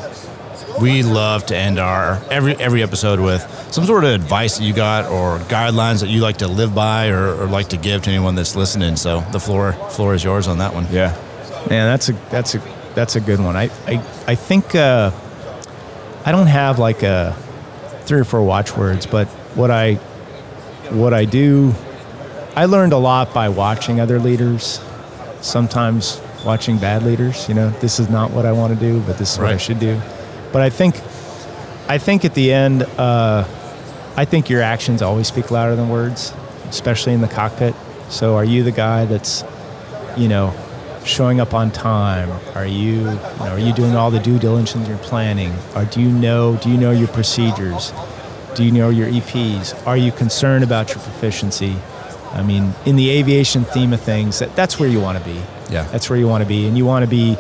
[0.82, 3.42] we love to end our every every episode with
[3.72, 7.08] some sort of advice that you got or guidelines that you like to live by
[7.10, 8.96] or, or like to give to anyone that's listening.
[8.96, 10.88] So the floor floor is yours on that one.
[10.92, 11.16] Yeah.
[11.70, 12.62] man, that's a that's a
[12.94, 13.56] that's a good one.
[13.56, 15.12] I I, I think uh,
[16.26, 17.36] I don't have like a
[18.02, 19.96] three or four watchwords, but what I
[20.92, 21.74] what I do,
[22.56, 24.80] I learned a lot by watching other leaders.
[25.42, 27.48] Sometimes watching bad leaders.
[27.48, 29.58] You know, this is not what I want to do, but this is what I
[29.58, 30.00] should do.
[30.52, 30.96] But I think,
[31.88, 33.46] I think at the end, uh,
[34.18, 36.34] I think your actions always speak louder than words,
[36.70, 37.76] especially in the cockpit.
[38.10, 39.44] So, are you the guy that's,
[40.16, 40.54] you know,
[41.06, 42.30] showing up on time?
[42.56, 45.54] Are you, you know, are you doing all the due diligence in your planning?
[45.76, 47.92] Or do you know, do you know your procedures?
[48.56, 49.86] Do you know your EPs?
[49.86, 51.76] Are you concerned about your proficiency?
[52.32, 55.42] I mean, in the aviation theme of things, that, that's where you want to be.
[55.70, 55.84] Yeah.
[55.92, 57.38] That's where you want to be, and you want to be,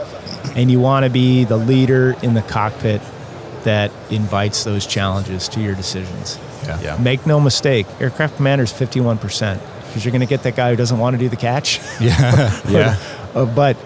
[0.55, 3.01] and you want to be the leader in the cockpit
[3.63, 6.37] that invites those challenges to your decisions.
[6.63, 6.79] Yeah.
[6.81, 6.97] Yeah.
[6.97, 10.69] Make no mistake, aircraft commander is fifty-one percent because you're going to get that guy
[10.71, 11.79] who doesn't want to do the catch.
[11.99, 12.97] Yeah.
[13.33, 13.77] Uh, but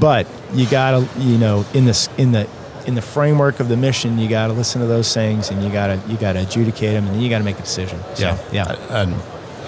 [0.00, 2.48] but you gotta you know in this in the
[2.86, 6.00] in the framework of the mission you gotta listen to those things and you gotta
[6.08, 8.00] you gotta adjudicate them and then you gotta make a decision.
[8.14, 8.76] So, Yeah, yeah.
[9.02, 9.14] And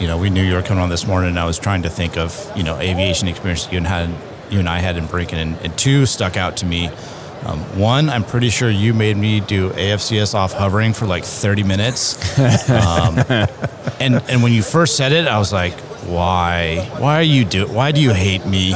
[0.01, 1.91] you know, we knew you were coming on this morning, and I was trying to
[1.91, 4.09] think of you know aviation experience you and had
[4.51, 6.89] you and I had in Borinquen, and, and two stuck out to me.
[7.45, 11.63] Um, one, I'm pretty sure you made me do AFCS off hovering for like 30
[11.63, 13.19] minutes, um,
[14.01, 15.73] and and when you first said it, I was like,
[16.05, 16.87] why?
[16.99, 17.67] Why are you do?
[17.67, 18.75] Why do you hate me?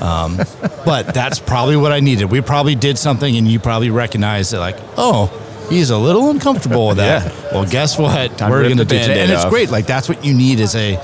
[0.00, 0.38] Um,
[0.84, 2.30] but that's probably what I needed.
[2.30, 4.58] We probably did something, and you probably recognized it.
[4.58, 5.30] Like, oh,
[5.70, 7.34] he's a little uncomfortable with that.
[7.50, 8.38] Well, guess what?
[8.38, 9.50] Time We're going to do Band-Aid and it's off.
[9.50, 9.70] great.
[9.70, 10.98] Like that's what you need as a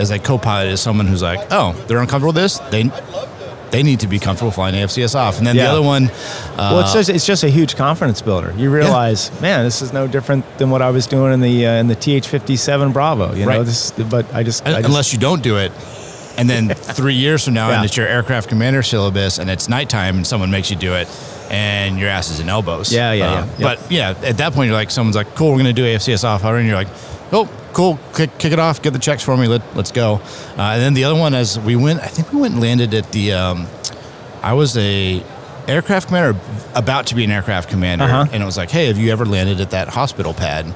[0.00, 2.58] as a co-pilot is someone who's like, oh, they're uncomfortable with this.
[2.58, 2.90] They
[3.72, 5.38] they need to be comfortable flying AFCS off.
[5.38, 6.06] And then the other one,
[6.56, 8.52] well, it's uh, just it's just a huge confidence builder.
[8.56, 11.72] You realize, man, this is no different than what I was doing in the uh,
[11.80, 13.34] in the TH57 Bravo.
[13.34, 13.90] You know, this.
[13.90, 15.72] But I just, I just unless you don't do it.
[16.38, 17.76] And then three years from now, Yeah.
[17.76, 21.06] and it's your aircraft commander syllabus, and it's nighttime, and someone makes you do it,
[21.50, 22.90] and your ass is in elbows.
[22.92, 23.74] Yeah, yeah, Um, yeah.
[23.76, 26.42] But yeah, at that point, you're like, someone's like, "Cool, we're gonna do AFCS off
[26.44, 26.88] and You're like,
[27.32, 30.14] "Oh, cool, kick, kick it off, get the checks for me, Let, let's go."
[30.56, 32.94] Uh, and then the other one, as we went, I think we went and landed
[32.94, 33.32] at the.
[33.32, 33.66] Um,
[34.42, 35.22] I was a
[35.68, 36.38] aircraft commander,
[36.74, 38.26] about to be an aircraft commander, Uh-huh.
[38.32, 40.66] and it was like, "Hey, have you ever landed at that hospital pad?"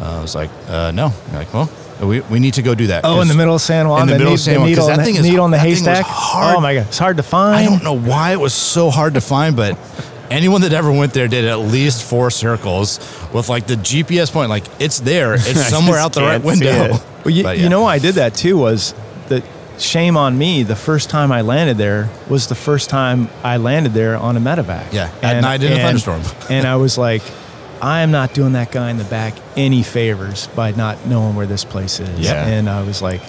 [0.00, 1.70] Uh, I was like, uh, "No." You're like, well,
[2.00, 3.04] we, we need to go do that.
[3.04, 5.04] Oh, in the middle of San Juan, In the middle of San Juan, needle, that
[5.04, 6.06] thing the, is- needle on the that thing was haystack.
[6.06, 6.56] hard.
[6.56, 7.56] Oh my god, it's hard to find.
[7.56, 9.78] I don't know why it was so hard to find, but
[10.32, 12.98] anyone that ever went there did at least four circles
[13.32, 14.50] with like the GPS point.
[14.50, 16.98] Like it's there, it's somewhere out the right window.
[17.24, 18.94] Well, you, But, you know why I did that too was
[19.28, 19.44] that
[19.78, 20.62] shame on me.
[20.62, 24.40] The first time I landed there was the first time I landed there on a
[24.40, 24.92] medevac.
[24.92, 26.22] Yeah, at night in a thunderstorm.
[26.50, 27.22] and I was like,
[27.80, 31.46] I am not doing that guy in the back any favors by not knowing where
[31.46, 32.20] this place is.
[32.20, 32.46] Yeah.
[32.46, 33.20] And I was like,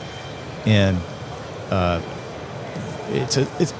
[0.66, 0.98] and
[1.70, 2.02] uh,
[3.10, 3.74] it's a it's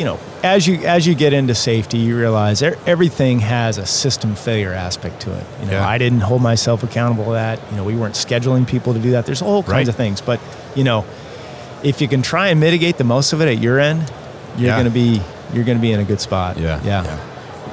[0.00, 4.34] you know, as you as you get into safety, you realize everything has a system
[4.34, 5.44] failure aspect to it.
[5.60, 5.86] You know, Yeah.
[5.88, 7.60] I didn't hold myself accountable to that.
[7.70, 9.26] You know, we weren't scheduling people to do that.
[9.26, 9.88] There's all kinds Right.
[9.88, 10.40] of things, but
[10.74, 11.04] you know,
[11.82, 14.10] if you can try and mitigate the most of it at your end,
[14.56, 14.76] you're Yeah.
[14.76, 15.20] going to be
[15.52, 16.56] you're going to be in a good spot.
[16.58, 16.80] Yeah.
[16.84, 17.18] yeah.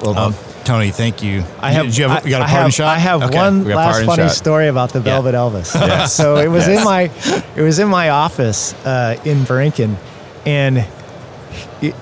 [0.04, 0.36] Well, um,
[0.66, 1.44] Tony, thank you.
[1.62, 1.86] I have.
[1.86, 2.88] Did you, have, you got a I parting have, shot?
[2.96, 3.38] I have Okay.
[3.38, 4.32] one last funny shot.
[4.32, 5.72] story about the Velvet Elvis.
[6.10, 7.10] So it was in my,
[7.56, 9.96] it was in my office uh, in Borinquen,
[10.46, 10.86] and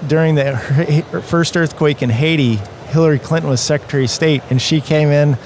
[0.08, 2.56] during the first earthquake in Haiti,
[2.88, 5.38] Hillary Clinton was Secretary of State, and she came in.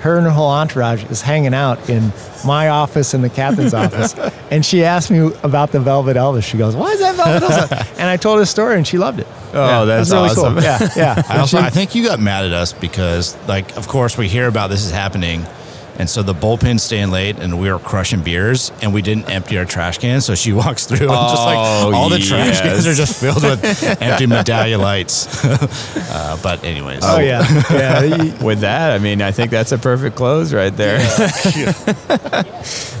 [0.00, 2.12] Her and her whole entourage is hanging out in
[2.44, 4.16] my office and the captain's office,
[4.50, 6.42] and she asked me about the Velvet Elvis.
[6.42, 8.98] She goes, "Why is that Velvet Elvis?" And I told her the story, and she
[8.98, 9.28] loved it.
[9.54, 10.54] Oh, it that's was really awesome.
[10.54, 10.62] Cool.
[10.64, 11.22] Yeah, yeah.
[11.28, 14.48] I, also, I think you got mad at us because, like, of course, we hear
[14.48, 15.46] about this is happening,
[15.98, 19.58] and so the bullpen's staying late, and we were crushing beers, and we didn't empty
[19.58, 20.24] our trash cans.
[20.24, 23.42] So she walks through, and just like Oh, all the trash cans are just filled
[23.42, 23.62] with
[24.02, 25.44] empty Medalla Lights.
[25.44, 28.42] uh, but anyways, Oh yeah, yeah.
[28.44, 30.98] With that, I mean, I think that's a perfect close right there.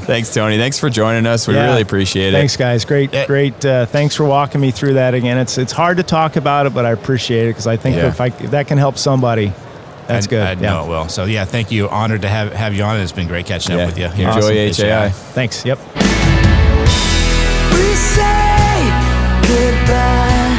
[0.04, 0.58] Thanks, Tony.
[0.58, 1.46] Thanks for joining us.
[1.46, 1.66] We Yeah.
[1.66, 2.36] really appreciate it.
[2.36, 2.84] Thanks, guys.
[2.84, 3.26] Great, Yeah.
[3.26, 3.64] great.
[3.64, 5.38] Uh, thanks for walking me through that again.
[5.38, 8.08] It's it's hard to talk about it, but I appreciate it because I think Yeah.
[8.08, 9.52] if I if that can help somebody,
[10.06, 10.42] that's I, good.
[10.42, 10.84] I know yeah.
[10.84, 11.08] it will.
[11.08, 11.88] So yeah, thank you.
[11.88, 13.00] Honored to have have you on.
[13.00, 13.82] It's been great catching yeah.
[13.82, 14.08] up with you.
[14.08, 14.28] Here.
[14.28, 14.52] Awesome.
[14.52, 14.88] Enjoy HAI.
[14.88, 15.10] HAI.
[15.10, 15.64] Thanks.
[15.64, 15.78] Yep.
[17.72, 18.90] We say
[19.48, 20.52] goodbye,